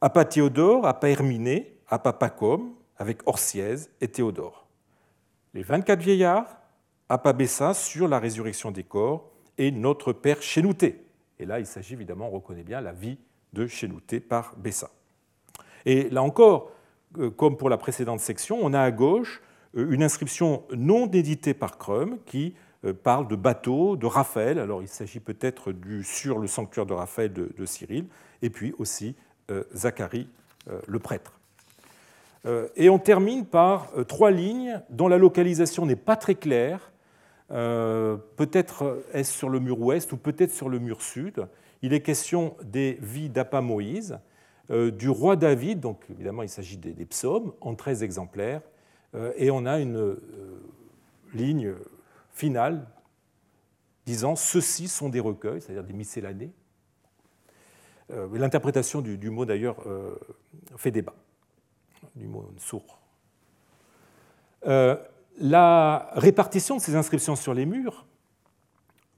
Appa 0.00 0.24
Théodore, 0.24 0.86
Appa 0.86 1.10
Herminé, 1.10 1.76
Appa 1.86 2.14
Pacom, 2.14 2.72
avec 2.96 3.20
Orsièse 3.26 3.90
et 4.00 4.08
Théodore. 4.08 4.67
Les 5.54 5.62
24 5.62 6.00
vieillards, 6.00 6.58
Bessa 7.34 7.72
sur 7.72 8.06
la 8.06 8.18
résurrection 8.18 8.70
des 8.70 8.84
corps 8.84 9.30
et 9.56 9.70
notre 9.70 10.12
Père 10.12 10.42
Chénouté. 10.42 11.04
Et 11.38 11.46
là, 11.46 11.58
il 11.58 11.66
s'agit 11.66 11.94
évidemment, 11.94 12.28
on 12.28 12.32
reconnaît 12.32 12.62
bien, 12.62 12.80
la 12.80 12.92
vie 12.92 13.18
de 13.54 13.66
Chénouté 13.66 14.20
par 14.20 14.54
Bessa. 14.56 14.90
Et 15.86 16.10
là 16.10 16.22
encore, 16.22 16.70
euh, 17.18 17.30
comme 17.30 17.56
pour 17.56 17.70
la 17.70 17.78
précédente 17.78 18.20
section, 18.20 18.58
on 18.60 18.74
a 18.74 18.80
à 18.80 18.90
gauche 18.90 19.40
euh, 19.76 19.90
une 19.90 20.02
inscription 20.02 20.64
non 20.74 21.10
éditée 21.10 21.54
par 21.54 21.78
Crum 21.78 22.18
qui 22.26 22.54
euh, 22.84 22.92
parle 22.92 23.26
de 23.28 23.36
bateau, 23.36 23.96
de 23.96 24.06
Raphaël. 24.06 24.58
Alors 24.58 24.82
il 24.82 24.88
s'agit 24.88 25.20
peut-être 25.20 25.72
du 25.72 26.04
sur 26.04 26.38
le 26.38 26.46
sanctuaire 26.46 26.84
de 26.84 26.92
Raphaël 26.92 27.32
de, 27.32 27.64
Cyril, 27.64 28.06
et 28.42 28.50
puis 28.50 28.74
aussi 28.78 29.16
Zacharie 29.74 30.28
le 30.86 30.98
prêtre. 30.98 31.37
Et 32.76 32.88
on 32.88 32.98
termine 32.98 33.44
par 33.44 33.92
trois 34.06 34.30
lignes 34.30 34.80
dont 34.90 35.08
la 35.08 35.18
localisation 35.18 35.84
n'est 35.84 35.96
pas 35.96 36.16
très 36.16 36.34
claire. 36.34 36.92
peut-être 37.48 39.02
est-ce 39.12 39.32
sur 39.32 39.50
le 39.50 39.60
mur 39.60 39.80
ouest 39.80 40.12
ou 40.12 40.16
peut-être 40.16 40.52
sur 40.52 40.68
le 40.68 40.78
mur 40.78 41.02
sud. 41.02 41.46
Il 41.82 41.92
est 41.92 42.00
question 42.00 42.56
des 42.62 42.98
vies 43.02 43.28
d'Appa 43.28 43.60
Moïse, 43.60 44.18
du 44.70 45.10
roi 45.10 45.36
David, 45.36 45.80
donc 45.80 46.04
évidemment 46.10 46.42
il 46.42 46.48
s'agit 46.48 46.78
des, 46.78 47.04
psaumes, 47.04 47.52
en 47.60 47.74
13 47.74 48.02
exemplaires, 48.02 48.62
euh, 49.14 49.32
et 49.36 49.50
on 49.50 49.66
a 49.66 49.78
une 49.78 49.96
euh, 49.96 50.16
ligne 51.32 51.74
finale 52.30 52.86
disant 54.06 54.36
ceux-ci 54.36 54.88
sont 54.88 55.08
des 55.08 55.20
recueils, 55.20 55.60
c'est-à-dire 55.60 55.84
des 55.84 55.92
miscellanés. 55.92 56.52
Euh, 58.10 58.26
l'interprétation 58.32 59.00
du, 59.02 59.30
mot 59.30 59.44
d'ailleurs 59.44 59.76
fait 60.76 60.90
débat, 60.90 61.14
du 62.18 62.28
sourd. 62.58 62.98
la 65.40 66.10
répartition 66.14 66.76
de 66.76 66.80
ces 66.80 66.96
inscriptions 66.96 67.36
sur 67.36 67.54
les 67.54 67.66
murs, 67.66 68.06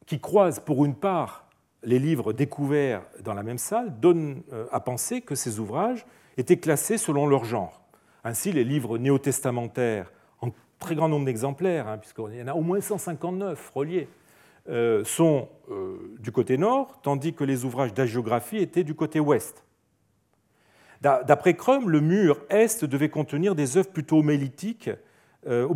qui 0.07 0.21
croisent 0.21 0.61
pour 0.61 0.85
une 0.85 0.95
part 0.95 1.47
les 1.83 1.99
livres 1.99 2.33
découverts 2.33 3.03
dans 3.25 3.35
la 3.35 3.43
même 3.43 3.59
salle, 3.59 3.99
donne 4.01 4.43
à 4.71 4.81
penser 4.81 5.23
que 5.23 5.35
ces 5.35 5.59
ouvrages 5.61 6.05
étaient 6.37 6.59
classés 6.59 6.99
selon 6.99 7.27
leur 7.27 7.45
genre. 7.45 7.81
Ainsi, 8.25 8.53
les 8.53 8.65
livres 8.65 8.99
néo-testamentaires, 8.99 10.13
en 10.41 10.51
très 10.79 10.95
grand 10.95 11.09
nombre 11.09 11.25
d'exemplaires, 11.25 11.89
hein, 11.89 11.99
puisqu'il 11.99 12.37
y 12.37 12.43
en 12.43 12.49
a 12.49 12.55
au 12.55 12.61
moins 12.61 12.81
159 12.81 13.71
reliés, 13.75 14.09
euh, 14.69 15.05
sont 15.05 15.49
euh, 15.71 16.17
du 16.19 16.33
côté 16.33 16.59
nord, 16.59 17.01
tandis 17.03 17.33
que 17.33 17.45
les 17.45 17.65
ouvrages 17.65 17.95
d'agiographie 17.95 18.59
étaient 18.59 18.85
du 18.85 18.95
côté 18.95 19.19
ouest. 19.19 19.65
D'après 21.01 21.55
Crum, 21.55 21.89
le 21.89 22.01
mur 22.01 22.43
est 22.51 22.85
devait 22.85 23.09
contenir 23.09 23.55
des 23.55 23.77
œuvres 23.79 23.89
plutôt 23.89 24.19
homilétiques, 24.19 24.91
euh, 25.47 25.67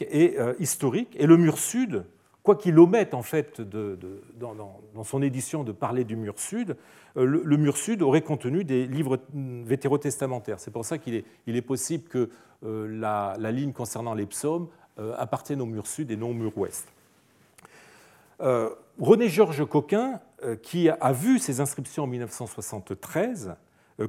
et 0.00 0.36
historiques, 0.58 1.14
et 1.18 1.26
le 1.26 1.36
mur 1.36 1.58
sud 1.58 2.04
quoi 2.44 2.56
qu'il 2.56 2.78
omette 2.78 3.14
en 3.14 3.22
fait 3.22 3.60
dans, 3.60 5.02
son 5.02 5.22
édition 5.22 5.64
de 5.64 5.72
parler 5.72 6.04
du 6.04 6.14
mur 6.14 6.38
sud, 6.38 6.76
euh, 7.16 7.24
le, 7.24 7.56
mur 7.56 7.76
sud 7.76 8.02
aurait 8.02 8.22
contenu 8.22 8.64
des 8.64 8.86
livres 8.86 9.18
vétérotestamentaires. 9.32 10.60
C'est 10.60 10.70
pour 10.70 10.84
ça 10.84 10.98
qu'il 10.98 11.24
est, 11.46 11.62
possible 11.62 12.04
que 12.06 12.28
euh, 12.64 12.86
la, 12.86 13.50
ligne 13.50 13.72
concernant 13.72 14.14
les 14.14 14.26
psaumes 14.26 14.68
euh, 14.98 15.14
appartienne 15.16 15.60
au 15.62 15.66
mur 15.66 15.86
sud 15.86 16.10
et 16.10 16.16
non 16.16 16.30
au 16.30 16.34
mur 16.34 16.56
ouest. 16.56 16.86
René-Georges 18.98 19.64
Coquin, 19.64 20.20
qui 20.62 20.90
a 20.90 21.12
vu 21.12 21.38
ces 21.38 21.60
inscriptions 21.60 22.02
en 22.02 22.06
1973, 22.06 23.54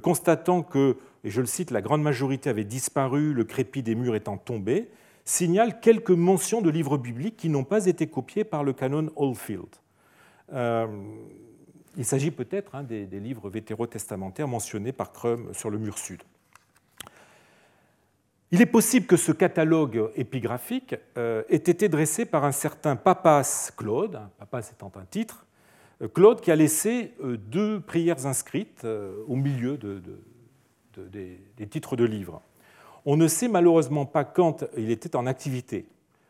constatant 0.02 0.64
que, 0.64 0.98
et 1.24 1.30
je 1.30 1.42
le 1.42 1.48
cite, 1.48 1.72
la 1.72 1.82
grande 1.82 2.02
majorité 2.02 2.50
avait 2.50 2.64
disparu, 2.64 3.34
le 3.34 3.44
crépi 3.44 3.84
des 3.84 3.96
murs 3.96 4.16
étant 4.16 4.38
tombé, 4.38 4.90
signale 5.26 5.80
quelques 5.80 6.12
mentions 6.12 6.62
de 6.62 6.70
livres 6.70 6.98
bibliques 6.98 7.38
qui 7.38 7.50
n'ont 7.50 7.64
pas 7.64 7.88
été 7.88 8.08
copiés 8.08 8.44
par 8.44 8.64
le 8.64 8.74
canon 8.74 9.12
Oldfield. 9.16 9.68
Euh, 10.54 10.88
il 11.98 12.06
s'agit 12.06 12.32
peut-être 12.32 12.76
hein, 12.76 12.84
des, 12.84 13.06
livres 13.06 13.50
vétérotestamentaires 13.50 14.48
mentionnés 14.48 14.92
par 14.92 15.12
Crum 15.12 15.54
sur 15.54 15.70
le 15.70 15.78
mur 15.78 15.98
sud. 15.98 16.22
Il 18.52 18.62
est 18.62 18.68
possible 18.68 19.08
que 19.08 19.18
ce 19.18 19.32
catalogue 19.32 20.12
épigraphique 20.16 20.96
euh, 21.18 21.44
ait 21.50 21.56
été 21.56 21.90
dressé 21.90 22.26
par 22.26 22.46
un 22.46 22.52
certain 22.52 22.96
Papas 22.96 23.72
Claude, 23.76 24.20
Papas 24.38 24.70
étant 24.72 24.92
un 24.96 25.06
titre, 25.06 25.45
euh, 25.45 25.45
Claude 26.14 26.42
qui 26.42 26.52
a 26.52 26.56
laissé 26.56 27.14
deux 27.24 27.80
prières 27.80 28.26
inscrites 28.26 28.86
au 29.28 29.36
milieu 29.36 29.78
des 30.98 31.68
titres 31.68 31.96
de 31.96 32.04
livres. 32.04 32.42
On 33.06 33.18
ne 33.18 33.28
sait 33.28 33.48
malheureusement 33.48 34.06
pas 34.06 34.24
quand 34.24 34.66
il 34.78 34.90
était 34.92 35.16
en 35.16 35.28
activité. 35.28 35.86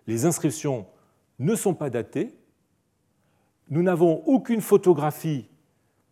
Les 0.08 0.26
inscriptions 0.26 0.86
ne 1.40 1.56
sont 1.56 1.74
pas 1.74 1.90
datées. 1.90 2.34
Nous 3.70 3.82
n'avons 3.82 4.22
aucune 4.26 4.62
photographie 4.62 5.48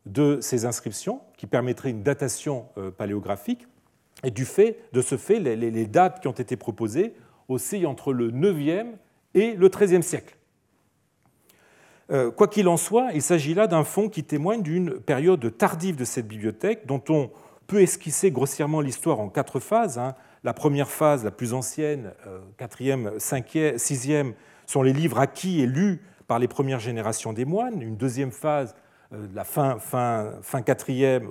de 0.06 0.40
ces 0.42 0.66
inscriptions 0.66 1.22
qui 1.38 1.48
permettrait 1.48 1.92
une 1.92 2.04
datation 2.04 2.68
euh, 2.78 2.92
paléographique. 2.92 3.68
Et 4.24 4.32
de 4.32 5.02
ce 5.02 5.18
fait, 5.18 5.40
les, 5.40 5.86
dates 5.86 6.22
qui 6.22 6.28
ont 6.28 6.32
été 6.32 6.56
proposées 6.56 7.14
oscillent 7.50 7.86
entre 7.86 8.14
le 8.14 8.32
9e 8.32 8.94
et 9.34 9.54
le 9.54 9.68
13e 9.68 10.02
siècle. 10.02 10.38
Euh, 12.12 12.32
quoi 12.32 12.48
qu'il 12.48 12.68
en 12.68 12.78
soit, 12.78 13.12
il 13.14 13.22
s'agit 13.22 13.54
là 13.54 13.68
d'un 13.68 13.84
fonds 13.84 14.10
qui 14.10 14.24
témoigne 14.24 14.62
d'une 14.62 15.00
période 15.00 15.58
tardive 15.58 15.96
de 15.96 16.06
cette 16.06 16.28
bibliothèque 16.28 16.86
dont 16.86 17.02
on 17.10 17.32
peut 17.68 17.82
esquisser 17.82 18.30
grossièrement 18.30 18.82
l'histoire 18.82 19.20
en 19.20 19.30
quatre 19.30 19.60
phases. 19.60 19.98
Hein. 19.98 20.16
La 20.44 20.54
première 20.54 20.90
phase, 20.90 21.24
la 21.24 21.32
plus 21.32 21.54
ancienne, 21.54 22.12
euh, 22.28 22.40
quatrième, 22.58 23.12
cinquième, 23.20 23.78
sixième, 23.78 24.34
sont 24.66 24.82
les 24.82 24.92
livres 24.92 25.20
acquis 25.20 25.62
et 25.62 25.66
lus 25.66 26.02
par 26.28 26.40
les 26.40 26.50
premières 26.50 26.80
générations 26.80 27.32
des 27.32 27.46
moines. 27.46 27.82
Une 27.82 27.96
deuxième 27.96 28.32
phase, 28.32 28.76
euh, 29.14 29.26
la 29.34 29.46
fin, 29.46 29.78
fin, 29.80 30.62
quatrième, 30.62 31.30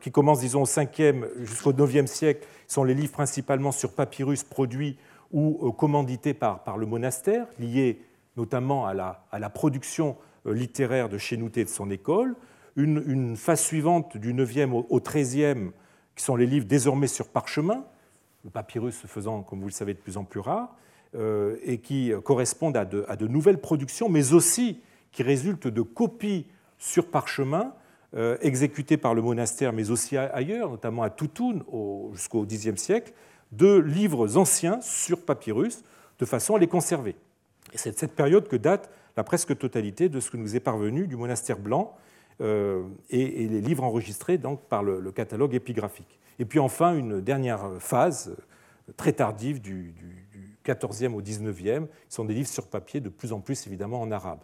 qui 0.00 0.10
commence, 0.10 0.40
disons, 0.40 0.62
au 0.62 0.66
5e 0.66 1.26
jusqu'au 1.44 1.74
9e 1.74 2.06
siècle, 2.06 2.46
sont 2.66 2.84
les 2.84 2.94
livres 2.94 3.12
principalement 3.12 3.72
sur 3.72 3.92
papyrus 3.92 4.42
produits 4.42 4.96
ou 5.32 5.72
commandités 5.72 6.34
par, 6.34 6.64
par 6.64 6.76
le 6.76 6.86
monastère, 6.86 7.46
liés 7.58 8.00
notamment 8.36 8.86
à 8.86 8.94
la, 8.94 9.50
production 9.50 10.16
littéraire 10.44 11.08
de 11.08 11.18
Chénouté 11.18 11.60
et 11.60 11.64
de 11.64 11.68
son 11.68 11.90
école. 11.90 12.34
Une, 12.76 13.36
phase 13.36 13.60
suivante 13.60 14.16
du 14.16 14.32
9e 14.32 14.72
au 14.72 15.00
13e, 15.00 15.70
qui 16.16 16.24
sont 16.24 16.36
les 16.36 16.46
livres 16.46 16.66
désormais 16.66 17.06
sur 17.06 17.28
parchemin, 17.28 17.84
le 18.44 18.50
papyrus 18.50 18.96
se 18.96 19.06
faisant, 19.06 19.42
comme 19.42 19.60
vous 19.60 19.68
le 19.68 19.72
savez, 19.72 19.92
de 19.92 19.98
plus 19.98 20.16
en 20.16 20.24
plus 20.24 20.40
rare, 20.40 20.74
euh, 21.14 21.56
et 21.62 21.78
qui 21.78 22.12
correspondent 22.24 22.76
à 22.76 22.84
de, 22.84 23.26
nouvelles 23.26 23.60
productions, 23.60 24.08
mais 24.08 24.32
aussi 24.32 24.80
qui 25.12 25.22
résultent 25.22 25.68
de 25.68 25.82
copies 25.82 26.46
sur 26.78 27.10
parchemin 27.10 27.74
euh, 28.14 28.38
exécutées 28.40 28.96
par 28.96 29.14
le 29.14 29.20
monastère, 29.20 29.72
mais 29.72 29.90
aussi 29.90 30.16
ailleurs, 30.16 30.70
notamment 30.70 31.02
à 31.02 31.10
Toutoun 31.10 31.62
jusqu'au 32.12 32.46
Xe 32.46 32.74
siècle, 32.76 33.12
de 33.52 33.76
livres 33.78 34.36
anciens 34.36 34.80
sur 34.80 35.24
papyrus, 35.24 35.82
de 36.18 36.24
façon 36.24 36.54
à 36.54 36.58
les 36.58 36.66
conserver. 36.66 37.16
Et 37.72 37.78
c'est 37.78 37.92
de 37.92 37.98
cette 37.98 38.14
période 38.14 38.48
que 38.48 38.56
date 38.56 38.90
la 39.16 39.24
presque 39.24 39.56
totalité 39.58 40.08
de 40.08 40.20
ce 40.20 40.30
que 40.30 40.36
nous 40.36 40.56
est 40.56 40.60
parvenu 40.60 41.06
du 41.06 41.16
monastère 41.16 41.58
blanc, 41.58 41.96
euh, 42.40 42.84
et, 43.10 43.48
les 43.48 43.60
livres 43.60 43.84
enregistrés 43.84 44.38
donc, 44.38 44.60
par 44.62 44.82
le, 44.82 45.12
catalogue 45.12 45.54
épigraphique. 45.54 46.18
Et 46.38 46.46
puis 46.46 46.58
enfin, 46.58 46.94
une 46.94 47.20
dernière 47.20 47.72
phase 47.80 48.28
euh, 48.30 48.92
très 48.96 49.12
tardive 49.12 49.60
du, 49.60 49.92
du, 49.92 50.16
14e 50.64 51.14
au 51.14 51.22
19e, 51.22 51.86
qui 51.86 51.90
sont 52.08 52.24
des 52.24 52.34
livres 52.34 52.48
sur 52.48 52.66
papier, 52.66 53.00
de 53.00 53.08
plus 53.08 53.32
en 53.32 53.40
plus 53.40 53.66
évidemment 53.66 54.00
en 54.00 54.10
arabe. 54.10 54.40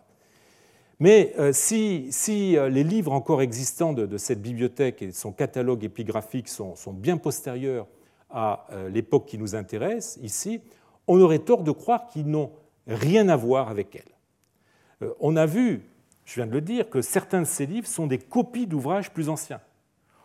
Mais 0.98 1.34
euh, 1.38 1.52
si, 1.52 2.11
les 2.28 2.84
livres 2.84 3.12
encore 3.12 3.42
existants 3.42 3.92
de, 3.92 4.16
cette 4.16 4.40
bibliothèque 4.40 5.02
et 5.02 5.12
son 5.12 5.32
catalogue 5.32 5.84
épigraphique 5.84 6.48
sont, 6.48 6.74
sont 6.74 6.92
bien 6.92 7.18
postérieurs 7.18 7.86
à 8.31 8.66
l'époque 8.91 9.27
qui 9.27 9.39
nous 9.39 9.55
intéresse 9.55 10.18
ici, 10.22 10.61
on 11.07 11.20
aurait 11.20 11.39
tort 11.39 11.62
de 11.62 11.70
croire 11.70 12.07
qu'ils 12.09 12.27
n'ont 12.27 12.51
rien 12.87 13.29
à 13.29 13.37
voir 13.37 13.68
avec 13.68 13.95
elle. 13.95 15.11
On 15.20 15.37
a 15.37 15.47
vu 15.47 15.83
je 16.27 16.35
viens 16.35 16.47
de 16.47 16.53
le 16.53 16.61
dire, 16.61 16.91
que 16.91 17.01
certains 17.01 17.41
de 17.41 17.47
ces 17.47 17.64
livres 17.66 17.87
sont 17.87 18.07
des 18.07 18.18
copies 18.18 18.66
d'ouvrages 18.66 19.12
plus 19.12 19.29
anciens. 19.29 19.61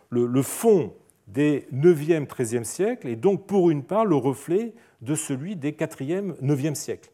Le, 0.09 0.41
fond 0.41 0.93
des 1.27 1.67
9e, 1.73 2.25
13e 2.25 2.65
siècles 2.65 3.07
est 3.07 3.15
donc 3.15 3.45
pour 3.45 3.69
une 3.69 3.83
part 3.83 4.03
le 4.03 4.15
reflet 4.15 4.73
de 5.01 5.15
celui 5.15 5.55
des 5.55 5.71
4e, 5.71 6.37
9e 6.41 6.75
siècles. 6.75 7.11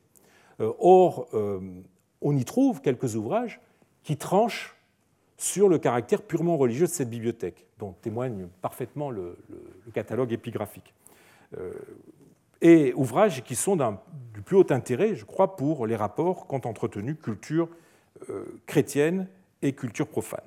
Euh, 0.62 0.74
or, 0.80 1.28
euh, 1.36 1.60
on 2.22 2.36
y 2.36 2.44
trouve 2.44 2.82
quelques 2.82 3.16
ouvrages 3.16 3.60
qui 4.02 4.18
tranchent 4.18 4.76
sur 5.38 5.70
le 5.70 5.78
caractère 5.78 6.24
purement 6.24 6.58
religieux 6.58 6.88
de 6.88 6.92
cette 6.92 7.12
bibliothèque, 7.12 7.66
dont 7.80 7.93
témoigne 8.01 8.47
parfaitement 8.61 9.09
le, 9.09 9.38
catalogue 9.93 10.34
épigraphique. 10.34 10.93
Euh, 11.57 11.73
et 12.61 12.93
ouvrages 12.95 13.43
qui 13.43 13.55
sont 13.55 13.78
du 14.34 14.41
plus 14.41 14.57
haut 14.57 14.71
intérêt, 14.71 15.15
je 15.15 15.25
crois, 15.25 15.55
pour 15.55 15.86
les 15.86 15.95
rapports 15.95 16.47
qu'ont 16.47 16.61
entretenus 16.65 17.15
culture 17.21 17.69
euh, 18.30 18.45
chrétienne 18.65 19.28
et 19.61 19.73
culture 19.73 20.07
profane. 20.07 20.45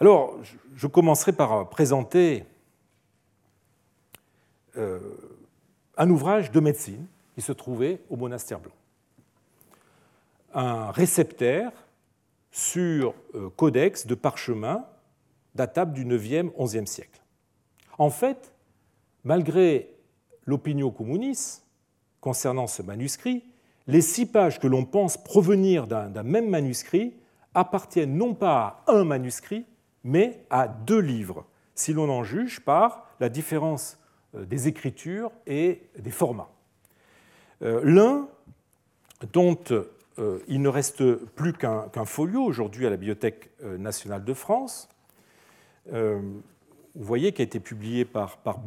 Alors, 0.00 0.38
je 0.74 0.86
commencerai 0.86 1.32
par 1.32 1.68
présenter 1.68 2.44
euh, 4.76 4.98
un 5.96 6.08
ouvrage 6.08 6.50
de 6.50 6.60
médecine 6.60 7.06
qui 7.34 7.42
se 7.42 7.52
trouvait 7.52 8.00
au 8.08 8.16
monastère 8.16 8.60
blanc. 8.60 8.72
Un 10.54 10.90
réceptaire 10.90 11.70
sur 12.50 13.14
euh, 13.34 13.50
codex 13.50 14.06
de 14.06 14.14
parchemin 14.14 14.86
datable 15.54 15.92
du 15.92 16.04
9e, 16.04 16.50
11e 16.56 16.86
siècle. 16.86 17.20
En 17.98 18.10
fait, 18.10 18.52
malgré 19.24 19.94
l'opinion 20.46 20.90
communiste 20.90 21.66
concernant 22.20 22.66
ce 22.66 22.82
manuscrit, 22.82 23.44
les 23.86 24.00
six 24.00 24.26
pages 24.26 24.60
que 24.60 24.66
l'on 24.66 24.84
pense 24.84 25.16
provenir 25.16 25.86
d'un 25.86 26.22
même 26.22 26.48
manuscrit 26.48 27.14
appartiennent 27.54 28.16
non 28.16 28.34
pas 28.34 28.82
à 28.86 28.92
un 28.92 29.04
manuscrit, 29.04 29.66
mais 30.04 30.44
à 30.50 30.68
deux 30.68 31.00
livres, 31.00 31.46
si 31.74 31.92
l'on 31.92 32.08
en 32.08 32.22
juge 32.22 32.60
par 32.60 33.06
la 33.20 33.28
différence 33.28 33.98
euh, 34.34 34.44
des 34.44 34.68
écritures 34.68 35.32
et 35.46 35.82
des 35.98 36.10
formats. 36.10 36.50
Euh, 37.62 37.80
l'un, 37.84 38.28
dont 39.32 39.58
il 40.48 40.60
ne 40.60 40.68
reste 40.68 41.14
plus 41.14 41.52
qu'un 41.52 42.04
folio 42.04 42.42
aujourd'hui 42.42 42.86
à 42.86 42.90
la 42.90 42.96
Bibliothèque 42.96 43.50
nationale 43.62 44.24
de 44.24 44.34
France, 44.34 44.88
vous 45.90 46.42
voyez, 46.94 47.32
qui 47.32 47.40
a 47.40 47.44
été 47.44 47.58
publié 47.58 48.04
par, 48.04 48.36
par 48.38 48.58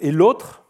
et 0.00 0.12
l'autre, 0.12 0.60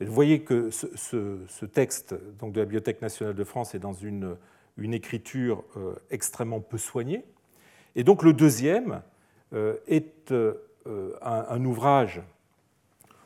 vous 0.00 0.12
voyez 0.12 0.42
que 0.42 0.70
ce, 0.70 1.64
texte 1.64 2.14
donc, 2.38 2.52
de 2.52 2.60
la 2.60 2.64
Bibliothèque 2.64 3.00
nationale 3.00 3.34
de 3.34 3.44
France 3.44 3.74
est 3.74 3.78
dans 3.78 3.92
une, 3.92 4.36
écriture 4.78 5.62
euh, 5.76 5.94
extrêmement 6.10 6.60
peu 6.60 6.78
soignée. 6.78 7.24
Et 7.96 8.02
donc 8.04 8.22
le 8.22 8.32
deuxième 8.32 9.02
euh, 9.52 9.76
est 9.86 10.32
euh, 10.32 10.54
un, 11.22 11.64
ouvrage 11.64 12.22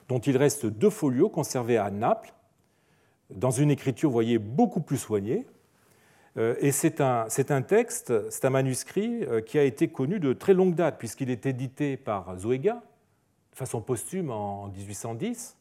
dont 0.08 0.18
il 0.18 0.36
reste 0.36 0.66
deux 0.66 0.90
folios 0.90 1.30
conservés 1.30 1.78
à 1.78 1.90
Naples, 1.90 2.32
dans 3.30 3.50
une 3.50 3.70
écriture, 3.70 4.10
vous 4.10 4.14
voyez, 4.14 4.38
beaucoup 4.38 4.80
plus 4.80 4.96
soignée. 4.98 5.46
Et 6.60 6.70
c'est 6.70 7.00
un, 7.00 7.26
un, 7.48 7.62
texte, 7.62 8.30
c'est 8.30 8.44
un 8.44 8.50
manuscrit 8.50 9.24
qui 9.44 9.58
a 9.58 9.64
été 9.64 9.88
connu 9.88 10.20
de 10.20 10.32
très 10.32 10.54
longue 10.54 10.76
date, 10.76 10.96
puisqu'il 10.98 11.30
est 11.30 11.46
édité 11.46 11.96
par 11.96 12.38
Zoéga, 12.38 12.80
de 13.52 13.56
façon 13.56 13.80
posthume 13.80 14.30
en 14.30 14.68
1810, 14.68 15.58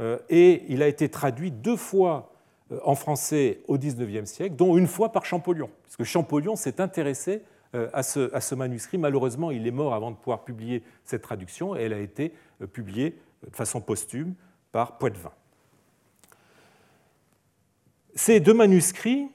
euh, 0.00 0.18
et 0.28 0.64
il 0.68 0.82
a 0.82 0.88
été 0.88 1.08
traduit 1.08 1.50
deux 1.50 1.76
fois 1.76 2.32
euh, 2.72 2.80
en 2.84 2.94
français 2.94 3.60
au 3.68 3.78
XIXe 3.78 4.28
siècle, 4.28 4.56
dont 4.56 4.76
une 4.76 4.86
fois 4.86 5.12
par 5.12 5.24
Champollion, 5.24 5.70
parce 5.82 5.96
que 5.96 6.04
Champollion 6.04 6.56
s'est 6.56 6.80
intéressé 6.80 7.42
euh, 7.74 7.88
à 7.92 8.02
ce, 8.02 8.54
manuscrit. 8.54 8.98
Malheureusement, 8.98 9.50
il 9.50 9.66
est 9.66 9.72
mort 9.72 9.94
avant 9.94 10.10
de 10.10 10.16
pouvoir 10.16 10.44
publier 10.44 10.82
cette 11.04 11.22
traduction, 11.22 11.76
et 11.76 11.82
elle 11.82 11.92
a 11.92 11.98
été 11.98 12.34
publiée 12.72 13.18
de 13.48 13.56
façon 13.56 13.80
posthume 13.80 14.34
par 14.72 14.98
Poitvin. 14.98 15.32
Ces 18.14 18.40
deux 18.40 18.54
manuscrits, 18.54 19.28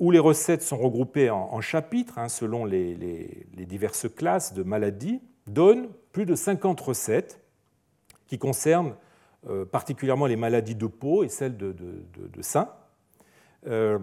où 0.00 0.10
les 0.10 0.18
recettes 0.18 0.62
sont 0.62 0.76
regroupées 0.76 1.30
en, 1.30 1.60
chapitres 1.60 2.18
hein, 2.18 2.28
selon 2.28 2.64
les, 2.64 3.46
diverses 3.56 4.08
classes 4.08 4.54
de 4.54 4.62
maladies, 4.62 5.20
donnent 5.46 5.88
plus 6.12 6.26
de 6.26 6.34
50 6.34 6.80
recettes 6.80 7.40
qui 8.26 8.38
concernent 8.38 8.94
euh, 9.48 9.64
particulièrement 9.64 10.26
les 10.26 10.36
maladies 10.36 10.74
de 10.74 10.86
peau 10.86 11.24
et 11.24 11.28
celles 11.28 11.56
de, 11.56 11.72
sein. 12.40 12.68
Euh, 13.66 13.98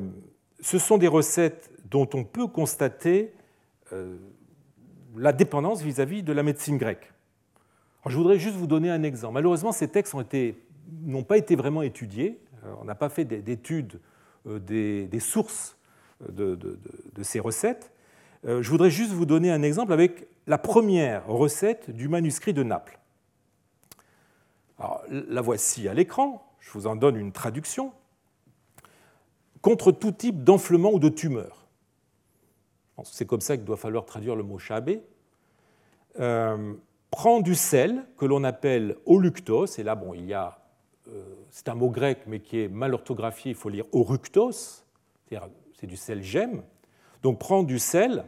ce 0.60 0.80
sont 0.80 0.98
des 0.98 1.08
recettes 1.08 1.72
dont 1.86 2.10
on 2.14 2.24
peut 2.24 2.48
constater 2.48 3.34
euh, 3.94 4.18
la 5.16 5.32
dépendance 5.32 5.82
vis-à-vis 5.82 6.24
de 6.24 6.34
la 6.34 6.44
médecine 6.44 6.78
grecque. 6.78 7.14
je 8.06 8.18
voudrais 8.18 8.40
juste 8.40 8.56
vous 8.56 8.68
donner 8.68 8.90
un 8.90 9.04
exemple. 9.04 9.36
Malheureusement, 9.36 9.72
ces 9.72 9.88
textes 9.88 10.14
n'ont 11.04 11.24
pas 11.24 11.38
été 11.38 11.56
vraiment 11.56 11.84
étudiés. 11.84 12.40
On 12.80 12.86
n'a 12.86 12.96
pas 12.96 13.10
fait 13.10 13.26
d'études 13.26 14.00
des, 14.46 15.20
sources 15.20 15.78
de, 16.30 16.58
ces 17.22 17.40
recettes. 17.40 17.92
Je 18.44 18.70
voudrais 18.70 18.90
juste 18.90 19.12
vous 19.12 19.26
donner 19.26 19.52
un 19.52 19.64
exemple 19.64 19.94
avec 19.94 20.28
la 20.48 20.58
première 20.58 21.28
recette 21.28 21.90
du 21.90 22.08
manuscrit 22.08 22.54
de 22.54 22.64
Naples. 22.64 23.00
la 25.10 25.42
voici 25.42 25.88
à 25.88 25.94
l'écran, 25.94 26.46
je 26.60 26.72
vous 26.72 26.88
en 26.88 26.96
donne 26.96 27.16
une 27.16 27.32
traduction. 27.32 27.92
Contre 29.62 29.92
tout 29.92 30.12
type 30.12 30.44
d'enflement 30.44 30.92
ou 30.92 31.00
de 31.00 31.10
tumeur. 31.10 31.66
C'est 33.04 33.26
comme 33.26 33.42
ça 33.42 33.58
qu'il 33.58 33.66
doit 33.66 33.78
falloir 33.78 34.06
traduire 34.06 34.36
le 34.36 34.44
mot 34.44 34.58
chabé. 34.58 35.02
Euh, 36.20 36.74
prend 37.12 37.42
du 37.42 37.56
sel 37.56 38.06
que 38.18 38.26
l'on 38.26 38.44
appelle 38.44 38.96
oluctos, 39.06 39.66
et 39.78 39.84
là, 39.84 39.96
bon, 39.96 40.14
il 40.14 40.26
y 40.26 40.34
a, 40.34 40.48
euh, 40.48 40.65
c'est 41.50 41.70
un 41.70 41.76
mot 41.76 41.90
grec 41.90 42.22
mais 42.28 42.40
qui 42.40 42.62
est 42.62 42.68
mal 42.68 42.94
orthographié, 42.94 43.52
il 43.52 43.56
faut 43.56 43.70
lire 43.70 43.86
oructos, 43.92 44.84
c'est 45.74 45.88
du 45.88 45.98
sel 45.98 46.24
gemme. 46.24 46.64
Donc 47.24 47.40
prend 47.40 47.64
du 47.64 47.80
sel, 47.80 48.26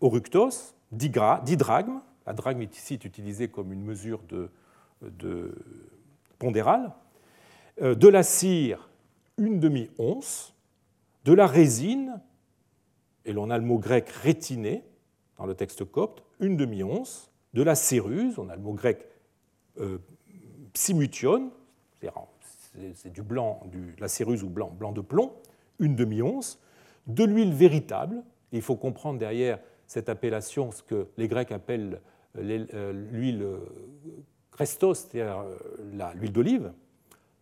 oructos, 0.00 0.74
10, 0.92 1.10
drachmes, 1.56 2.00
la 2.26 2.32
drachme 2.32 2.62
est 2.62 2.76
ici 2.76 2.94
utilisée 2.94 3.48
comme 3.48 3.72
une 3.72 3.84
mesure 3.84 4.20
de, 4.28 5.54
pondérale, 6.38 6.92
euh, 7.82 7.94
de 7.94 8.08
la 8.08 8.22
cire, 8.22 8.88
une 9.38 9.60
demi-once, 9.60 10.54
de 11.24 11.32
la 11.32 11.46
résine, 11.46 12.20
et 13.24 13.32
l'on 13.32 13.50
a 13.50 13.58
le 13.58 13.64
mot 13.64 13.78
grec 13.78 14.08
rétiné 14.08 14.84
dans 15.38 15.46
le 15.46 15.54
texte 15.54 15.84
copte, 15.84 16.22
une 16.40 16.56
demi-once, 16.56 17.30
de 17.54 17.62
la 17.62 17.74
céruse, 17.74 18.38
on 18.38 18.48
a 18.48 18.56
le 18.56 18.62
mot 18.62 18.72
grec 18.72 19.06
euh, 19.80 19.98
c'est 22.94 23.12
du 23.12 23.22
blanc, 23.22 23.60
du, 23.70 23.94
la 23.98 24.08
céruse 24.08 24.42
ou 24.42 24.48
blanc, 24.48 24.70
de 24.92 25.00
plomb, 25.00 25.32
une 25.78 25.96
demi-once, 25.96 26.60
de 27.06 27.24
l'huile 27.24 27.52
véritable, 27.52 28.22
il 28.52 28.62
faut 28.62 28.76
comprendre 28.76 29.18
derrière 29.18 29.58
cette 29.86 30.08
appellation, 30.08 30.72
ce 30.72 30.82
que 30.82 31.08
les 31.16 31.28
Grecs 31.28 31.52
appellent 31.52 32.00
euh, 32.38 32.92
l'huile 33.12 33.42
euh, 33.42 33.58
Christos, 34.50 34.94
c'est-à-dire 34.94 35.38
euh, 35.38 36.12
l'huile 36.14 36.32
d'olive, 36.32 36.72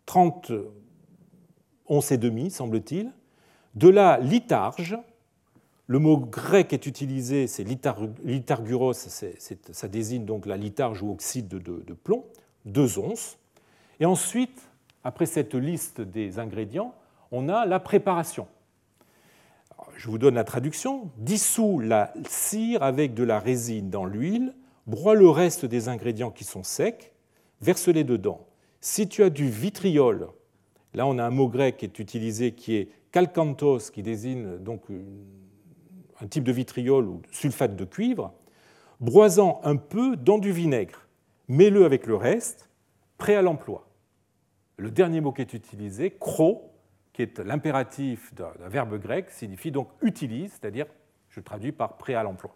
30 0.07 0.53
onces 1.87 2.13
et 2.13 2.19
demi, 2.19 2.51
semble-t-il, 2.51 3.13
de 3.75 3.89
la 3.89 4.19
litharge, 4.19 4.97
le 5.87 5.99
mot 5.99 6.17
grec 6.19 6.73
est 6.73 6.87
utilisé, 6.87 7.47
c'est 7.47 7.65
litarguros, 7.65 8.93
ça 8.95 9.89
désigne 9.89 10.25
donc 10.25 10.47
la 10.47 10.57
litharge 10.57 11.03
ou 11.03 11.11
oxyde 11.11 11.49
de, 11.49 11.59
de, 11.59 11.93
plomb, 11.93 12.25
2 12.65 12.99
onces. 12.99 13.39
Et 14.01 14.07
ensuite, 14.07 14.71
après 15.03 15.27
cette 15.27 15.55
liste 15.55 16.01
des 16.01 16.39
ingrédients, 16.39 16.95
on 17.31 17.49
a 17.49 17.67
la 17.67 17.81
préparation. 17.81 18.47
Je 19.97 20.09
vous 20.09 20.19
donne 20.19 20.35
la 20.35 20.45
traduction, 20.45 21.11
dissous 21.19 21.79
la 21.79 22.13
cire 22.29 22.83
avec 22.83 23.15
de 23.15 23.23
la 23.23 23.39
résine 23.39 23.91
dans 23.91 24.05
l'huile, 24.05 24.55
broie 24.87 25.15
le 25.15 25.29
reste 25.29 25.65
des 25.65 25.89
ingrédients 25.89 26.31
qui 26.31 26.45
sont 26.45 26.63
secs, 26.63 27.13
verse-les 27.61 28.05
dedans. 28.05 28.47
Si 28.81 29.09
tu 29.09 29.23
as 29.23 29.31
du 29.31 29.49
vitriol, 29.49 30.29
là 30.95 31.07
on 31.07 31.19
a 31.19 31.25
un 31.25 31.31
mot 31.31 31.49
grec 31.49 31.77
qui 31.79 31.85
est 31.85 31.99
utilisé 31.99 32.53
qui 32.53 32.77
est 32.77 32.89
calcanthos, 33.13 33.91
qui 33.91 34.03
désigne 34.03 34.59
donc 34.59 34.83
un 36.21 36.27
type 36.27 36.45
de 36.45 36.53
vitriol 36.53 37.09
ou 37.09 37.23
sulfate 37.31 37.77
de 37.77 37.85
cuivre, 37.85 38.33
broisant 39.01 39.61
un 39.65 39.77
peu 39.77 40.17
dans 40.17 40.39
du 40.39 40.53
vinaigre, 40.53 41.07
mets-le 41.49 41.85
avec 41.85 42.07
le 42.07 42.17
reste, 42.17 42.69
prêt 43.25 43.37
à 43.37 43.41
l'emploi. 43.41 43.87
Le 44.77 44.91
dernier 44.91 45.23
mot 45.23 45.33
qui 45.33 45.41
est 45.41 45.55
utilisé, 45.55 46.11
cro, 46.11 46.75
qui 47.15 47.23
est 47.23 47.39
l'impératif 47.39 48.35
d'un 48.35 48.69
verbe 48.69 49.01
grec, 49.01 49.31
signifie 49.31 49.71
donc 49.71 49.89
utilise, 50.03 50.51
c'est-à-dire, 50.53 50.85
je 51.31 51.41
traduis 51.41 51.73
par 51.73 51.97
prêt 51.97 52.13
à 52.13 52.23
l'emploi. 52.23 52.55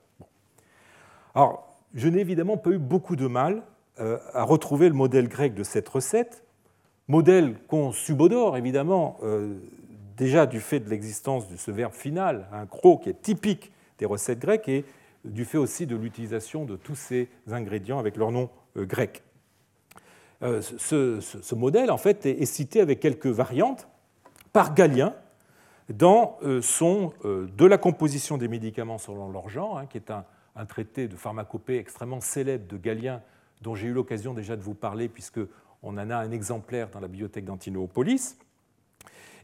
Alors, 1.35 1.75
je 1.95 2.07
n'ai 2.07 2.21
évidemment 2.21 2.59
pas 2.59 2.69
eu 2.69 2.77
beaucoup 2.77 3.17
de 3.17 3.27
mal 3.27 3.63
euh, 3.99 4.19
à 4.35 4.43
retrouver 4.43 4.89
le 4.91 4.95
modèle 4.95 5.27
grec 5.27 5.55
de 5.55 5.63
cette 5.63 5.89
recette, 5.89 6.45
modèle 7.07 7.55
qu'on 7.67 7.91
subodore 7.91 8.59
évidemment 8.59 9.17
euh, 9.23 9.55
déjà 10.19 10.45
du 10.45 10.61
fait 10.61 10.81
de 10.81 10.91
l'existence 10.91 11.49
de 11.49 11.57
ce 11.57 11.71
verbe 11.71 11.95
final, 11.95 12.47
un 12.53 12.67
cro 12.67 12.99
qui 12.99 13.09
est 13.09 13.23
typique 13.23 13.73
des 13.97 14.05
recettes 14.05 14.41
grecques, 14.41 14.69
et 14.69 14.85
du 15.25 15.47
fait 15.47 15.57
aussi 15.57 15.87
de 15.87 15.97
l'utilisation 15.97 16.67
de 16.67 16.77
tous 16.77 16.95
ces 16.95 17.31
ingrédients 17.51 17.99
avec 17.99 18.19
leur 18.19 18.33
nom 18.33 18.51
euh, 18.77 18.85
grec. 18.85 19.23
Ce, 20.41 21.55
modèle, 21.55 21.91
en 21.91 21.99
fait, 21.99 22.27
est 22.27 22.47
cité 22.47 22.81
avec 22.81 23.01
quelques 23.01 23.27
variantes 23.27 23.89
par 24.53 24.75
Galien 24.75 25.15
dans 25.89 26.39
euh, 26.43 26.61
son 26.61 27.13
euh, 27.25 27.47
De 27.57 27.65
la 27.65 27.79
composition 27.79 28.39
des 28.39 28.49
médicaments 28.49 28.99
selon 28.99 29.31
leur 29.31 29.49
genre, 29.49 29.79
hein, 29.79 29.87
qui 29.87 29.97
est 29.97 30.11
un, 30.11 30.25
traité 30.67 31.07
de 31.07 31.15
pharmacopée 31.15 31.79
extrêmement 31.79 32.21
célèbre 32.21 32.67
de 32.67 32.77
Galien, 32.77 33.23
dont 33.63 33.77
j'ai 33.77 33.87
eu 33.87 33.93
l'occasion 33.93 34.35
déjà 34.35 34.57
de 34.57 34.63
vous 34.63 34.75
parler, 34.75 35.09
puisqu'on 35.09 35.49
en 35.83 36.11
a 36.11 36.17
un 36.17 36.33
exemplaire 36.33 36.91
dans 36.91 36.99
la 36.99 37.07
bibliothèque 37.07 37.45
d'Antinopolis. 37.45 38.37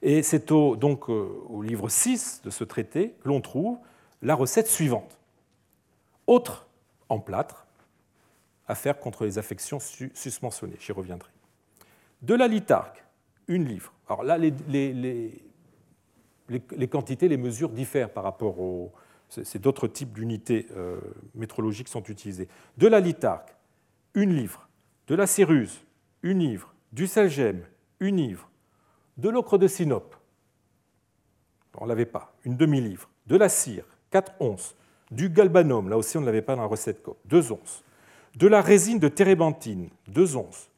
Et 0.03 0.23
c'est 0.23 0.51
au, 0.51 0.75
donc 0.75 1.09
euh, 1.09 1.29
au 1.49 1.63
livre 1.63 1.89
6 1.89 2.43
de 2.45 2.51
ce 2.51 2.65
traité 2.65 3.15
que 3.23 3.29
l'on 3.29 3.41
trouve 3.41 3.79
la 4.23 4.35
recette 4.35 4.67
suivante. 4.67 5.19
Autre 6.27 6.67
en 7.09 7.21
plâtre 7.21 7.64
à 8.67 8.75
faire 8.75 8.99
contre 8.99 9.25
les 9.25 9.39
affections 9.39 9.79
susmentionnées. 9.81 10.77
J'y 10.81 10.93
reviendrai. 10.93 11.31
De 12.23 12.35
la 12.35 12.49
litarque, 12.49 13.05
une 13.49 13.67
livre. 13.67 13.93
Alors 14.09 14.23
là, 14.23 14.39
les, 14.39 15.41
quantités, 16.91 17.29
les 17.29 17.37
mesures 17.37 17.71
diffèrent 17.71 18.11
par 18.11 18.25
rapport 18.25 18.59
aux. 18.61 18.93
C'est 19.29 19.61
d'autres 19.61 19.89
types 19.89 20.13
d'unités 20.13 20.69
euh, 20.77 21.01
métrologiques 21.35 21.89
sont 21.89 22.05
utilisées. 22.05 22.49
De 22.79 22.87
la 22.87 23.01
litarque, 23.01 23.55
une 24.15 24.35
livre. 24.35 24.69
De 25.09 25.15
la 25.15 25.27
céruse, 25.27 25.83
une 26.23 26.39
livre. 26.39 26.73
Du 26.93 27.07
selgem, 27.07 27.63
une 28.01 28.17
livre. 28.17 28.49
De 29.17 29.29
l'ocre 29.29 29.59
de 29.59 29.67
sinope, 29.67 30.15
on 31.79 31.85
ne 31.85 31.89
l'avait 31.89 32.07
pas, 32.07 32.35
une 32.45 32.57
demi-livre. 32.57 33.09
De 33.27 33.37
la 33.37 33.49
cire, 33.49 33.85
4 34.11 34.33
onces. 34.41 34.77
Du 35.11 35.29
galbanum, 35.29 35.89
là 35.89 35.97
aussi 35.97 36.17
on 36.17 36.21
ne 36.21 36.27
l'avait 36.27 36.43
pas 36.43 36.57
dans 36.57 36.63
la 36.63 36.69
recette 36.69 37.03
COP, 37.03 37.19
2 37.27 37.53
onces. 37.53 37.84
De 38.37 38.47
la 38.47 38.61
résine 38.61 38.99
de 38.99 39.09
térébenthine, 39.09 39.91
2 40.09 40.37
onces. 40.37 40.71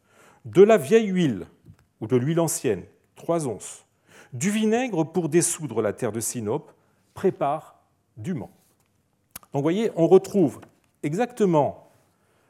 De 0.45 0.63
la 0.63 0.77
vieille 0.77 1.09
huile, 1.09 1.47
ou 2.01 2.07
de 2.07 2.17
l'huile 2.17 2.41
ancienne, 2.41 2.83
3 3.17 3.49
onces. 3.49 3.87
Du 4.33 4.51
vinaigre 4.51 5.05
pour 5.05 5.29
dessoudre 5.29 5.81
la 5.81 5.93
terre 5.93 6.13
de 6.13 6.21
Sinope, 6.21 6.73
prépare 7.15 7.77
du. 8.17 8.35
Donc 8.35 8.51
vous 9.55 9.63
voyez, 9.63 9.91
on 9.97 10.07
retrouve 10.07 10.61
exactement 11.03 11.91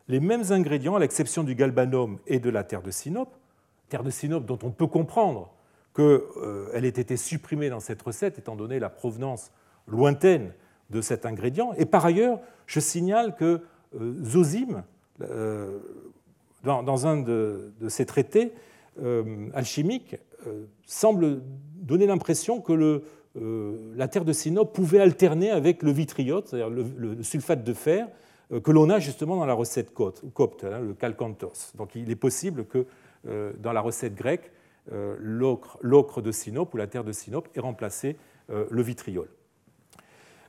les 0.08 0.20
mêmes 0.20 0.44
ingrédients, 0.50 0.96
à 0.96 1.00
l'exception 1.00 1.44
du 1.44 1.54
galbanum 1.54 2.18
et 2.26 2.38
de 2.38 2.50
la 2.50 2.64
terre 2.64 2.82
de 2.82 2.90
Sinope, 2.90 3.36
terre 3.88 4.02
de 4.02 4.10
Sinope 4.10 4.46
dont 4.46 4.58
on 4.62 4.70
peut 4.70 4.86
comprendre 4.86 5.52
qu'elle 5.94 6.20
euh, 6.36 6.72
ait 6.74 6.88
été 6.88 7.16
supprimée 7.16 7.70
dans 7.70 7.80
cette 7.80 8.02
recette, 8.02 8.38
étant 8.38 8.56
donné 8.56 8.78
la 8.78 8.90
provenance 8.90 9.50
lointaine 9.86 10.52
de 10.90 11.00
cet 11.00 11.26
ingrédient. 11.26 11.72
Et 11.74 11.86
par 11.86 12.04
ailleurs, 12.04 12.40
je 12.66 12.80
signale 12.80 13.34
que 13.34 13.62
euh, 13.94 14.14
Euh, 15.22 15.78
dans, 16.64 17.06
un 17.06 17.18
de, 17.18 17.70
ses 17.88 18.06
traités, 18.06 18.52
euh, 19.00 19.48
alchimique 19.54 20.16
euh, 20.46 20.64
semble 20.84 21.42
donner 21.76 22.06
l'impression 22.06 22.60
que 22.60 23.02
la 23.94 24.08
terre 24.08 24.24
de 24.24 24.32
Sinope 24.32 24.74
pouvait 24.74 24.98
alterner 24.98 25.50
avec 25.50 25.82
le 25.82 25.92
vitriol, 25.92 26.42
c'est-à-dire 26.44 26.70
le, 26.70 27.22
sulfate 27.22 27.62
de 27.62 27.72
fer, 27.72 28.08
que 28.64 28.70
l'on 28.72 28.90
a 28.90 28.98
justement 28.98 29.36
dans 29.36 29.46
la 29.46 29.52
recette 29.52 29.92
copte, 29.92 30.64
hein, 30.64 30.80
le 30.80 30.94
calcanthos. 30.94 31.72
Donc 31.76 31.94
il 31.94 32.10
est 32.10 32.16
possible 32.16 32.64
que 32.64 32.86
dans 33.58 33.72
la 33.72 33.82
recette 33.82 34.14
grecque, 34.14 34.50
l'ocre 34.90 36.22
de 36.22 36.32
Sinope 36.32 36.72
ou 36.72 36.78
la 36.78 36.86
terre 36.86 37.04
de 37.04 37.12
Sinope 37.12 37.48
ait 37.54 37.60
remplacé 37.60 38.16
le 38.48 38.82
vitriol. 38.82 39.28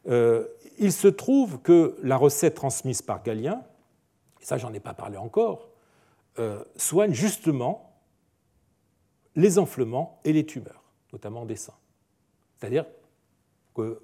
il 0.08 0.92
se 0.92 1.10
trouve 1.10 1.60
que 1.60 1.98
la 2.02 2.16
recette 2.16 2.56
transmise 2.56 3.02
par 3.02 3.22
Galien, 3.22 3.62
ça 4.48 4.58
j'en 4.58 4.72
ai 4.72 4.80
pas 4.80 4.94
parlé 4.94 5.18
encore, 5.18 5.68
soigne 6.78 7.12
justement 7.12 8.00
les 9.36 9.60
enflements 9.60 10.22
et 10.24 10.32
les 10.32 10.46
tumeurs, 10.46 10.84
notamment 11.12 11.46
des 11.46 11.58
seins. 11.58 11.76
C'est-à-dire 12.56 12.86
que 13.76 14.02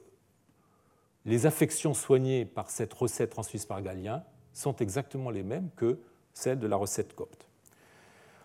les 1.24 1.46
affections 1.46 1.94
soignées 1.94 2.44
par 2.44 2.70
cette 2.72 2.94
recette 2.94 3.30
transmise 3.30 3.66
par 3.66 3.82
Galien 3.82 4.22
sont 4.52 4.76
exactement 4.76 5.30
les 5.30 5.44
mêmes 5.44 5.70
que 5.78 5.98
celles 6.34 6.60
de 6.60 6.68
la 6.68 6.76
recette 6.76 7.16
copte. 7.16 7.48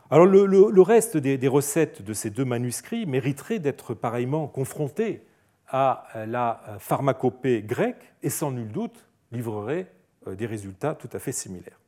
Alors 0.08 0.26
le, 0.26 0.80
reste 0.80 1.16
des, 1.16 1.48
recettes 1.48 2.02
de 2.02 2.12
ces 2.12 2.30
deux 2.30 2.44
manuscrits 2.44 3.06
mériterait 3.06 3.58
d'être 3.58 3.94
pareillement 3.94 4.46
confronté 4.46 5.26
à 5.66 6.06
la 6.28 6.76
pharmacopée 6.78 7.60
grecque 7.62 8.14
et 8.22 8.30
sans 8.30 8.52
nul 8.52 8.70
doute 8.70 9.08
livrerait 9.32 9.92
des 10.28 10.46
résultats 10.46 10.94
tout 10.94 11.10
à 11.12 11.18
fait 11.18 11.32
similaires. 11.32 11.80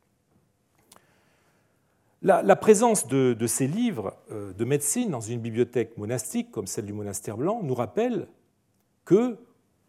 La, 2.22 2.56
présence 2.56 3.06
de, 3.06 3.46
ces 3.46 3.66
livres 3.66 4.14
de 4.30 4.64
médecine 4.64 5.10
dans 5.10 5.20
une 5.20 5.40
bibliothèque 5.40 5.96
monastique 5.96 6.50
comme 6.50 6.66
celle 6.66 6.84
du 6.84 6.92
monastère 6.92 7.38
blanc 7.38 7.60
nous 7.62 7.74
rappelle 7.74 8.28
que 9.06 9.38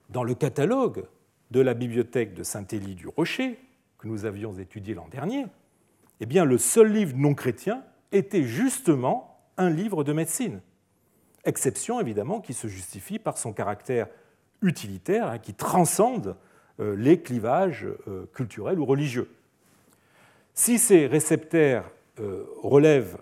dans 0.09 0.23
le 0.23 0.33
catalogue 0.33 1.05
de 1.51 1.59
la 1.59 1.73
bibliothèque 1.73 2.33
de 2.33 2.43
Saint-Élie 2.43 2.95
du 2.95 3.07
Rocher, 3.09 3.59
que 3.97 4.07
nous 4.07 4.25
avions 4.25 4.57
étudié 4.57 4.93
l'an 4.93 5.07
dernier, 5.09 5.45
eh 6.21 6.25
bien, 6.25 6.45
le 6.45 6.57
seul 6.57 6.91
livre 6.91 7.15
non 7.17 7.33
chrétien 7.33 7.83
était 8.11 8.43
justement 8.43 9.39
un 9.57 9.69
livre 9.69 10.03
de 10.03 10.13
médecine. 10.13 10.61
Exception 11.43 11.99
évidemment 11.99 12.39
qui 12.39 12.53
se 12.53 12.67
justifie 12.67 13.19
par 13.19 13.37
son 13.37 13.53
caractère 13.53 14.07
utilitaire, 14.61 15.27
hein, 15.27 15.39
qui 15.39 15.53
transcende 15.53 16.35
euh, 16.79 16.95
les 16.95 17.21
clivages 17.21 17.87
euh, 18.07 18.25
culturels 18.33 18.79
ou 18.79 18.85
religieux. 18.85 19.29
Si 20.53 20.77
ces 20.77 21.07
réceptaires 21.07 21.89
euh, 22.19 22.45
relèvent 22.61 23.17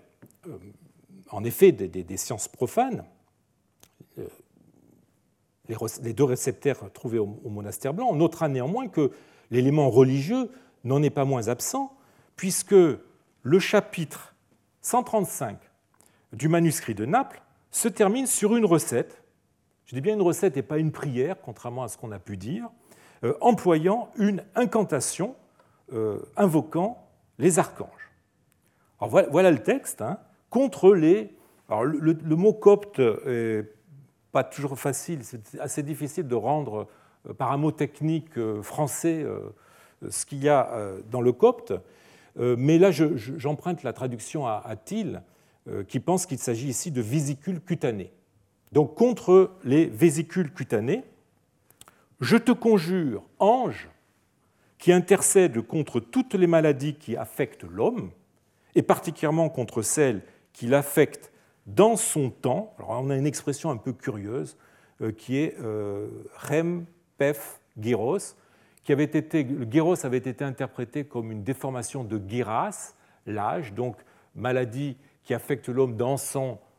en 1.30 1.44
effet 1.44 1.72
des, 1.72 2.16
sciences 2.16 2.48
profanes, 2.48 3.04
les 5.68 6.12
deux 6.12 6.24
réceptaires 6.24 6.80
trouvés 6.92 7.18
au 7.18 7.48
monastère 7.48 7.94
blanc, 7.94 8.08
on 8.10 8.16
notera 8.16 8.48
néanmoins 8.48 8.88
que 8.88 9.12
l'élément 9.50 9.90
religieux 9.90 10.50
n'en 10.84 11.02
est 11.02 11.10
pas 11.10 11.24
moins 11.24 11.48
absent, 11.48 11.92
puisque 12.36 12.74
le 13.42 13.58
chapitre 13.58 14.34
135 14.82 15.58
du 16.32 16.48
manuscrit 16.48 16.94
de 16.94 17.04
Naples 17.04 17.42
se 17.70 17.88
termine 17.88 18.26
sur 18.26 18.56
une 18.56 18.64
recette. 18.64 19.22
Je 19.86 19.94
dis 19.94 20.00
bien 20.00 20.14
une 20.14 20.22
recette 20.22 20.56
et 20.56 20.62
pas 20.62 20.78
une 20.78 20.92
prière, 20.92 21.36
contrairement 21.42 21.82
à 21.82 21.88
ce 21.88 21.96
qu'on 21.96 22.12
a 22.12 22.18
pu 22.18 22.36
dire, 22.36 22.68
euh, 23.24 23.34
employant 23.40 24.10
une 24.16 24.44
incantation 24.54 25.34
euh, 25.92 26.20
invoquant 26.36 27.06
les 27.38 27.58
archanges. 27.58 27.99
Voilà, 29.00 29.50
le 29.50 29.62
texte, 29.62 30.02
hein, 30.02 30.18
contre 30.50 30.94
les... 30.94 31.34
Alors 31.68 31.84
le, 31.84 32.36
mot 32.36 32.52
copte 32.52 32.98
n'est 32.98 33.64
pas 34.32 34.44
toujours 34.44 34.78
facile, 34.78 35.20
c'est 35.22 35.60
assez 35.60 35.82
difficile 35.82 36.26
de 36.26 36.34
rendre 36.34 36.88
euh, 37.28 37.32
par 37.32 37.52
un 37.52 37.56
mot 37.56 37.70
technique 37.70 38.38
français 38.62 39.24
ce 40.08 40.26
qu'il 40.26 40.42
y 40.42 40.48
a 40.48 40.68
dans 41.10 41.20
le 41.20 41.32
copte, 41.32 41.74
mais 42.36 42.78
là 42.78 42.90
j'emprunte 42.90 43.82
la 43.82 43.92
traduction 43.92 44.46
à, 44.46 44.62
à 44.64 44.74
Thiel, 44.74 45.22
euh, 45.68 45.84
qui 45.84 46.00
pense 46.00 46.24
qu'il 46.24 46.38
s'agit 46.38 46.68
ici 46.68 46.90
de 46.90 47.02
vésicules 47.02 47.60
cutanées. 47.60 48.10
Donc 48.72 48.94
contre 48.94 49.52
les 49.62 49.84
vésicules 49.84 50.50
cutanées, 50.50 51.04
je 52.20 52.38
te 52.38 52.50
conjure, 52.50 53.22
ange, 53.38 53.90
qui 54.78 54.90
intercède 54.90 55.60
contre 55.60 56.00
toutes 56.00 56.32
les 56.32 56.46
maladies 56.46 56.94
qui 56.94 57.14
affectent 57.14 57.64
l'homme, 57.64 58.10
et 58.74 58.82
particulièrement 58.82 59.48
contre 59.48 59.82
celles 59.82 60.22
qui 60.52 60.66
l'affectent 60.66 61.32
dans 61.66 61.96
son 61.96 62.30
temps. 62.30 62.74
Alors 62.78 62.90
on 63.02 63.10
a 63.10 63.16
une 63.16 63.26
expression 63.26 63.70
un 63.70 63.76
peu 63.76 63.92
curieuse 63.92 64.56
euh, 65.00 65.12
qui 65.12 65.38
est 65.38 65.56
euh, 65.60 66.08
rem, 66.36 66.84
pef, 67.18 67.60
gyros, 67.78 68.36
qui 68.84 68.92
avait 68.92 69.04
été, 69.04 69.44
le 69.44 69.70
gyros 69.70 70.04
avait 70.04 70.18
été 70.18 70.44
interprété 70.44 71.04
comme 71.04 71.30
une 71.30 71.42
déformation 71.42 72.04
de 72.04 72.20
gyras, 72.28 72.94
l'âge, 73.26 73.72
donc 73.72 73.96
maladie 74.34 74.96
qui 75.22 75.34
affecte 75.34 75.68
l'homme 75.68 75.96
dans, 75.96 76.16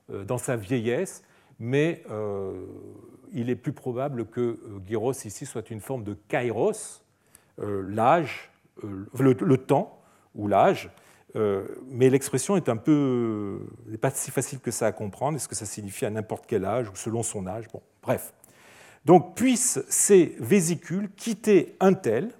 euh, 0.09 0.23
dans, 0.23 0.37
sa 0.37 0.55
vieillesse, 0.55 1.23
mais 1.59 2.03
euh, 2.09 2.65
il 3.31 3.49
est 3.49 3.55
plus 3.55 3.73
probable 3.73 4.25
que 4.25 4.59
Gyros 4.87 5.13
ici 5.25 5.45
soit 5.45 5.69
une 5.69 5.79
forme 5.79 6.03
de 6.03 6.15
kairos, 6.27 7.03
l'âge, 7.57 8.51
le, 8.83 9.57
temps 9.57 10.01
ou 10.35 10.47
l'âge, 10.47 10.89
mais 11.35 12.09
l'expression 12.09 12.57
est 12.57 12.69
un 12.69 12.77
peu 12.77 13.65
n'est 13.87 13.97
pas 13.97 14.11
si 14.11 14.31
facile 14.31 14.59
que 14.59 14.71
ça 14.71 14.87
à 14.87 14.91
comprendre. 14.91 15.37
Est-ce 15.37 15.47
que 15.47 15.55
ça 15.55 15.65
signifie 15.65 16.05
à 16.05 16.09
n'importe 16.09 16.45
quel 16.47 16.65
âge 16.65 16.89
ou 16.89 16.95
selon 16.95 17.23
son 17.23 17.47
âge? 17.47 17.67
Bon, 17.71 17.81
bref. 18.01 18.33
Donc, 19.05 19.35
puissent 19.35 19.83
ces 19.89 20.35
vésicules 20.39 21.09
quitter 21.15 21.75
un 21.79 21.93
tel, 21.93 22.31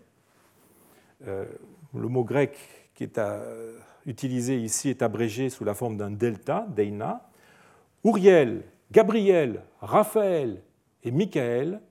le 1.25 2.07
mot 2.07 2.23
grec 2.23 2.57
qui 2.93 3.03
est 3.03 3.17
à, 3.17 3.41
utilisé 4.05 4.57
ici 4.57 4.89
est 4.89 5.01
abrégé 5.01 5.49
sous 5.49 5.63
la 5.63 5.73
forme 5.73 5.97
d'un 5.97 6.11
delta, 6.11 6.65
Deina. 6.75 7.29
Uriel, 8.03 8.63
Gabriel, 8.91 9.63
Raphaël 9.79 10.61
et 11.03 11.11
Michael, 11.11 11.81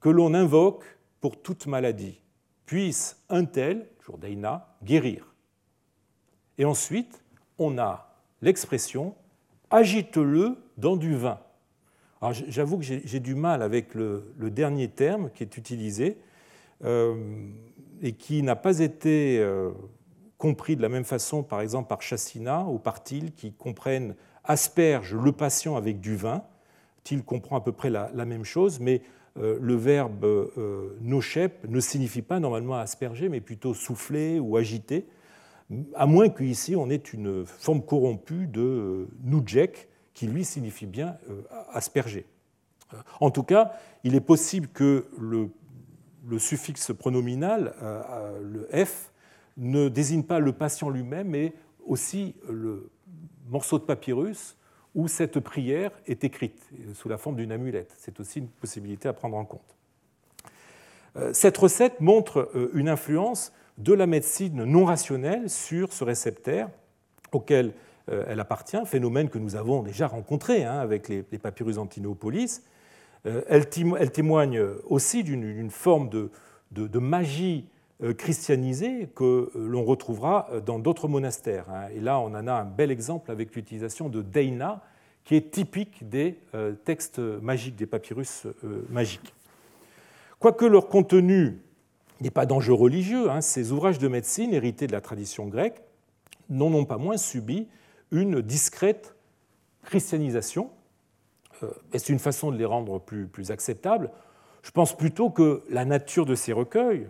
que 0.00 0.08
l'on 0.08 0.34
invoque 0.34 0.84
pour 1.20 1.40
toute 1.40 1.66
maladie, 1.66 2.20
puisse 2.66 3.22
un 3.28 3.44
tel, 3.44 3.88
toujours 3.98 4.18
Deina, 4.18 4.76
guérir. 4.82 5.33
Et 6.58 6.64
ensuite, 6.64 7.22
on 7.58 7.78
a 7.78 8.14
l'expression 8.42 9.14
agite-le 9.70 10.56
dans 10.76 10.96
du 10.96 11.16
vin. 11.16 11.38
Alors 12.20 12.32
j'avoue 12.48 12.78
que 12.78 12.84
j'ai 12.84 13.20
du 13.20 13.34
mal 13.34 13.62
avec 13.62 13.94
le, 13.94 14.32
dernier 14.38 14.88
terme 14.88 15.30
qui 15.34 15.42
est 15.42 15.56
utilisé 15.56 16.16
euh, 16.84 17.16
et 18.02 18.12
qui 18.12 18.42
n'a 18.42 18.56
pas 18.56 18.78
été 18.78 19.38
euh, 19.40 19.72
compris 20.38 20.76
de 20.76 20.82
la 20.82 20.88
même 20.88 21.04
façon, 21.04 21.42
par 21.42 21.60
exemple, 21.60 21.88
par 21.88 22.02
Chassina 22.02 22.64
ou 22.64 22.78
par 22.78 23.02
Thiel, 23.02 23.32
qui 23.32 23.52
comprennent 23.52 24.14
asperge 24.44 25.14
le 25.14 25.32
patient 25.32 25.76
avec 25.76 26.00
du 26.00 26.16
vin. 26.16 26.42
Thiel 27.02 27.22
comprend 27.22 27.56
à 27.56 27.60
peu 27.60 27.72
près 27.72 27.90
la, 27.90 28.08
même 28.24 28.44
chose, 28.44 28.80
mais 28.80 29.02
euh, 29.38 29.58
le 29.60 29.74
verbe 29.74 30.50
nochep 31.02 31.68
ne 31.68 31.80
signifie 31.80 32.22
pas 32.22 32.40
normalement 32.40 32.76
asperger, 32.76 33.28
mais 33.28 33.40
plutôt 33.40 33.74
souffler 33.74 34.38
ou 34.38 34.56
agiter, 34.56 35.06
à 35.94 36.06
moins 36.06 36.28
qu'ici 36.28 36.76
on 36.76 36.90
ait 36.90 36.96
une 36.96 37.44
forme 37.46 37.82
corrompue 37.82 38.46
de 38.46 38.60
euh, 38.60 39.08
nujek, 39.22 39.88
qui 40.12 40.26
lui 40.28 40.44
signifie 40.44 40.86
bien 40.86 41.16
asperger. 41.72 42.24
En 43.20 43.32
tout 43.32 43.42
cas, 43.42 43.72
il 44.04 44.14
est 44.14 44.20
possible 44.20 44.68
que 44.68 45.08
le, 45.18 45.48
le 46.28 46.38
suffixe 46.38 46.92
pronominal, 46.92 47.74
le 48.40 48.68
f, 48.84 49.10
ne 49.56 49.88
désigne 49.88 50.22
pas 50.22 50.38
le 50.38 50.52
patient 50.52 50.88
lui-même, 50.88 51.30
mais 51.30 51.52
aussi 51.84 52.36
le 52.48 52.90
morceau 53.48 53.80
de 53.80 53.84
papyrus 53.84 54.56
où 54.94 55.08
cette 55.08 55.40
prière 55.40 55.90
est 56.06 56.24
écrite 56.24 56.68
sous 56.94 57.08
la 57.08 57.18
forme 57.18 57.36
d'une 57.36 57.52
amulette. 57.52 57.94
C'est 57.98 58.20
aussi 58.20 58.38
une 58.38 58.48
possibilité 58.48 59.08
à 59.08 59.12
prendre 59.12 59.36
en 59.36 59.44
compte. 59.44 59.76
Euh, 61.16 61.32
cette 61.32 61.56
recette 61.56 62.00
montre 62.00 62.50
euh, 62.54 62.70
une 62.74 62.88
influence 62.88 63.52
de 63.78 63.92
la 63.92 64.06
médecine 64.06 64.64
non 64.64 64.84
rationnelle 64.84 65.50
sur 65.50 65.92
ce 65.92 66.04
réceptaire 66.04 66.68
auquel 67.32 67.72
euh, 68.08 68.24
elle 68.28 68.40
appartient, 68.40 68.80
phénomène 68.86 69.28
que 69.28 69.38
nous 69.38 69.56
avons 69.56 69.82
déjà 69.82 70.06
rencontré 70.06 70.64
hein, 70.64 70.78
avec 70.78 71.08
les 71.08 71.22
papyrus 71.22 71.78
antinoopolis. 71.78 72.62
Elle 73.24 73.70
témoigne 73.70 74.60
aussi 74.86 75.24
d'une 75.24 75.70
forme 75.70 76.10
de 76.10 76.98
magie 76.98 77.66
euh, 78.02 78.12
christianisé 78.12 79.08
que 79.14 79.24
euh, 79.24 79.50
l'on 79.54 79.84
retrouvera 79.84 80.48
euh, 80.50 80.60
dans 80.60 80.80
d'autres 80.80 81.06
monastères. 81.06 81.70
Hein. 81.70 81.86
Et 81.94 82.00
là, 82.00 82.18
on 82.18 82.34
en 82.34 82.48
a 82.48 82.52
un 82.52 82.64
bel 82.64 82.90
exemple 82.90 83.30
avec 83.30 83.54
l'utilisation 83.54 84.08
de 84.08 84.20
Deina, 84.20 84.82
qui 85.24 85.36
est 85.36 85.52
typique 85.52 86.06
des 86.06 86.36
textes 86.84 87.18
magiques, 87.18 87.76
des 87.76 87.86
papyrus 87.86 88.46
magiques. 88.90 89.32
Quoique 90.38 90.66
leur 90.66 90.88
contenu 90.88 91.62
n'est 92.24 92.30
pas 92.30 92.46
d'enjeu 92.46 92.72
religieux, 92.72 93.30
hein, 93.30 93.40
ces 93.40 93.70
ouvrages 93.70 93.98
de 93.98 94.08
médecine 94.08 94.52
hérités 94.52 94.86
de 94.86 94.92
la 94.92 95.00
tradition 95.00 95.46
grecque 95.46 95.82
n'en 96.48 96.72
ont 96.72 96.84
pas 96.84 96.98
moins 96.98 97.16
subi 97.16 97.68
une 98.10 98.40
discrète 98.40 99.14
christianisation. 99.84 100.70
Est-ce 101.92 102.12
une 102.12 102.18
façon 102.18 102.50
de 102.50 102.56
les 102.56 102.64
rendre 102.64 102.98
plus, 102.98 103.26
plus 103.26 103.50
acceptables 103.50 104.10
Je 104.62 104.70
pense 104.70 104.96
plutôt 104.96 105.30
que 105.30 105.62
la 105.70 105.84
nature 105.84 106.26
de 106.26 106.34
ces 106.34 106.52
recueils, 106.52 107.08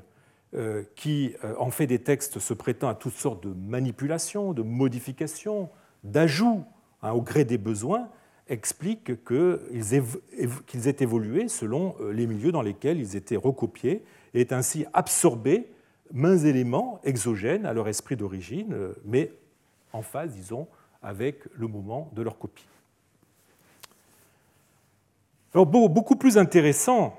euh, 0.54 0.84
qui 0.94 1.34
euh, 1.42 1.54
en 1.58 1.70
fait 1.70 1.88
des 1.88 1.98
textes 1.98 2.38
se 2.38 2.54
prêtant 2.54 2.88
à 2.88 2.94
toutes 2.94 3.14
sortes 3.14 3.44
de 3.44 3.52
manipulations, 3.52 4.52
de 4.52 4.62
modifications, 4.62 5.68
d'ajouts 6.04 6.64
hein, 7.02 7.10
au 7.10 7.22
gré 7.22 7.44
des 7.44 7.58
besoins, 7.58 8.08
explique 8.46 9.24
qu'ils 9.24 9.94
aient 9.94 10.96
évolué 11.00 11.48
selon 11.48 11.96
euh, 12.00 12.12
les 12.12 12.28
milieux 12.28 12.52
dans 12.52 12.62
lesquels 12.62 13.00
ils 13.00 13.16
étaient 13.16 13.34
recopiés 13.34 14.04
et 14.35 14.41
est 14.41 14.53
ainsi 14.53 14.85
absorbés 14.93 15.70
mains 16.12 16.39
éléments 16.39 17.01
exogènes 17.05 17.66
à 17.66 17.72
leur 17.72 17.89
esprit 17.89 18.16
d'origine, 18.16 18.74
mais 19.05 19.32
en 19.93 20.03
phase, 20.03 20.35
disons, 20.35 20.66
avec 21.03 21.45
le 21.55 21.68
moment 21.68 22.11
de 22.14 22.22
leur 22.22 22.39
copie. 22.39 22.66
Alors, 25.55 25.66
beaucoup 25.66 26.16
plus 26.16 26.37
intéressant 26.37 27.16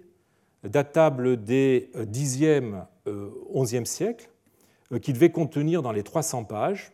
datable 0.64 1.44
des 1.44 1.90
10e, 1.96 2.86
11e 3.06 3.86
siècles, 3.86 4.30
qui 5.02 5.12
devait 5.14 5.32
contenir 5.32 5.82
dans 5.82 5.92
les 5.92 6.04
300 6.04 6.44
pages, 6.44 6.92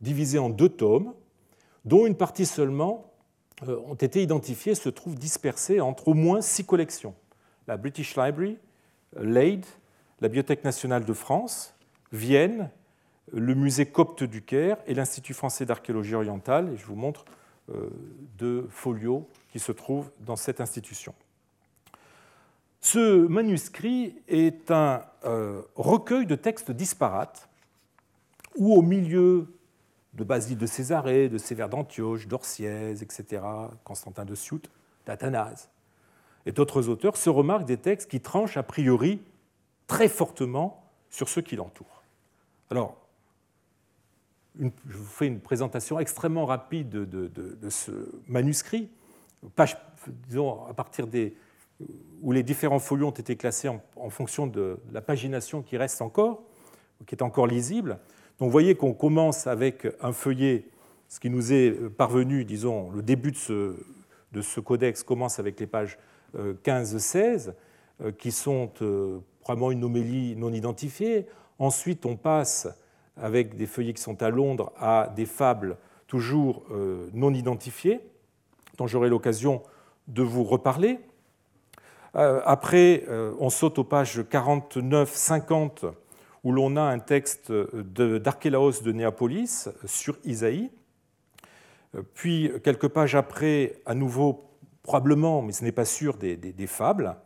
divisé 0.00 0.38
en 0.38 0.48
deux 0.48 0.68
tomes, 0.68 1.14
dont 1.84 2.06
une 2.06 2.16
partie 2.16 2.46
seulement 2.46 3.12
ont 3.66 3.94
été 3.94 4.22
identifiées, 4.22 4.74
se 4.74 4.88
trouve 4.88 5.14
dispersée 5.14 5.80
entre 5.80 6.08
au 6.08 6.14
moins 6.14 6.40
six 6.40 6.64
collections. 6.64 7.14
La 7.66 7.76
British 7.76 8.16
Library, 8.16 8.58
l'AID, 9.20 9.64
la 10.20 10.28
Bibliothèque 10.28 10.64
nationale 10.64 11.04
de 11.04 11.12
France, 11.12 11.74
Vienne, 12.10 12.70
le 13.32 13.54
musée 13.54 13.86
copte 13.86 14.22
du 14.24 14.42
Caire 14.42 14.76
et 14.86 14.94
l'Institut 14.94 15.34
français 15.34 15.66
d'archéologie 15.66 16.14
orientale. 16.14 16.72
Et 16.72 16.76
je 16.76 16.86
vous 16.86 16.94
montre 16.94 17.24
euh, 17.70 17.88
deux 18.38 18.66
folios 18.70 19.28
qui 19.50 19.58
se 19.58 19.72
trouvent 19.72 20.10
dans 20.20 20.36
cette 20.36 20.60
institution. 20.60 21.14
Ce 22.80 23.26
manuscrit 23.26 24.16
est 24.28 24.70
un 24.70 25.02
euh, 25.24 25.62
recueil 25.74 26.26
de 26.26 26.34
textes 26.34 26.70
disparates 26.70 27.48
où 28.56 28.74
au 28.74 28.82
milieu 28.82 29.54
de 30.12 30.22
Basile 30.22 30.58
de 30.58 30.66
Césarée, 30.66 31.28
de 31.28 31.38
Sévère 31.38 31.68
d'Antioche, 31.68 32.28
d'Orsièse, 32.28 33.02
etc., 33.02 33.42
Constantin 33.82 34.24
de 34.24 34.34
Siout, 34.34 34.62
d'Athanase 35.06 35.70
et 36.46 36.52
d'autres 36.52 36.88
auteurs 36.88 37.16
se 37.16 37.30
remarquent 37.30 37.64
des 37.64 37.76
textes 37.76 38.10
qui 38.10 38.20
tranchent 38.20 38.56
a 38.56 38.62
priori 38.62 39.22
très 39.86 40.08
fortement 40.08 40.84
sur 41.10 41.28
ceux 41.28 41.42
qui 41.42 41.56
l'entourent. 41.56 42.02
Alors, 42.70 42.96
je 44.58 44.96
vous 44.96 45.04
fais 45.04 45.26
une 45.26 45.40
présentation 45.40 45.98
extrêmement 45.98 46.46
rapide 46.46 46.88
de, 46.88 47.70
ce 47.70 47.90
manuscrit, 48.28 48.88
disons, 50.28 50.64
à 50.66 50.74
partir 50.74 51.06
des, 51.06 51.36
où 52.22 52.32
les 52.32 52.42
différents 52.42 52.78
folios 52.78 53.08
ont 53.08 53.10
été 53.10 53.36
classés 53.36 53.68
en, 53.68 54.10
fonction 54.10 54.46
de 54.46 54.78
la 54.92 55.00
pagination 55.00 55.62
qui 55.62 55.76
reste 55.76 56.02
encore, 56.02 56.42
qui 57.06 57.14
est 57.14 57.22
encore 57.22 57.46
lisible. 57.46 57.98
Donc 58.38 58.48
vous 58.48 58.52
voyez 58.52 58.74
qu'on 58.74 58.94
commence 58.94 59.46
avec 59.46 59.86
un 60.00 60.12
feuillet, 60.12 60.68
ce 61.08 61.20
qui 61.20 61.30
nous 61.30 61.52
est 61.52 61.72
parvenu, 61.96 62.44
disons, 62.44 62.90
le 62.90 63.02
début 63.02 63.32
de 63.32 63.36
ce, 63.36 63.76
de 64.32 64.40
ce 64.40 64.60
codex 64.60 65.02
commence 65.02 65.38
avec 65.38 65.58
les 65.60 65.66
pages 65.66 65.98
15-16, 66.36 67.52
euh, 68.00 68.10
qui 68.10 68.32
sont 68.32 68.72
euh, 68.82 69.20
probablement 69.40 69.70
une 69.70 69.84
homélie 69.84 70.34
non 70.34 70.52
identifiée. 70.52 71.26
Ensuite, 71.60 72.06
on 72.06 72.16
passe 72.16 72.66
avec 73.16 73.56
des 73.56 73.66
feuillets 73.66 73.94
qui 73.94 74.02
sont 74.02 74.22
à 74.22 74.30
Londres 74.30 74.72
à 74.78 75.12
des 75.14 75.26
fables 75.26 75.76
toujours 76.06 76.64
euh, 76.70 77.08
non 77.12 77.32
identifiées, 77.32 78.00
dont 78.78 78.86
j'aurai 78.86 79.08
l'occasion 79.08 79.62
de 80.08 80.22
vous 80.22 80.44
reparler. 80.44 80.98
Après, 82.16 83.04
on 83.40 83.50
saute 83.50 83.80
aux 83.80 83.84
pages 83.84 84.20
49-50, 84.20 85.92
où 86.44 86.52
l'on 86.52 86.76
a 86.76 86.82
un 86.82 87.00
texte 87.00 87.50
d'Archélaos 87.50 88.82
de 88.82 88.92
Néapolis 88.92 89.68
sur 89.84 90.16
Isaïe. 90.22 90.70
Puis, 92.12 92.52
quelques 92.62 92.86
pages 92.86 93.16
après, 93.16 93.80
à 93.84 93.94
nouveau 93.94 94.54
probablement, 94.84 95.42
mais 95.42 95.52
ce 95.52 95.64
n'est 95.64 95.72
pas 95.72 95.86
sûr, 95.86 96.16
des, 96.16 96.66
fables. 96.68 97.16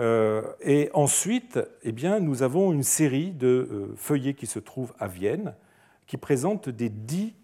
Euh, 0.00 0.42
et 0.60 0.90
ensuite, 0.92 1.60
eh 1.82 1.92
bien, 1.92 2.20
nous 2.20 2.42
avons 2.42 2.72
une 2.72 2.82
série 2.82 3.30
de 3.30 3.46
euh, 3.46 3.94
feuillets 3.96 4.34
qui 4.34 4.46
se 4.46 4.58
trouvent 4.58 4.92
à 4.98 5.06
Vienne, 5.06 5.54
qui 6.06 6.16
présentent 6.16 6.68
des 6.68 6.88
dix 6.88 7.34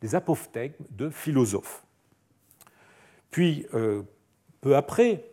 des 0.00 0.16
apophthegmes 0.16 0.84
de 0.90 1.10
philosophes. 1.10 1.84
Puis, 3.30 3.66
euh, 3.72 4.02
peu 4.60 4.74
après, 4.74 5.28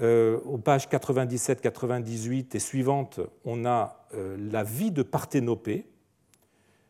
aux 0.00 0.58
pages 0.58 0.88
97-98 0.88 2.56
et 2.56 2.58
suivantes, 2.60 3.18
on 3.44 3.64
a 3.64 4.06
la 4.12 4.62
vie 4.62 4.92
de 4.92 5.02
Parthénopée, 5.02 5.84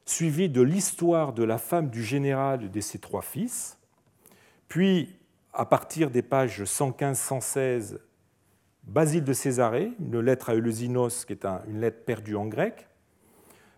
suivie 0.05 0.51
de 0.51 0.61
l'histoire 0.61 1.33
de 1.33 1.43
la 1.43 1.57
femme 1.57 1.89
du 1.89 2.05
général 2.05 2.64
et 2.64 2.68
de 2.68 2.81
ses 2.81 2.99
trois 2.99 3.22
fils, 3.22 3.78
puis 4.68 5.16
à 5.55 5.64
partir 5.64 6.11
des 6.11 6.20
pages 6.20 6.62
115-116, 6.62 7.97
Basile 8.85 9.24
de 9.24 9.33
Césarée, 9.33 9.93
une 10.01 10.20
lettre 10.20 10.51
à 10.51 10.55
Eleusinos, 10.55 11.24
qui 11.24 11.33
est 11.33 11.45
une 11.68 11.81
lettre 11.81 12.05
perdue 12.05 12.37
en 12.37 12.47
grec, 12.47 12.89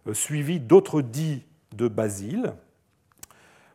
euh, 0.07 0.15
suivie 0.15 0.59
d'autres 0.59 1.03
dits 1.03 1.45
de 1.77 1.89
Basile. 1.89 2.55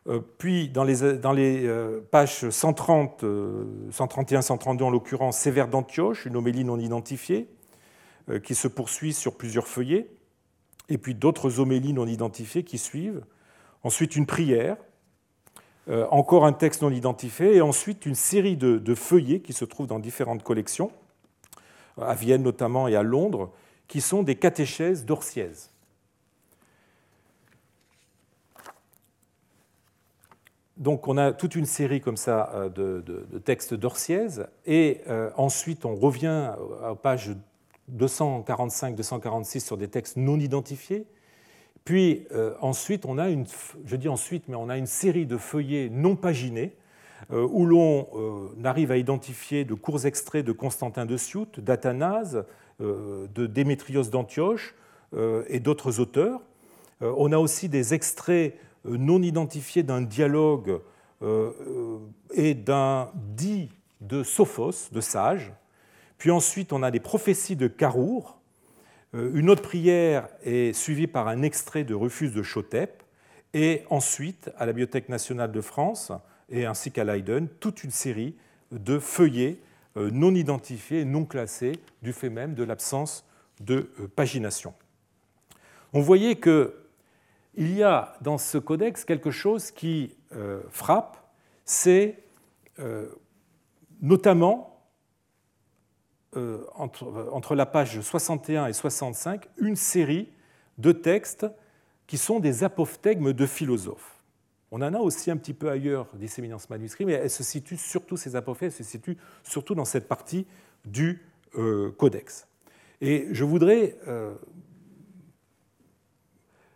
Euh, 0.06 0.20
puis, 0.38 0.68
dans 0.68 0.84
les, 0.84 1.02
euh, 1.02 2.00
pages 2.10 2.48
130, 2.48 3.24
131, 3.90 4.42
132 4.42 4.84
en 4.84 4.90
l'occurrence, 4.90 5.38
Sévère 5.38 5.68
d'Antioche, 5.68 6.26
une 6.26 6.36
homélie 6.36 6.64
non 6.64 6.78
identifiée, 6.78 7.48
qui 8.44 8.54
se 8.54 8.68
poursuit 8.68 9.14
sur 9.14 9.38
plusieurs 9.38 9.66
feuillets. 9.66 10.10
Et 10.90 10.98
puis 10.98 11.14
d'autres 11.14 11.60
homélies 11.60 11.94
non 11.94 12.06
identifiées 12.06 12.62
qui 12.62 12.76
suivent. 12.76 13.24
Ensuite, 13.82 14.16
une 14.16 14.26
prière, 14.26 14.76
encore 16.10 16.44
un 16.44 16.52
texte 16.52 16.82
non 16.82 16.90
identifié, 16.90 17.56
et 17.56 17.62
ensuite 17.62 18.04
une 18.04 18.14
série 18.14 18.58
de, 18.58 18.94
feuillets 18.94 19.40
qui 19.40 19.54
se 19.54 19.64
trouvent 19.64 19.86
dans 19.86 19.98
différentes 19.98 20.42
collections, 20.42 20.92
à 22.00 22.14
Vienne 22.14 22.42
notamment 22.42 22.88
et 22.88 22.96
à 22.96 23.02
Londres, 23.02 23.50
qui 23.86 24.00
sont 24.00 24.22
des 24.22 24.36
catéchèses 24.36 25.04
d'Orsièse. 25.04 25.70
Donc 30.76 31.08
on 31.08 31.16
a 31.16 31.32
toute 31.32 31.56
une 31.56 31.66
série 31.66 32.00
comme 32.00 32.16
ça 32.16 32.50
euh, 32.54 32.68
de, 32.68 33.38
textes 33.38 33.74
d'Orsièse, 33.74 34.46
et 34.64 35.00
euh, 35.08 35.30
ensuite 35.36 35.84
on 35.84 35.96
revient 35.96 36.52
aux 36.88 36.94
pages 36.94 37.32
245-246 37.96 39.60
sur 39.60 39.76
des 39.76 39.88
textes 39.88 40.16
non 40.16 40.38
identifiés, 40.38 41.06
puis 41.88 42.26
euh, 42.32 42.52
ensuite, 42.60 43.06
on 43.06 43.16
a 43.16 43.30
une, 43.30 43.46
série 44.84 45.24
de 45.24 45.38
feuillets 45.38 45.88
non 45.90 46.16
paginés 46.16 46.76
où 47.30 47.66
l'on 47.66 48.06
euh, 48.14 48.64
arrive 48.64 48.90
à 48.90 48.96
identifier 48.96 49.64
de 49.64 49.74
courts 49.74 50.06
extraits 50.06 50.44
de 50.44 50.52
Constantin 50.52 51.06
de 51.06 51.16
Siout, 51.16 51.58
d'Athanase, 51.58 52.44
de 52.80 53.46
Démétrios 53.46 54.04
d'Antioche 54.04 54.76
et 55.48 55.58
d'autres 55.58 55.98
auteurs. 55.98 56.40
on 57.00 57.32
a 57.32 57.38
aussi 57.38 57.68
des 57.68 57.92
extraits 57.92 58.54
non 58.84 59.20
identifiés 59.20 59.82
d'un 59.82 60.00
dialogue 60.00 60.80
et 62.32 62.54
d'un 62.54 63.10
dit 63.14 63.68
de 64.00 64.22
Sophos, 64.22 64.90
de 64.92 65.00
sage. 65.00 65.52
Puis 66.18 66.30
ensuite, 66.30 66.72
on 66.72 66.84
a 66.84 66.92
des 66.92 67.00
prophéties 67.00 67.56
de 67.56 67.66
Carour, 67.66 68.38
euh, 69.14 69.30
une 69.34 69.48
autre 69.48 69.62
prière 69.62 70.28
est 70.44 70.72
suivie 70.72 71.06
par 71.06 71.28
un 71.28 71.42
extrait 71.42 71.84
de 71.84 71.94
Rufus 71.94 72.30
de 72.30 72.42
Chotep, 72.42 73.02
et 73.54 73.84
ensuite, 73.88 74.50
à 74.58 74.66
la 74.66 74.72
Bibliothèque 74.72 75.08
nationale 75.08 75.50
de 75.50 75.60
France, 75.60 76.12
et 76.48 76.66
ainsi 76.66 76.92
qu'à 76.92 77.04
Leiden, 77.04 77.48
toute 77.60 77.84
une 77.84 77.90
série 77.90 78.36
de 78.70 78.98
feuillets 78.98 79.58
euh, 79.96 80.10
non 80.10 80.34
identifiés, 80.34 81.04
non 81.04 81.24
classés, 81.24 81.72
du 82.02 82.12
fait 82.12 82.30
même 82.30 82.54
de 82.54 82.64
l'absence 82.64 83.26
de 83.60 83.90
euh, 84.00 84.08
pagination. 84.08 84.74
On 85.92 86.00
voyait 86.00 86.36
qu'il 86.36 86.70
y 87.56 87.82
a 87.82 88.16
dans 88.20 88.38
ce 88.38 88.58
codex 88.58 89.04
quelque 89.04 89.30
chose 89.30 89.70
qui 89.70 90.14
frappe, 90.70 91.16
c'est 91.64 92.18
notamment 94.02 94.78
euh, 96.36 96.62
entre, 96.74 97.54
la 97.54 97.64
page 97.64 98.02
61 98.02 98.66
et 98.66 98.74
65 98.74 99.48
une 99.56 99.76
série 99.76 100.28
de 100.76 100.92
textes 100.92 101.46
qui 102.06 102.18
sont 102.18 102.38
des 102.38 102.64
apophthegmes 102.64 103.32
de 103.32 103.46
philosophes. 103.46 104.17
On 104.70 104.82
en 104.82 104.92
a 104.94 104.98
aussi 104.98 105.30
un 105.30 105.36
petit 105.36 105.54
peu 105.54 105.70
ailleurs 105.70 106.08
disséminés 106.14 106.52
dans 106.52 106.58
ce 106.58 106.68
manuscrit, 106.68 107.06
mais 107.06 107.28
se 107.28 107.42
surtout, 107.76 108.16
ces 108.16 108.36
apophthegmes 108.36 108.70
se 108.70 108.84
situent 108.84 109.16
surtout 109.42 109.74
dans 109.74 109.84
cette 109.84 110.08
partie 110.08 110.46
du 110.84 111.22
euh, 111.56 111.90
codex. 111.92 112.46
Et 113.00 113.28
je 113.32 113.44
voudrais 113.44 113.96
euh, 114.06 114.34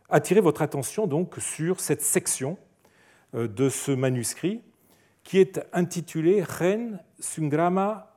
attirer 0.09 0.41
votre 0.41 0.63
attention 0.63 1.07
donc 1.07 1.35
sur 1.39 1.81
cette 1.81 2.03
section 2.03 2.57
de 3.35 3.71
ce 3.71 3.93
manuscrit 3.93 4.63
qui 5.25 5.39
est 5.39 5.61
intitulée 5.73 6.43
Ren 6.43 6.99
Sungrama 7.19 8.13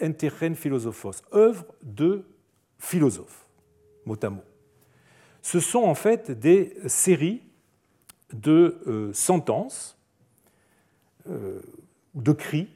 Enterren 0.00 0.54
Philosophos, 0.54 1.22
œuvre 1.34 1.66
de 1.82 2.24
philosophes, 2.78 3.46
mot 4.04 4.16
à 4.22 4.30
mot. 4.30 4.44
Ce 5.42 5.60
sont 5.60 5.82
en 5.82 5.94
fait 5.94 6.30
des 6.30 6.76
séries 6.86 7.42
de 8.32 8.82
euh, 8.86 9.12
sentences 9.12 9.98
euh, 11.28 11.60
de 12.14 12.32
cris, 12.32 12.68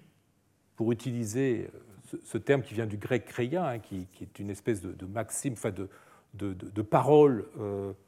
pour 0.77 0.93
utiliser 0.93 1.71
euh, 2.15 2.19
ce, 2.25 2.39
terme 2.39 2.63
qui 2.63 2.75
vient 2.75 2.87
du 2.87 2.97
grec 2.97 3.25
créia, 3.25 3.67
hein, 3.67 3.79
qui, 3.79 4.07
est 4.21 4.39
une 4.39 4.51
espèce 4.51 4.83
de, 4.83 5.07
maxime, 5.07 5.55
enfin 5.55 5.71
de, 5.71 5.89
de, 6.35 6.83
paroles 6.83 7.47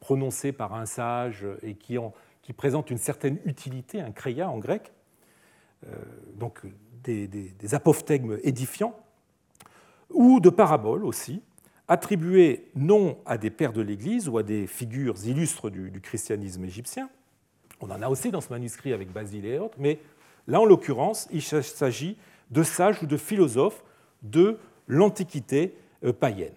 prononcées 0.01 0.53
par 0.53 0.75
un 0.75 0.87
sage 0.87 1.47
et 1.63 1.75
qui, 1.75 1.99
présentent 2.57 2.91
une 2.91 2.99
certaine 2.99 3.39
utilité, 3.45 4.01
un 4.01 4.13
créa 4.13 4.49
en 4.49 4.59
grec, 4.59 4.93
donc 6.35 6.63
des, 7.03 7.27
des 7.27 7.75
apophthegmes 7.75 8.39
édifiants, 8.43 8.95
ou 10.11 10.41
de 10.41 10.51
paraboles 10.51 11.05
aussi, 11.05 11.43
attribuées 11.89 12.71
non 12.77 13.19
à 13.25 13.39
des 13.39 13.51
pères 13.51 13.73
de 13.73 13.81
l'Église 13.81 14.29
ou 14.29 14.39
à 14.39 14.43
des 14.43 14.67
figures 14.67 15.17
illustres 15.27 15.71
du, 15.71 16.01
christianisme 16.01 16.65
égyptien. 16.65 17.09
On 17.81 17.91
en 17.91 18.03
a 18.03 18.09
aussi 18.09 18.31
dans 18.31 18.41
ce 18.41 18.51
manuscrit 18.51 18.93
avec 18.93 19.13
Basile 19.13 19.47
et 19.47 19.59
autres, 19.59 19.77
mais 19.79 20.01
là, 20.47 20.61
en 20.61 20.65
l'occurrence, 20.65 21.29
il 21.31 21.43
s'agit 21.43 22.17
de 22.51 22.63
sages 22.63 23.03
ou 23.03 23.07
de 23.07 23.17
philosophes 23.17 23.85
de 24.23 24.59
l'Antiquité 24.87 25.77
euh, 26.05 26.13
païenne. 26.13 26.55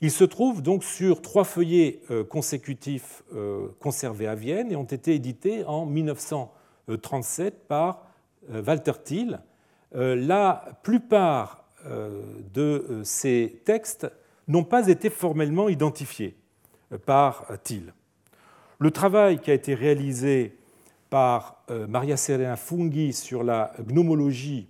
Ils 0.00 0.10
se 0.10 0.24
trouvent 0.24 0.62
donc 0.62 0.82
sur 0.82 1.20
trois 1.20 1.44
feuillets 1.44 2.00
euh, 2.10 2.24
consécutifs 2.24 3.22
euh, 3.34 3.68
conservés 3.80 4.28
à 4.28 4.34
Vienne 4.34 4.72
et 4.72 4.76
ont 4.76 4.84
été 4.84 5.14
édités 5.14 5.64
en 5.64 5.84
1937 5.84 7.66
par 7.68 8.06
Walter 8.48 8.92
Thiel. 9.04 9.40
La 9.92 10.78
plupart 10.82 11.64
de 12.54 13.02
ces 13.04 13.60
textes 13.64 14.10
n'ont 14.48 14.64
pas 14.64 14.88
été 14.88 15.10
formellement 15.10 15.68
identifiés 15.68 16.36
par 17.04 17.46
Thiel. 17.62 17.92
Le 18.82 18.90
travail 18.90 19.40
qui 19.40 19.50
a 19.50 19.54
été 19.54 19.74
réalisé 19.74 20.56
par 21.10 21.66
Maria 21.68 22.16
Serena 22.16 22.56
Funghi 22.56 23.12
sur 23.12 23.44
la 23.44 23.74
gnomologie 23.86 24.68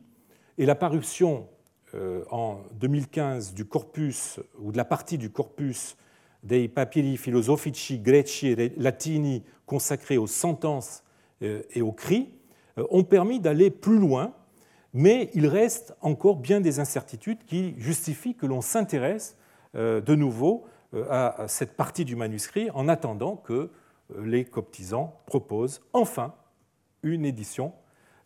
et 0.59 0.67
la 0.67 0.75
parution 0.75 1.47
euh, 1.95 2.25
en 2.33 2.59
2015 2.81 3.55
du 3.55 3.65
corpus 3.65 4.41
ou 4.59 4.73
de 4.73 4.77
la 4.77 4.85
partie 4.85 5.17
du 5.17 5.31
corpus 5.31 5.97
dei 6.43 6.67
papiri 6.67 7.17
filosofici 7.17 8.01
greci 8.01 8.49
et 8.49 8.73
latini 8.77 9.45
consacrés 9.65 10.19
aux 10.19 10.27
sentences 10.27 11.05
euh, 11.43 11.63
et 11.71 11.81
aux 11.81 11.93
cris 11.93 12.31
euh, 12.79 12.87
ont 12.91 13.05
permis 13.05 13.39
d'aller 13.39 13.71
plus 13.71 14.01
loin, 14.01 14.35
mais 14.93 15.31
il 15.35 15.47
reste 15.47 15.95
encore 16.01 16.39
bien 16.39 16.61
des 16.61 16.81
incertitudes 16.81 17.45
qui 17.45 17.75
justifient 17.79 18.35
que 18.35 18.47
l'on 18.47 18.61
s'intéresse 18.61 19.37
de 19.75 20.17
nouveau 20.17 20.65
à 21.09 21.45
cette 21.47 21.77
partie 21.77 22.05
du 22.05 22.17
manuscrit 22.17 22.71
en 22.75 22.89
attendant 22.89 23.37
que 23.37 23.71
les 24.19 24.45
coptisans 24.45 25.11
proposent 25.27 25.83
enfin 25.93 26.35
une 27.03 27.25
édition 27.25 27.73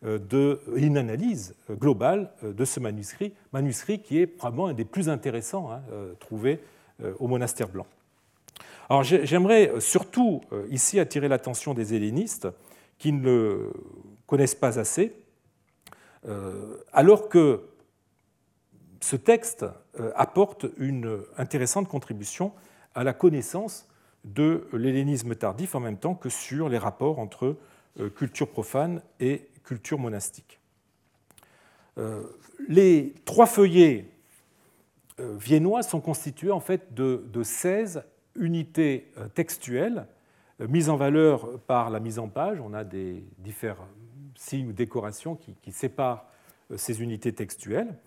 euh, 0.04 0.18
de, 0.18 0.60
une 0.76 0.98
analyse 0.98 1.54
globale 1.70 2.30
euh, 2.42 2.52
de 2.52 2.64
ce 2.66 2.78
manuscrit, 2.78 3.32
manuscrit 3.52 4.02
qui 4.02 4.18
est 4.18 4.26
probablement 4.26 4.66
un 4.66 4.74
des 4.74 4.84
plus 4.84 5.08
intéressants 5.08 5.70
hein, 5.70 5.82
euh, 5.92 6.14
trouvés 6.20 6.60
au 7.18 7.26
monastère 7.26 7.68
blanc. 7.68 7.86
Alors 8.88 9.02
j'aimerais 9.02 9.72
surtout 9.80 10.42
ici 10.70 11.00
attirer 11.00 11.26
l'attention 11.26 11.74
des 11.74 11.92
hellénistes 11.92 12.46
qui 12.98 13.10
ne 13.10 13.20
le 13.20 13.72
connaissent 14.28 14.54
pas 14.54 14.78
assez, 14.78 15.12
alors 16.92 17.28
que 17.28 17.62
ce 19.00 19.16
texte 19.16 19.66
apporte 20.14 20.66
une 20.78 21.18
intéressante 21.36 21.88
contribution 21.88 22.52
à 22.94 23.02
la 23.02 23.12
connaissance 23.12 23.88
de 24.24 24.66
l'hellénisme 24.72 25.34
tardif 25.34 25.74
en 25.74 25.80
même 25.80 25.98
temps 25.98 26.14
que 26.14 26.28
sur 26.28 26.68
les 26.68 26.78
rapports 26.78 27.18
entre 27.18 27.56
culture 28.16 28.48
profane 28.48 29.02
et 29.20 29.48
culture 29.62 29.98
monastique. 29.98 30.60
Euh, 31.98 32.22
les 32.68 33.14
trois 33.24 33.46
feuillets 33.46 34.06
euh, 35.20 35.36
viennois 35.36 35.82
sont 35.82 36.00
constitués 36.00 36.50
en 36.50 36.60
fait 36.60 36.92
de, 36.94 37.22
16 37.42 38.02
unités 38.34 39.12
euh, 39.18 39.28
textuelles 39.28 40.06
mises 40.60 40.88
en 40.88 40.96
valeur 40.96 41.58
par 41.66 41.90
la 41.90 42.00
mise 42.00 42.18
en 42.18 42.28
page. 42.28 42.60
On 42.60 42.74
a 42.74 42.84
des 42.84 43.24
différents 43.38 43.88
signes 44.36 44.68
ou 44.68 44.72
décorations 44.72 45.34
qui, 45.34 45.54
qui 45.62 45.72
séparent 45.72 46.26
ces 46.76 47.02
unités 47.02 47.32
textuelles, 47.32 47.98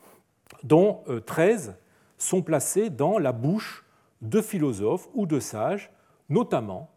dont 0.63 1.03
13 1.25 1.75
sont 2.17 2.41
placées 2.41 2.89
dans 2.89 3.19
la 3.19 3.33
bouche 3.33 3.85
de 4.21 4.41
philosophes 4.41 5.09
ou 5.13 5.25
de 5.25 5.41
sages, 5.41 5.91
notamment, 6.29 6.89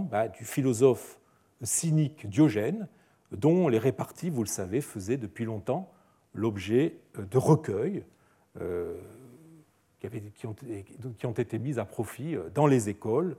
bah, 0.00 0.28
du 0.28 0.44
philosophe 0.44 1.18
cynique 1.62 2.28
Diogène, 2.28 2.88
dont 3.32 3.68
les 3.68 3.78
réparties, 3.78 4.30
vous 4.30 4.42
le 4.42 4.48
savez, 4.48 4.80
faisaient 4.80 5.16
depuis 5.16 5.44
longtemps 5.44 5.90
l'objet 6.34 6.96
euh, 7.18 7.24
de 7.24 7.38
recueils 7.38 8.04
euh, 8.60 8.94
qui, 10.00 10.46
ont, 10.46 11.32
été 11.32 11.58
mis 11.58 11.78
à 11.78 11.84
profit 11.84 12.36
euh, 12.36 12.50
dans 12.54 12.66
les 12.66 12.88
écoles, 12.88 13.36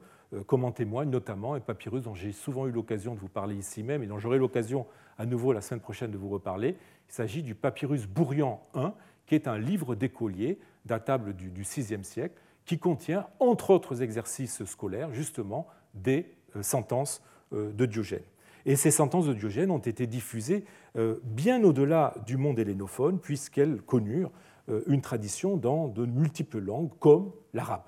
comme 0.47 0.65
en 0.65 0.71
témoigne 0.71 1.09
notamment 1.09 1.53
un 1.53 1.59
papyrus 1.59 2.03
dont 2.03 2.15
j'ai 2.15 2.31
souvent 2.31 2.67
eu 2.67 2.71
l'occasion 2.71 3.13
de 3.13 3.19
vous 3.19 3.29
parler 3.29 3.55
ici 3.55 3.83
même 3.83 4.03
et 4.03 4.07
dont 4.07 4.17
j'aurai 4.17 4.37
l'occasion 4.37 4.85
à 5.17 5.25
nouveau 5.25 5.53
la 5.53 5.61
semaine 5.61 5.79
prochaine 5.79 6.11
de 6.11 6.17
vous 6.17 6.27
reparler. 6.27 6.75
Il 7.07 7.13
s'agit 7.13 7.43
du 7.43 7.55
papyrus 7.55 8.07
Bourrian 8.07 8.59
I, 8.75 8.87
qui 9.27 9.35
est 9.35 9.47
un 9.47 9.57
livre 9.57 9.95
d'écolier 9.95 10.59
datable 10.83 11.35
du, 11.35 11.51
du 11.51 11.61
VIe 11.61 12.03
siècle, 12.03 12.35
qui 12.65 12.79
contient, 12.79 13.27
entre 13.39 13.71
autres 13.71 14.01
exercices 14.01 14.63
scolaires, 14.65 15.13
justement 15.13 15.67
des 15.93 16.33
sentences 16.61 17.21
de 17.51 17.85
Diogène. 17.85 18.23
Et 18.65 18.75
ces 18.75 18.91
sentences 18.91 19.27
de 19.27 19.33
Diogène 19.33 19.69
ont 19.69 19.77
été 19.77 20.07
diffusées 20.07 20.65
euh, 20.97 21.19
bien 21.23 21.63
au-delà 21.63 22.15
du 22.25 22.37
monde 22.37 22.57
hellénophone, 22.57 23.19
puisqu'elles 23.19 23.81
connurent 23.81 24.31
euh, 24.69 24.81
une 24.87 25.01
tradition 25.01 25.55
dans 25.55 25.87
de 25.87 26.05
multiples 26.05 26.59
langues, 26.59 26.89
comme 26.99 27.31
l'arabe. 27.53 27.83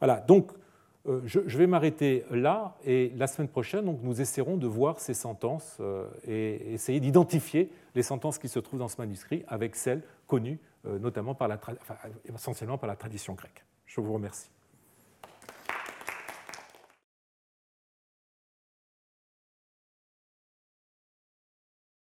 Voilà, 0.00 0.20
donc 0.20 0.50
euh, 1.06 1.20
je 1.24 1.58
vais 1.58 1.66
m'arrêter 1.68 2.24
là, 2.30 2.76
et 2.84 3.12
la 3.16 3.28
semaine 3.28 3.48
prochaine, 3.48 3.84
donc, 3.84 4.00
nous 4.02 4.20
essaierons 4.20 4.56
de 4.56 4.66
voir 4.66 4.98
ces 4.98 5.14
sentences 5.14 5.80
et 6.26 6.74
essayer 6.74 6.98
d'identifier 7.00 7.70
les 7.94 8.02
sentences 8.02 8.38
qui 8.38 8.48
se 8.48 8.58
trouvent 8.58 8.80
dans 8.80 8.88
ce 8.88 9.00
manuscrit 9.00 9.44
avec 9.46 9.76
celles 9.76 10.02
connues 10.26 10.58
notamment 10.84 11.34
par 11.34 11.48
la, 11.48 11.60
essentiellement 12.24 12.78
par 12.78 12.88
la 12.88 12.96
tradition 12.96 13.34
grecque. 13.34 13.64
Je 13.86 14.00
vous 14.00 14.12
remercie. 14.12 14.48